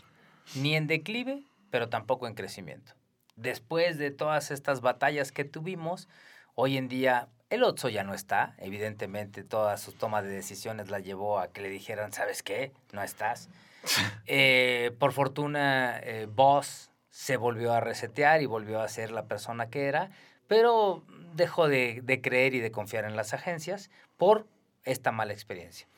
Ni 0.54 0.74
en 0.74 0.86
declive, 0.86 1.44
pero 1.70 1.88
tampoco 1.88 2.26
en 2.26 2.34
crecimiento. 2.34 2.92
Después 3.36 3.98
de 3.98 4.10
todas 4.10 4.50
estas 4.50 4.80
batallas 4.80 5.32
que 5.32 5.44
tuvimos, 5.44 6.08
hoy 6.54 6.76
en 6.76 6.88
día 6.88 7.28
el 7.50 7.64
Otso 7.64 7.88
ya 7.88 8.04
no 8.04 8.14
está. 8.14 8.54
Evidentemente, 8.58 9.42
toda 9.42 9.76
su 9.76 9.92
toma 9.92 10.22
de 10.22 10.30
decisiones 10.30 10.88
la 10.88 11.00
llevó 11.00 11.40
a 11.40 11.52
que 11.52 11.60
le 11.60 11.68
dijeran, 11.68 12.12
¿sabes 12.12 12.42
qué? 12.42 12.72
No 12.92 13.02
estás. 13.02 13.48
Eh, 14.26 14.94
por 14.98 15.12
fortuna, 15.12 15.98
eh, 16.00 16.28
Boss 16.30 16.90
se 17.08 17.38
volvió 17.38 17.72
a 17.72 17.80
resetear 17.80 18.42
y 18.42 18.46
volvió 18.46 18.80
a 18.80 18.88
ser 18.88 19.10
la 19.10 19.24
persona 19.24 19.70
que 19.70 19.86
era, 19.86 20.10
pero 20.46 21.02
dejó 21.34 21.66
de, 21.66 22.00
de 22.04 22.20
creer 22.20 22.54
y 22.54 22.60
de 22.60 22.70
confiar 22.70 23.06
en 23.06 23.16
las 23.16 23.32
agencias 23.32 23.90
por 24.18 24.46
esta 24.84 25.10
mala 25.10 25.32
experiencia. 25.32 25.88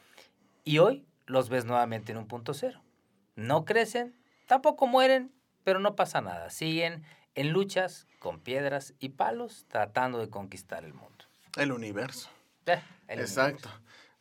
Y 0.65 0.79
hoy 0.79 1.05
los 1.27 1.49
ves 1.49 1.65
nuevamente 1.65 2.13
en 2.13 2.19
un 2.19 2.27
punto 2.27 2.55
cero. 2.55 2.83
No 3.37 3.65
crecen, 3.65 4.15
tampoco 4.47 4.87
mueren, 4.87 5.33
pero 5.65 5.79
no 5.79 5.95
pasa 5.97 6.21
nada. 6.21 6.51
Siguen 6.51 7.03
en 7.35 7.51
luchas 7.51 8.07
con 8.19 8.41
piedras 8.41 8.95
y 8.99 9.11
palos 9.11 9.65
tratando 9.69 10.19
de 10.19 10.29
conquistar 10.29 10.85
el 10.85 10.93
mundo. 10.95 11.25
El 11.57 11.73
universo. 11.73 12.29
Eh, 12.67 12.81
el 13.09 13.21
Exacto. 13.21 13.69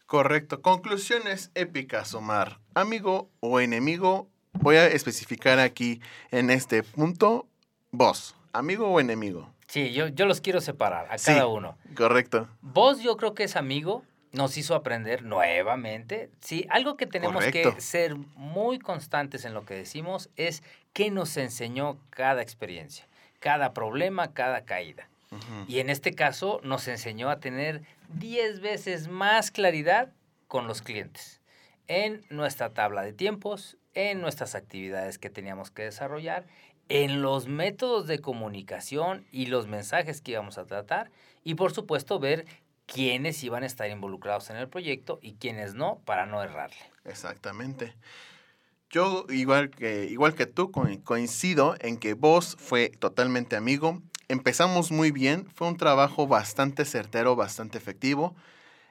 Correcto. 0.05 0.61
Conclusiones 0.61 1.51
épicas, 1.55 2.13
Omar. 2.13 2.59
Amigo 2.73 3.29
o 3.39 3.59
enemigo, 3.61 4.27
voy 4.53 4.75
a 4.75 4.87
especificar 4.87 5.59
aquí 5.59 6.01
en 6.31 6.49
este 6.49 6.83
punto, 6.83 7.47
vos. 7.91 8.35
Amigo 8.53 8.87
o 8.89 8.99
enemigo. 8.99 9.53
Sí, 9.67 9.93
yo, 9.93 10.07
yo 10.09 10.25
los 10.25 10.41
quiero 10.41 10.59
separar 10.59 11.07
a 11.09 11.17
Sí. 11.17 11.27
cada 11.31 11.47
uno. 11.47 11.77
Correcto. 11.95 12.49
Vos 12.61 13.01
yo 13.01 13.15
creo 13.15 13.33
que 13.33 13.45
es 13.45 13.55
amigo, 13.55 14.03
nos 14.31 14.57
hizo 14.57 14.75
aprender 14.75 15.23
nuevamente. 15.23 16.29
Sí, 16.39 16.65
algo 16.69 16.97
que 16.97 17.07
tenemos 17.07 17.43
Correcto. 17.43 17.75
que 17.75 17.81
ser 17.81 18.15
muy 18.35 18.79
constantes 18.79 19.45
en 19.45 19.53
lo 19.53 19.65
que 19.65 19.73
decimos 19.73 20.29
es 20.35 20.63
qué 20.93 21.11
nos 21.11 21.35
enseñó 21.37 21.97
cada 22.09 22.41
experiencia, 22.41 23.07
cada 23.39 23.73
problema, 23.73 24.33
cada 24.33 24.65
caída. 24.65 25.07
Y 25.69 25.79
en 25.79 25.89
este 25.89 26.13
caso 26.13 26.59
nos 26.61 26.89
enseñó 26.89 27.29
a 27.29 27.39
tener 27.39 27.83
10 28.19 28.59
veces 28.59 29.07
más 29.07 29.49
claridad 29.49 30.11
con 30.49 30.67
los 30.67 30.81
clientes 30.81 31.39
en 31.87 32.21
nuestra 32.29 32.71
tabla 32.71 33.01
de 33.01 33.13
tiempos, 33.13 33.77
en 33.93 34.19
nuestras 34.19 34.55
actividades 34.55 35.17
que 35.17 35.29
teníamos 35.29 35.71
que 35.71 35.83
desarrollar, 35.83 36.45
en 36.89 37.21
los 37.21 37.47
métodos 37.47 38.07
de 38.07 38.19
comunicación 38.19 39.25
y 39.31 39.45
los 39.45 39.67
mensajes 39.67 40.19
que 40.19 40.31
íbamos 40.31 40.57
a 40.57 40.65
tratar 40.65 41.09
y 41.43 41.55
por 41.55 41.73
supuesto 41.73 42.19
ver 42.19 42.45
quiénes 42.93 43.41
iban 43.43 43.63
a 43.63 43.65
estar 43.65 43.89
involucrados 43.89 44.49
en 44.49 44.57
el 44.57 44.67
proyecto 44.67 45.19
y 45.21 45.35
quiénes 45.35 45.73
no 45.75 45.99
para 46.05 46.25
no 46.25 46.43
errarle. 46.43 46.77
Exactamente. 47.05 47.95
Yo, 48.89 49.25
igual 49.29 49.69
que, 49.69 50.05
igual 50.05 50.35
que 50.35 50.45
tú, 50.45 50.71
co- 50.71 50.87
coincido 51.05 51.75
en 51.79 51.97
que 51.97 52.13
vos 52.13 52.57
fue 52.59 52.89
totalmente 52.89 53.55
amigo. 53.55 54.01
Empezamos 54.27 54.91
muy 54.91 55.11
bien, 55.11 55.47
fue 55.55 55.67
un 55.69 55.77
trabajo 55.77 56.27
bastante 56.27 56.83
certero, 56.83 57.35
bastante 57.37 57.77
efectivo. 57.77 58.35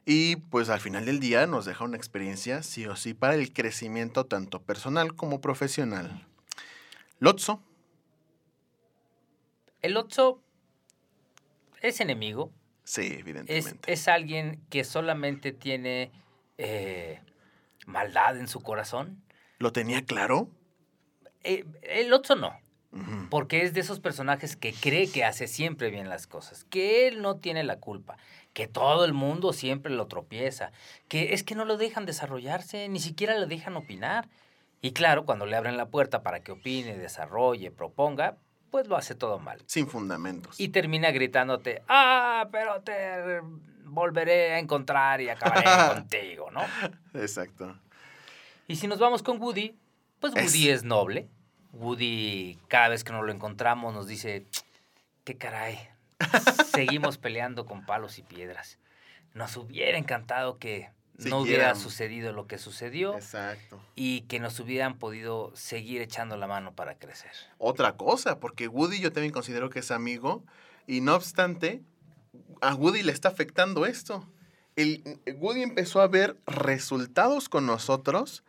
Y 0.06 0.36
pues 0.36 0.70
al 0.70 0.80
final 0.80 1.04
del 1.04 1.20
día 1.20 1.46
nos 1.46 1.66
deja 1.66 1.84
una 1.84 1.98
experiencia, 1.98 2.62
sí 2.62 2.86
o 2.86 2.96
sí, 2.96 3.12
para 3.12 3.34
el 3.34 3.52
crecimiento 3.52 4.24
tanto 4.24 4.62
personal 4.62 5.14
como 5.14 5.42
profesional. 5.42 6.26
Lotso, 7.18 7.62
El 9.82 9.96
Otso 9.98 10.42
es 11.82 12.00
enemigo, 12.00 12.50
sí, 12.90 13.16
evidentemente. 13.18 13.92
es 13.92 14.08
alguien 14.08 14.60
que 14.68 14.84
solamente 14.84 15.52
tiene 15.52 16.10
eh, 16.58 17.20
maldad 17.86 18.36
en 18.36 18.48
su 18.48 18.60
corazón. 18.60 19.22
¿Lo 19.58 19.72
tenía 19.72 20.04
claro? 20.04 20.48
Eh, 21.44 21.64
el 21.82 22.12
Otso 22.12 22.34
no, 22.34 22.58
porque 23.30 23.62
es 23.62 23.72
de 23.72 23.80
esos 23.80 24.00
personajes 24.00 24.56
que 24.56 24.72
cree 24.72 25.08
que 25.08 25.24
hace 25.24 25.46
siempre 25.46 25.90
bien 25.90 26.08
las 26.08 26.26
cosas, 26.26 26.64
que 26.64 27.06
él 27.06 27.22
no 27.22 27.36
tiene 27.36 27.62
la 27.62 27.78
culpa, 27.78 28.16
que 28.52 28.66
todo 28.66 29.04
el 29.04 29.12
mundo 29.12 29.52
siempre 29.52 29.92
lo 29.92 30.08
tropieza, 30.08 30.72
que 31.08 31.32
es 31.32 31.44
que 31.44 31.54
no 31.54 31.64
lo 31.64 31.76
dejan 31.76 32.06
desarrollarse, 32.06 32.88
ni 32.88 32.98
siquiera 32.98 33.38
lo 33.38 33.46
dejan 33.46 33.76
opinar. 33.76 34.28
Y 34.82 34.92
claro, 34.92 35.24
cuando 35.24 35.46
le 35.46 35.56
abren 35.56 35.76
la 35.76 35.88
puerta 35.90 36.22
para 36.22 36.42
que 36.42 36.52
opine, 36.52 36.98
desarrolle, 36.98 37.70
proponga, 37.70 38.38
pues 38.70 38.86
lo 38.88 38.96
hace 38.96 39.14
todo 39.14 39.38
mal. 39.38 39.60
Sin 39.66 39.86
fundamentos. 39.88 40.58
Y 40.60 40.68
termina 40.68 41.10
gritándote, 41.10 41.82
ah, 41.88 42.48
pero 42.52 42.80
te 42.82 43.40
volveré 43.84 44.52
a 44.54 44.58
encontrar 44.58 45.20
y 45.20 45.28
acabaré 45.28 45.64
contigo, 45.94 46.50
¿no? 46.50 46.62
Exacto. 47.14 47.76
Y 48.68 48.76
si 48.76 48.86
nos 48.86 48.98
vamos 48.98 49.22
con 49.22 49.40
Woody, 49.42 49.76
pues 50.20 50.34
Es- 50.36 50.44
Woody 50.54 50.68
es, 50.70 50.84
noble. 50.84 51.28
Woody, 51.72 52.58
cada 52.68 52.88
vez 52.88 53.04
que 53.04 53.12
nos 53.12 53.24
lo 53.24 53.32
encontramos, 53.32 53.94
nos 53.94 54.06
dice, 54.06 54.44
qué 55.24 55.36
caray, 55.36 55.78
seguimos 56.72 57.16
peleando 57.18 57.64
con 57.66 57.84
palos 57.86 58.18
y 58.18 58.22
piedras. 58.22 58.78
Nos 59.34 59.56
hubiera 59.56 59.96
encantado 59.98 60.58
que 60.58 60.90
no 61.28 61.40
hubiera 61.40 61.74
sucedido 61.74 62.32
lo 62.32 62.46
que 62.46 62.58
sucedió 62.58 63.14
Exacto. 63.14 63.80
y 63.94 64.22
que 64.22 64.40
nos 64.40 64.58
hubieran 64.60 64.98
podido 64.98 65.52
seguir 65.54 66.00
echando 66.00 66.36
la 66.36 66.46
mano 66.46 66.74
para 66.74 66.98
crecer. 66.98 67.32
otra 67.58 67.96
cosa, 67.96 68.40
porque 68.40 68.68
Woody 68.68 69.00
yo 69.00 69.12
también 69.12 69.32
considero 69.32 69.70
que 69.70 69.80
es 69.80 69.90
amigo, 69.90 70.44
y 70.86 71.00
no 71.00 71.14
obstante, 71.14 71.82
a 72.60 72.74
Woody 72.74 73.02
le 73.02 73.12
está 73.12 73.28
afectando 73.28 73.86
esto. 73.86 74.26
El, 74.76 75.20
Woody 75.36 75.62
empezó 75.62 76.00
a 76.00 76.08
ver 76.08 76.38
resultados 76.46 77.48
con 77.48 77.66
nosotros 77.66 78.44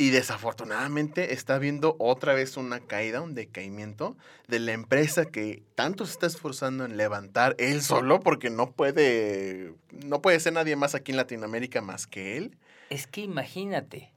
y 0.00 0.08
desafortunadamente 0.08 1.34
está 1.34 1.58
viendo 1.58 1.94
otra 1.98 2.32
vez 2.32 2.56
una 2.56 2.80
caída, 2.80 3.20
un 3.20 3.34
decaimiento 3.34 4.16
de 4.48 4.58
la 4.58 4.72
empresa 4.72 5.26
que 5.26 5.62
tanto 5.74 6.06
se 6.06 6.12
está 6.12 6.26
esforzando 6.26 6.86
en 6.86 6.96
levantar 6.96 7.54
él 7.58 7.82
solo 7.82 8.18
porque 8.20 8.48
no 8.48 8.70
puede, 8.70 9.74
no 9.90 10.22
puede 10.22 10.40
ser 10.40 10.54
nadie 10.54 10.74
más 10.74 10.94
aquí 10.94 11.10
en 11.12 11.18
Latinoamérica 11.18 11.82
más 11.82 12.06
que 12.06 12.38
él. 12.38 12.56
Es 12.88 13.06
que 13.06 13.20
imagínate, 13.20 14.10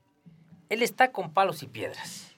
él 0.69 0.83
está 0.83 1.11
con 1.11 1.33
palos 1.33 1.63
y 1.63 1.67
piedras. 1.67 2.33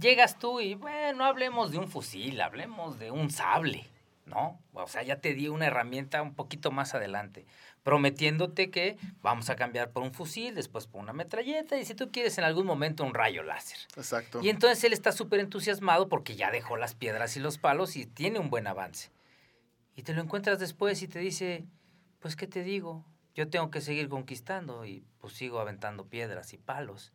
Llegas 0.00 0.38
tú 0.38 0.60
y, 0.60 0.74
bueno, 0.74 1.26
hablemos 1.26 1.72
de 1.72 1.78
un 1.78 1.88
fusil, 1.88 2.40
hablemos 2.40 2.98
de 2.98 3.10
un 3.10 3.30
sable, 3.30 3.86
¿no? 4.24 4.58
O 4.72 4.86
sea, 4.86 5.02
ya 5.02 5.16
te 5.16 5.34
di 5.34 5.48
una 5.48 5.66
herramienta 5.66 6.22
un 6.22 6.34
poquito 6.34 6.70
más 6.70 6.94
adelante, 6.94 7.44
prometiéndote 7.82 8.70
que 8.70 8.96
vamos 9.22 9.50
a 9.50 9.56
cambiar 9.56 9.90
por 9.90 10.02
un 10.02 10.12
fusil, 10.14 10.54
después 10.54 10.86
por 10.86 11.00
una 11.02 11.12
metralleta 11.12 11.78
y 11.78 11.84
si 11.84 11.94
tú 11.94 12.10
quieres 12.10 12.38
en 12.38 12.44
algún 12.44 12.66
momento 12.66 13.04
un 13.04 13.14
rayo 13.14 13.42
láser. 13.42 13.78
Exacto. 13.96 14.40
Y 14.42 14.50
entonces 14.50 14.82
él 14.84 14.92
está 14.92 15.12
súper 15.12 15.40
entusiasmado 15.40 16.08
porque 16.08 16.36
ya 16.36 16.50
dejó 16.50 16.76
las 16.76 16.94
piedras 16.94 17.36
y 17.36 17.40
los 17.40 17.58
palos 17.58 17.96
y 17.96 18.06
tiene 18.06 18.38
un 18.38 18.50
buen 18.50 18.66
avance. 18.66 19.10
Y 19.96 20.02
te 20.02 20.14
lo 20.14 20.22
encuentras 20.22 20.58
después 20.58 21.02
y 21.02 21.08
te 21.08 21.18
dice, 21.18 21.64
pues 22.20 22.36
qué 22.36 22.46
te 22.46 22.62
digo, 22.62 23.04
yo 23.34 23.48
tengo 23.50 23.70
que 23.70 23.80
seguir 23.80 24.08
conquistando 24.08 24.84
y 24.84 25.04
pues 25.18 25.34
sigo 25.34 25.58
aventando 25.58 26.06
piedras 26.06 26.52
y 26.52 26.58
palos. 26.58 27.12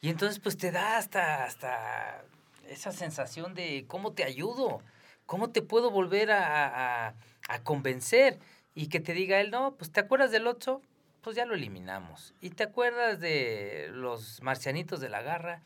Y 0.00 0.10
entonces 0.10 0.38
pues 0.38 0.56
te 0.56 0.70
da 0.70 0.96
hasta, 0.98 1.44
hasta 1.44 2.24
esa 2.68 2.92
sensación 2.92 3.54
de 3.54 3.84
cómo 3.88 4.12
te 4.12 4.24
ayudo, 4.24 4.82
cómo 5.26 5.50
te 5.50 5.62
puedo 5.62 5.90
volver 5.90 6.30
a, 6.30 7.08
a- 7.08 7.14
a 7.48 7.62
convencer 7.64 8.38
y 8.74 8.88
que 8.88 9.00
te 9.00 9.12
diga 9.12 9.40
él, 9.40 9.50
no, 9.50 9.74
pues 9.76 9.90
te 9.90 10.00
acuerdas 10.00 10.30
del 10.30 10.46
8, 10.46 10.80
pues 11.22 11.36
ya 11.36 11.44
lo 11.44 11.54
eliminamos. 11.54 12.34
Y 12.40 12.50
te 12.50 12.64
acuerdas 12.64 13.20
de 13.20 13.88
los 13.92 14.42
marcianitos 14.42 15.00
de 15.00 15.08
la 15.08 15.22
garra, 15.22 15.62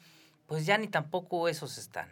pues 0.46 0.66
ya 0.66 0.78
ni 0.78 0.88
tampoco 0.88 1.48
esos 1.48 1.78
están. 1.78 2.08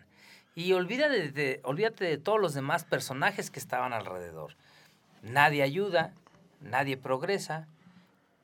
Y 0.54 0.72
olvídate 0.72 1.30
de, 1.30 1.60
olvídate 1.64 2.04
de 2.04 2.18
todos 2.18 2.40
los 2.40 2.54
demás 2.54 2.84
personajes 2.84 3.50
que 3.50 3.58
estaban 3.58 3.92
alrededor. 3.92 4.54
Nadie 5.22 5.62
ayuda, 5.62 6.12
nadie 6.60 6.96
progresa. 6.96 7.66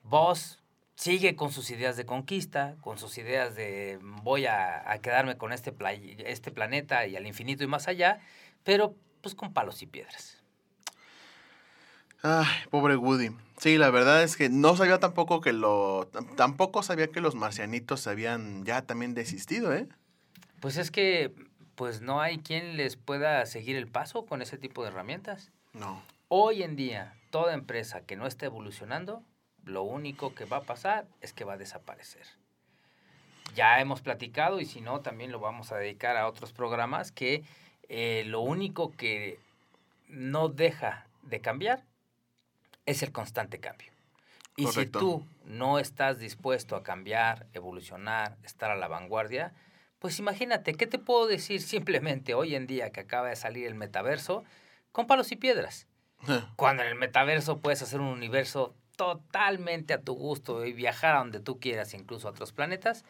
Vos 0.05 0.63
sigue 0.95 1.37
con 1.37 1.53
sus 1.53 1.71
ideas 1.71 1.97
de 1.97 2.07
conquista, 2.07 2.75
con 2.81 2.99
sus 2.99 3.19
ideas 3.19 3.55
de 3.55 3.99
voy 4.03 4.47
a, 4.47 4.99
quedarme 5.03 5.37
con 5.37 5.53
este, 5.53 5.75
este 6.27 6.51
planeta 6.51 7.07
y 7.07 7.15
al 7.15 7.27
infinito 7.27 7.63
y 7.63 7.69
más 7.69 7.89
allá, 7.89 8.21
pero 8.65 8.95
pues 9.21 9.35
con 9.35 9.53
palos 9.53 9.83
y 9.83 9.87
piedras. 9.87 10.38
Ay, 12.23 12.47
pobre 12.71 12.97
Woody. 12.97 13.31
Sí, 13.59 13.77
la 13.79 13.91
verdad 13.91 14.23
es 14.23 14.37
que 14.37 14.49
no 14.49 14.77
sabía 14.77 14.99
tampoco 15.01 15.41
que 15.41 15.53
lo... 15.53 16.11
tam- 16.11 16.35
Tampoco 16.37 16.83
sabía 16.83 17.09
que 17.09 17.21
los 17.21 17.35
marcianitos 17.35 18.07
habían 18.07 18.65
ya 18.65 18.83
también 18.83 19.15
desistido, 19.15 19.75
¿eh? 19.75 19.89
Pues 20.61 20.77
es 20.77 20.91
que 20.91 21.33
pues 21.75 22.01
no 22.01 22.21
hay 22.21 22.39
quien 22.39 22.77
les 22.77 22.97
pueda 22.97 23.47
seguir 23.47 23.77
el 23.77 23.87
paso 23.87 24.27
con 24.27 24.43
ese 24.43 24.59
tipo 24.59 24.83
de 24.83 24.89
herramientas. 24.89 25.53
No. 25.73 26.03
Hoy 26.27 26.65
en 26.65 26.75
día, 26.75 27.15
toda 27.31 27.55
empresa 27.55 28.01
que 28.01 28.17
no 28.17 28.27
esté 28.27 28.47
evolucionando, 28.47 29.23
lo 29.65 29.83
único 29.85 30.35
que 30.35 30.45
va 30.45 30.57
a 30.59 30.63
pasar 30.63 31.07
es 31.21 31.33
que 31.33 31.45
va 31.45 31.53
a 31.53 31.57
desaparecer. 31.59 32.27
Ya 33.55 33.81
hemos 33.81 34.03
platicado 34.03 34.61
y 34.61 34.67
si 34.67 34.81
no, 34.81 35.01
también 35.01 35.31
lo 35.33 35.39
vamos 35.41 35.71
a 35.73 35.77
dedicar 35.77 36.17
a 36.17 36.27
otros 36.27 36.53
programas 36.53 37.13
que 37.13 37.45
eh, 37.89 38.25
lo 38.27 38.41
único 38.41 38.91
que 38.93 39.39
no 40.09 40.49
deja 40.49 41.07
de 41.23 41.41
cambiar 41.41 41.85
es 42.89 43.03
el 43.03 43.13
constante 43.13 43.61
cambio. 43.61 43.93
Y 44.57 44.65
Correcto. 44.65 44.99
si 44.99 45.05
tú 45.05 45.27
no 45.45 45.79
estás 45.79 46.19
dispuesto 46.19 46.75
a 46.75 46.83
cambiar, 46.83 47.47
evolucionar, 47.53 48.37
estar 48.43 48.71
a 48.71 48.77
la 48.77 48.89
vanguardia, 48.89 49.53
pues 49.99 50.19
imagínate, 50.19 50.75
¿qué 50.75 50.87
te 50.87 50.99
puedo 50.99 51.27
decir 51.27 51.61
simplemente 51.61 52.35
hoy 52.35 52.55
en 52.55 52.67
día 52.67 52.91
que 52.91 53.01
acaba 53.01 53.29
de 53.29 53.37
salir 53.37 53.67
el 53.67 53.75
metaverso 53.75 54.45
con 54.91 55.07
palos 55.07 55.31
y 55.33 55.37
piedras? 55.37 55.87
Cuando 56.57 56.83
en 56.83 56.89
el 56.89 56.95
metaverso 56.97 57.59
puedes 57.59 57.83
hacer 57.83 58.01
un 58.01 58.09
universo 58.09 58.75
totalmente 58.97 59.95
a 59.95 60.01
tu 60.01 60.15
gusto 60.15 60.65
y 60.65 60.73
viajar 60.73 61.15
a 61.15 61.19
donde 61.19 61.41
tú 61.41 61.61
quieras, 61.61 61.95
incluso 61.95 62.27
a 62.27 62.33
otros 62.33 62.53
planetas, 62.53 63.05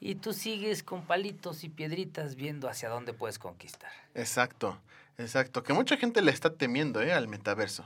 y 0.00 0.16
tú 0.16 0.32
sigues 0.32 0.82
con 0.82 1.02
palitos 1.04 1.62
y 1.64 1.68
piedritas 1.68 2.34
viendo 2.34 2.68
hacia 2.68 2.88
dónde 2.88 3.12
puedes 3.12 3.38
conquistar. 3.38 3.90
Exacto, 4.14 4.80
exacto. 5.18 5.62
Que 5.62 5.74
mucha 5.74 5.96
gente 5.96 6.22
le 6.22 6.32
está 6.32 6.54
temiendo, 6.54 7.02
¿eh? 7.02 7.12
Al 7.12 7.28
metaverso. 7.28 7.84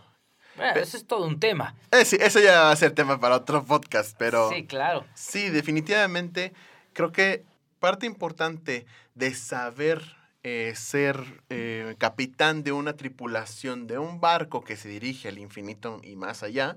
Bueno, 0.57 0.75
Pe- 0.75 0.81
eso 0.81 0.97
es 0.97 1.07
todo 1.07 1.27
un 1.27 1.41
tema. 1.41 1.75
Eh, 1.91 2.05
sí, 2.05 2.17
eso 2.21 2.41
ya 2.41 2.63
va 2.63 2.71
a 2.73 2.77
ser 2.77 2.93
tema 2.93 3.19
para 3.19 3.37
otro 3.37 3.65
podcast, 3.65 4.15
pero... 4.19 4.51
Sí, 4.51 4.65
claro. 4.67 5.05
Sí, 5.15 5.49
definitivamente. 5.49 6.53
Creo 6.93 7.11
que 7.13 7.45
parte 7.81 8.07
importante 8.07 8.87
de 9.15 9.35
saber 9.35 10.03
eh, 10.43 10.73
ser 10.77 11.43
eh, 11.51 11.95
capitán 11.99 12.63
de 12.63 12.73
una 12.73 12.95
tripulación, 12.95 13.87
de 13.87 13.99
un 13.99 14.21
barco 14.21 14.63
que 14.63 14.77
se 14.77 14.89
dirige 14.89 15.29
al 15.29 15.39
infinito 15.39 16.01
y 16.03 16.17
más 16.17 16.43
allá, 16.43 16.77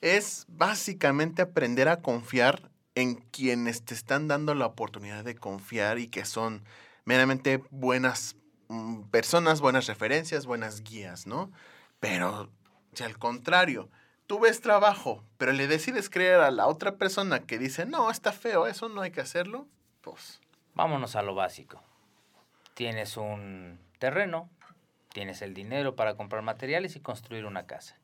es 0.00 0.46
básicamente 0.48 1.42
aprender 1.42 1.88
a 1.88 2.00
confiar 2.00 2.70
en 2.94 3.16
quienes 3.16 3.82
te 3.82 3.94
están 3.94 4.28
dando 4.28 4.54
la 4.54 4.66
oportunidad 4.66 5.24
de 5.24 5.34
confiar 5.34 5.98
y 5.98 6.08
que 6.08 6.24
son 6.24 6.62
meramente 7.04 7.62
buenas 7.70 8.36
mm, 8.68 9.02
personas, 9.10 9.60
buenas 9.60 9.86
referencias, 9.86 10.46
buenas 10.46 10.82
guías, 10.82 11.26
¿no? 11.26 11.50
Pero 12.00 12.50
si 12.92 13.04
al 13.04 13.18
contrario, 13.18 13.90
tú 14.26 14.40
ves 14.40 14.60
trabajo, 14.60 15.24
pero 15.38 15.52
le 15.52 15.66
decides 15.66 16.10
creer 16.10 16.40
a 16.40 16.50
la 16.50 16.66
otra 16.66 16.96
persona 16.96 17.40
que 17.40 17.58
dice, 17.58 17.86
no, 17.86 18.10
está 18.10 18.32
feo, 18.32 18.66
eso 18.66 18.88
no 18.88 19.02
hay 19.02 19.10
que 19.10 19.20
hacerlo, 19.20 19.66
pues 20.00 20.40
Vámonos 20.74 21.16
a 21.16 21.22
lo 21.22 21.34
básico. 21.34 21.82
Tienes 22.74 23.16
un 23.16 23.78
terreno, 23.98 24.48
tienes 25.12 25.42
el 25.42 25.52
dinero 25.52 25.96
para 25.96 26.16
comprar 26.16 26.42
materiales 26.42 26.96
y 26.96 27.00
construir 27.00 27.44
una 27.44 27.66
casa. 27.66 27.98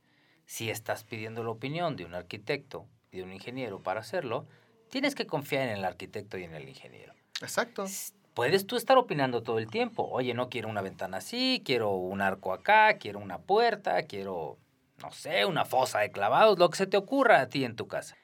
Si 0.44 0.70
estás 0.70 1.04
pidiendo 1.04 1.42
la 1.42 1.50
opinión 1.50 1.96
de 1.96 2.04
un 2.04 2.14
arquitecto 2.14 2.86
y 3.10 3.18
de 3.18 3.22
un 3.22 3.32
ingeniero 3.32 3.82
para 3.82 4.00
hacerlo, 4.00 4.46
tienes 4.90 5.14
que 5.14 5.26
confiar 5.26 5.68
en 5.68 5.78
el 5.78 5.84
arquitecto 5.84 6.36
y 6.36 6.44
en 6.44 6.54
el 6.54 6.68
ingeniero. 6.68 7.14
exacto. 7.40 7.86
Puedes 8.34 8.68
tú 8.68 8.76
estar 8.76 8.98
opinando 8.98 9.42
todo 9.42 9.58
el 9.58 9.68
tiempo. 9.68 10.04
Oye, 10.04 10.32
no 10.32 10.48
quiero 10.48 10.68
una 10.68 10.80
ventana 10.80 11.16
así, 11.16 11.60
quiero 11.64 11.90
un 11.90 12.20
arco 12.20 12.52
acá, 12.52 12.96
quiero 12.98 13.18
una 13.18 13.38
puerta, 13.38 14.04
quiero, 14.04 14.58
no 15.02 15.12
sé, 15.12 15.44
una 15.44 15.64
fosa 15.64 16.00
de 16.00 16.10
clavados, 16.10 16.58
lo 16.58 16.70
que 16.70 16.78
se 16.78 16.86
te 16.86 16.96
ocurra 16.96 17.40
a 17.40 17.48
ti 17.48 17.64
en 17.64 17.76
tu 17.76 17.86
casa. 17.86 18.16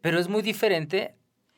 Pero 0.00 0.18
es 0.18 0.28
muy 0.28 0.42
diferente 0.42 1.14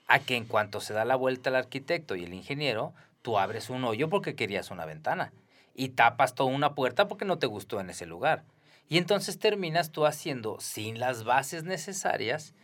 a 0.06 0.18
que 0.18 0.36
en 0.36 0.44
cuanto 0.44 0.80
se 0.80 0.94
da 0.94 1.04
la 1.04 1.16
vuelta 1.16 1.50
el 1.50 1.56
arquitecto 1.56 2.16
y 2.16 2.24
el 2.24 2.34
ingeniero, 2.34 2.94
tú 3.22 3.38
abres 3.38 3.70
un 3.70 3.84
hoyo 3.84 4.08
porque 4.08 4.34
querías 4.34 4.70
una 4.70 4.84
ventana 4.84 5.32
y 5.74 5.90
tapas 5.90 6.34
toda 6.34 6.50
una 6.50 6.74
puerta 6.74 7.08
porque 7.08 7.24
no 7.24 7.38
te 7.38 7.46
gustó 7.46 7.80
en 7.80 7.90
ese 7.90 8.06
lugar. 8.06 8.44
Y 8.88 8.98
entonces 8.98 9.38
terminas 9.38 9.90
tú 9.90 10.04
haciendo, 10.06 10.58
sin 10.60 10.98
las 10.98 11.24
bases 11.24 11.64
necesarias, 11.64 12.54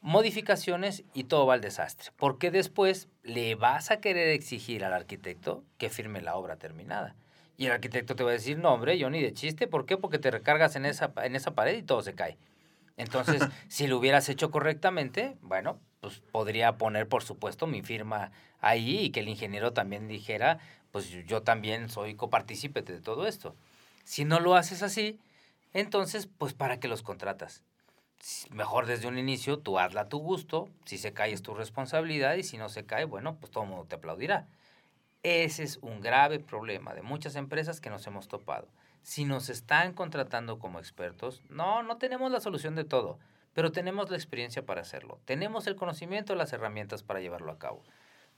modificaciones 0.00 1.04
y 1.14 1.24
todo 1.24 1.46
va 1.46 1.54
al 1.54 1.60
desastre. 1.60 2.10
Porque 2.16 2.50
después 2.50 3.08
le 3.22 3.54
vas 3.54 3.90
a 3.90 4.00
querer 4.00 4.30
exigir 4.30 4.84
al 4.84 4.92
arquitecto 4.92 5.64
que 5.78 5.90
firme 5.90 6.22
la 6.22 6.34
obra 6.34 6.56
terminada. 6.56 7.14
Y 7.56 7.66
el 7.66 7.72
arquitecto 7.72 8.16
te 8.16 8.24
va 8.24 8.30
a 8.30 8.34
decir, 8.34 8.58
no, 8.58 8.72
hombre, 8.72 8.98
yo 8.98 9.10
ni 9.10 9.22
de 9.22 9.32
chiste. 9.32 9.66
¿Por 9.66 9.86
qué? 9.86 9.96
Porque 9.96 10.18
te 10.18 10.30
recargas 10.30 10.76
en 10.76 10.86
esa, 10.86 11.12
en 11.22 11.36
esa 11.36 11.54
pared 11.54 11.76
y 11.76 11.82
todo 11.82 12.02
se 12.02 12.14
cae. 12.14 12.36
Entonces, 12.96 13.42
si 13.68 13.86
lo 13.86 13.98
hubieras 13.98 14.28
hecho 14.28 14.50
correctamente, 14.50 15.36
bueno, 15.40 15.80
pues 16.00 16.20
podría 16.32 16.76
poner, 16.76 17.08
por 17.08 17.22
supuesto, 17.22 17.66
mi 17.66 17.82
firma 17.82 18.32
ahí 18.60 18.98
y 19.04 19.10
que 19.10 19.20
el 19.20 19.28
ingeniero 19.28 19.72
también 19.72 20.08
dijera, 20.08 20.58
pues 20.90 21.08
yo 21.26 21.42
también 21.42 21.88
soy 21.88 22.14
copartícipe 22.14 22.82
de 22.82 23.00
todo 23.00 23.26
esto. 23.26 23.56
Si 24.04 24.24
no 24.24 24.40
lo 24.40 24.54
haces 24.54 24.82
así, 24.82 25.18
entonces, 25.72 26.28
pues 26.38 26.54
¿para 26.54 26.78
qué 26.78 26.88
los 26.88 27.02
contratas? 27.02 27.62
Mejor 28.50 28.86
desde 28.86 29.08
un 29.08 29.18
inicio, 29.18 29.58
tú 29.58 29.78
hazla 29.78 30.02
a 30.02 30.08
tu 30.08 30.18
gusto, 30.18 30.68
si 30.84 30.98
se 30.98 31.12
cae 31.12 31.32
es 31.32 31.42
tu 31.42 31.54
responsabilidad 31.54 32.36
y 32.36 32.42
si 32.42 32.56
no 32.56 32.68
se 32.68 32.86
cae, 32.86 33.04
bueno, 33.04 33.36
pues 33.36 33.50
todo 33.50 33.64
el 33.64 33.70
mundo 33.70 33.86
te 33.86 33.96
aplaudirá. 33.96 34.46
Ese 35.24 35.62
es 35.62 35.78
un 35.78 36.02
grave 36.02 36.38
problema 36.38 36.92
de 36.92 37.00
muchas 37.00 37.34
empresas 37.34 37.80
que 37.80 37.88
nos 37.88 38.06
hemos 38.06 38.28
topado. 38.28 38.68
Si 39.02 39.24
nos 39.24 39.48
están 39.48 39.94
contratando 39.94 40.58
como 40.58 40.78
expertos, 40.78 41.42
no, 41.48 41.82
no 41.82 41.96
tenemos 41.96 42.30
la 42.30 42.40
solución 42.40 42.74
de 42.74 42.84
todo, 42.84 43.18
pero 43.54 43.72
tenemos 43.72 44.10
la 44.10 44.18
experiencia 44.18 44.66
para 44.66 44.82
hacerlo. 44.82 45.18
Tenemos 45.24 45.66
el 45.66 45.76
conocimiento, 45.76 46.34
las 46.34 46.52
herramientas 46.52 47.02
para 47.02 47.20
llevarlo 47.20 47.50
a 47.50 47.58
cabo. 47.58 47.82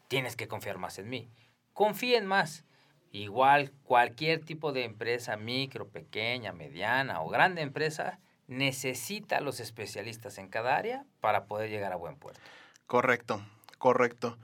Tienes 0.06 0.36
que 0.36 0.46
confiar 0.46 0.78
más 0.78 0.96
en 1.00 1.08
mí. 1.08 1.28
Confíen 1.72 2.24
más. 2.24 2.64
Igual 3.10 3.72
cualquier 3.82 4.44
tipo 4.44 4.70
de 4.72 4.84
empresa, 4.84 5.36
micro, 5.36 5.88
pequeña, 5.88 6.52
mediana 6.52 7.20
o 7.20 7.28
grande 7.28 7.62
empresa, 7.62 8.20
necesita 8.46 9.38
a 9.38 9.40
los 9.40 9.58
especialistas 9.58 10.38
en 10.38 10.46
cada 10.46 10.76
área 10.76 11.04
para 11.20 11.46
poder 11.46 11.68
llegar 11.68 11.92
a 11.92 11.96
buen 11.96 12.14
puerto. 12.14 12.40
Correcto, 12.86 13.42
correcto. 13.78 14.38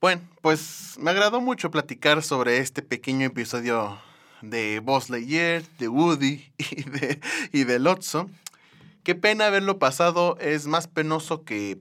Bueno, 0.00 0.22
pues 0.40 0.96
me 0.98 1.10
agradó 1.10 1.42
mucho 1.42 1.70
platicar 1.70 2.22
sobre 2.22 2.56
este 2.56 2.80
pequeño 2.80 3.26
episodio 3.26 4.00
de 4.40 4.80
Buzz 4.80 5.10
Lightyear, 5.10 5.62
de 5.78 5.88
Woody 5.88 6.50
y 6.56 6.84
de, 6.84 7.20
y 7.52 7.64
de 7.64 7.78
Lotso. 7.78 8.30
Qué 9.02 9.14
pena 9.14 9.48
haberlo 9.48 9.78
pasado, 9.78 10.38
es 10.40 10.66
más 10.66 10.88
penoso 10.88 11.44
que 11.44 11.80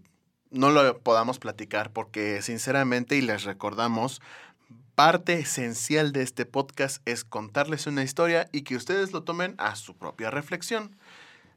no 0.52 0.70
lo 0.70 1.00
podamos 1.00 1.40
platicar 1.40 1.94
porque 1.94 2.42
sinceramente, 2.42 3.16
y 3.16 3.22
les 3.22 3.46
recordamos, 3.46 4.22
parte 4.96 5.40
esencial 5.40 6.12
de 6.12 6.24
este 6.24 6.46
podcast 6.46 7.02
es 7.08 7.24
contarles 7.24 7.88
una 7.88 8.04
historia 8.04 8.50
y 8.52 8.64
que 8.64 8.76
ustedes 8.76 9.14
lo 9.14 9.24
tomen 9.24 9.56
a 9.60 9.78
su 9.78 9.96
propia 9.96 10.30
reflexión. 10.30 10.98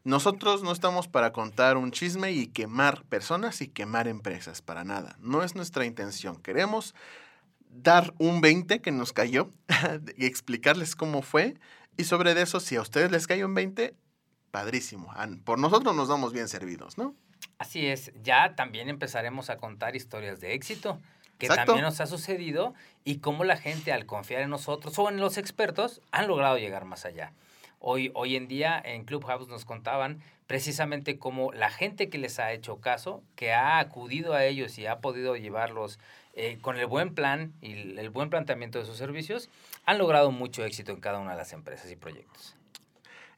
Nosotros 0.05 0.62
no 0.62 0.72
estamos 0.72 1.07
para 1.07 1.32
contar 1.32 1.76
un 1.76 1.92
chisme 1.92 2.32
y 2.32 2.48
quemar 2.48 3.05
personas 3.05 3.61
y 3.61 3.68
quemar 3.68 4.09
empresas, 4.09 4.61
para 4.61 4.82
nada. 4.84 5.16
No 5.20 5.42
es 5.44 5.55
nuestra 5.55 5.84
intención. 5.84 6.36
Queremos 6.42 6.94
dar 7.68 8.12
un 8.18 8.40
20 8.40 8.80
que 8.80 8.90
nos 8.90 9.12
cayó 9.12 9.50
y 10.16 10.26
explicarles 10.26 10.96
cómo 10.96 11.22
fue. 11.22 11.55
Y 11.96 12.05
sobre 12.05 12.40
eso, 12.40 12.59
si 12.59 12.74
a 12.76 12.80
ustedes 12.82 13.11
les 13.12 13.26
cayó 13.26 13.46
un 13.46 13.55
20, 13.55 13.94
padrísimo. 14.50 15.12
An- 15.14 15.38
Por 15.40 15.59
nosotros 15.59 15.94
nos 15.94 16.09
damos 16.09 16.32
bien 16.32 16.48
servidos, 16.48 16.98
¿no? 16.98 17.14
Así 17.59 17.86
es, 17.86 18.12
ya 18.22 18.55
también 18.57 18.88
empezaremos 18.88 19.50
a 19.50 19.57
contar 19.57 19.94
historias 19.94 20.40
de 20.40 20.55
éxito 20.55 21.00
que 21.38 21.46
Exacto. 21.46 21.72
también 21.72 21.84
nos 21.84 22.00
ha 22.00 22.07
sucedido 22.07 22.74
y 23.05 23.18
cómo 23.18 23.44
la 23.44 23.57
gente 23.57 23.92
al 23.92 24.05
confiar 24.07 24.42
en 24.42 24.50
nosotros 24.50 24.98
o 24.98 25.09
en 25.09 25.18
los 25.18 25.38
expertos 25.38 26.00
han 26.12 26.26
logrado 26.28 26.57
llegar 26.59 26.84
más 26.84 27.05
allá. 27.05 27.32
Hoy, 27.85 28.12
hoy 28.14 28.37
en 28.37 28.47
día 28.47 28.80
en 28.85 29.05
Clubhouse 29.05 29.49
nos 29.49 29.64
contaban 29.64 30.22
precisamente 30.47 31.18
cómo 31.18 31.53
la 31.53 31.68
gente 31.68 32.09
que 32.09 32.16
les 32.16 32.39
ha 32.39 32.53
hecho 32.53 32.76
caso, 32.76 33.24
que 33.35 33.53
ha 33.53 33.80
acudido 33.80 34.35
a 34.35 34.45
ellos 34.45 34.78
y 34.78 34.87
ha 34.87 35.01
podido 35.01 35.35
llevarlos 35.35 35.99
eh, 36.35 36.59
con 36.61 36.76
el 36.78 36.87
buen 36.87 37.12
plan 37.12 37.53
y 37.61 37.99
el 37.99 38.09
buen 38.11 38.30
planteamiento 38.30 38.78
de 38.78 38.85
sus 38.85 38.99
servicios, 38.99 39.51
han 39.85 39.99
logrado 39.99 40.30
mucho 40.30 40.64
éxito 40.64 40.93
en 40.93 41.01
cada 41.01 41.18
una 41.18 41.33
de 41.33 41.37
las 41.37 41.53
empresas 41.53 41.91
y 41.91 41.97
proyectos. 41.97 42.55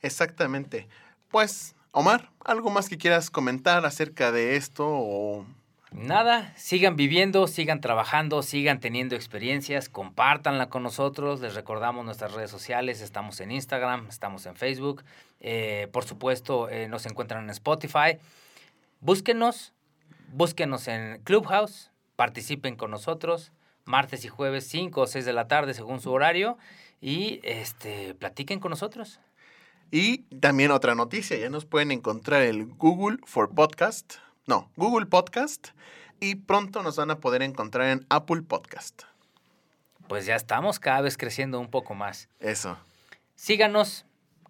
Exactamente. 0.02 0.88
Pues, 1.30 1.74
Omar, 1.92 2.28
¿algo 2.44 2.68
más 2.68 2.90
que 2.90 2.98
quieras 2.98 3.30
comentar 3.30 3.86
acerca 3.86 4.30
de 4.30 4.56
esto? 4.56 4.86
O... 4.86 5.46
Nada, 5.94 6.52
sigan 6.56 6.96
viviendo, 6.96 7.46
sigan 7.46 7.80
trabajando, 7.80 8.42
sigan 8.42 8.80
teniendo 8.80 9.14
experiencias, 9.14 9.88
compártanla 9.88 10.68
con 10.68 10.82
nosotros. 10.82 11.40
Les 11.40 11.54
recordamos 11.54 12.04
nuestras 12.04 12.32
redes 12.32 12.50
sociales, 12.50 13.00
estamos 13.00 13.38
en 13.38 13.52
Instagram, 13.52 14.08
estamos 14.08 14.44
en 14.46 14.56
Facebook. 14.56 15.04
eh, 15.38 15.88
por 15.92 16.04
supuesto, 16.04 16.68
eh, 16.68 16.88
nos 16.88 17.06
encuentran 17.06 17.44
en 17.44 17.50
Spotify. 17.50 18.18
Búsquenos, 19.00 19.72
búsquenos 20.32 20.88
en 20.88 21.20
Clubhouse, 21.22 21.92
participen 22.16 22.74
con 22.74 22.90
nosotros, 22.90 23.52
martes 23.84 24.24
y 24.24 24.28
jueves 24.28 24.66
5 24.66 25.02
o 25.02 25.06
6 25.06 25.24
de 25.24 25.32
la 25.32 25.46
tarde 25.46 25.74
según 25.74 26.00
su 26.00 26.10
horario 26.10 26.58
y 27.00 27.38
este, 27.44 28.14
platiquen 28.14 28.58
con 28.58 28.70
nosotros. 28.70 29.20
Y 29.92 30.22
también 30.40 30.72
otra 30.72 30.96
noticia, 30.96 31.36
ya 31.36 31.50
nos 31.50 31.66
pueden 31.66 31.92
encontrar 31.92 32.42
el 32.42 32.66
Google 32.66 33.18
for 33.24 33.54
Podcast, 33.54 34.14
no, 34.46 34.70
Google 34.76 35.06
Podcast, 35.06 35.68
y 36.20 36.34
pronto 36.34 36.82
nos 36.82 36.96
van 36.96 37.10
a 37.10 37.18
poder 37.18 37.42
encontrar 37.42 37.88
en 37.88 38.06
Apple 38.10 38.42
Podcast. 38.42 39.04
Pues 40.08 40.26
ya 40.26 40.36
estamos 40.36 40.78
cada 40.78 41.00
vez 41.00 41.16
creciendo 41.16 41.58
un 41.58 41.70
poco 41.70 41.94
más. 41.94 42.28
Eso. 42.40 42.76
Síganos, 43.36 44.04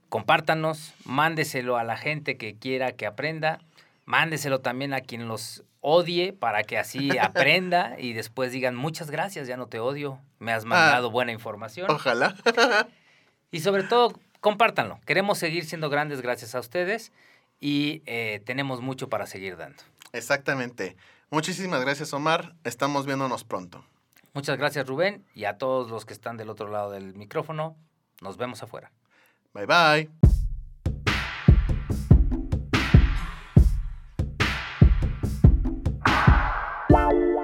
compártanos, 0.08 0.94
mándeselo 1.04 1.76
a 1.76 1.84
la 1.84 1.96
gente 1.96 2.36
que 2.36 2.56
quiera 2.56 2.92
que 2.92 3.06
aprenda, 3.06 3.60
mándeselo 4.04 4.60
también 4.60 4.94
a 4.94 5.00
quien 5.00 5.28
los 5.28 5.62
odie 5.80 6.32
para 6.32 6.64
que 6.64 6.76
así 6.76 7.16
aprenda 7.18 7.94
y 7.98 8.14
después 8.14 8.50
digan 8.50 8.74
muchas 8.74 9.10
gracias, 9.10 9.46
ya 9.46 9.56
no 9.56 9.68
te 9.68 9.78
odio, 9.78 10.18
me 10.40 10.52
has 10.52 10.64
mandado 10.64 11.10
buena 11.10 11.30
información. 11.30 11.90
Ojalá. 11.90 12.34
Y 13.52 13.60
sobre 13.60 13.84
todo, 13.84 14.18
compártanlo. 14.40 14.98
Queremos 15.06 15.38
seguir 15.38 15.64
siendo 15.64 15.88
grandes 15.88 16.20
gracias 16.20 16.56
a 16.56 16.60
ustedes 16.60 17.12
y 17.64 18.02
eh, 18.04 18.42
tenemos 18.44 18.82
mucho 18.82 19.08
para 19.08 19.26
seguir 19.26 19.56
dando. 19.56 19.82
Exactamente. 20.12 20.98
Muchísimas 21.30 21.80
gracias, 21.80 22.12
Omar. 22.12 22.54
Estamos 22.62 23.06
viéndonos 23.06 23.42
pronto. 23.44 23.82
Muchas 24.34 24.58
gracias, 24.58 24.86
Rubén, 24.86 25.24
y 25.34 25.46
a 25.46 25.56
todos 25.56 25.90
los 25.90 26.04
que 26.04 26.12
están 26.12 26.36
del 26.36 26.50
otro 26.50 26.68
lado 26.68 26.90
del 26.90 27.14
micrófono. 27.14 27.74
Nos 28.20 28.36
vemos 28.36 28.62
afuera. 28.62 28.92
Bye 29.54 29.64
bye. 29.64 30.10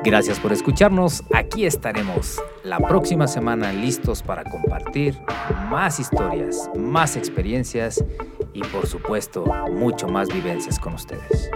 Gracias 0.04 0.38
por 0.38 0.52
escucharnos. 0.52 1.22
Aquí 1.32 1.64
estaremos 1.64 2.42
la 2.62 2.78
próxima 2.78 3.26
semana 3.26 3.72
listos 3.72 4.22
para 4.22 4.44
compartir 4.44 5.18
más 5.70 5.98
historias, 5.98 6.68
más 6.76 7.16
experiencias 7.16 8.04
y 8.52 8.62
por 8.62 8.86
supuesto 8.86 9.44
mucho 9.70 10.08
más 10.08 10.28
vivencias 10.28 10.78
con 10.78 10.94
ustedes. 10.94 11.50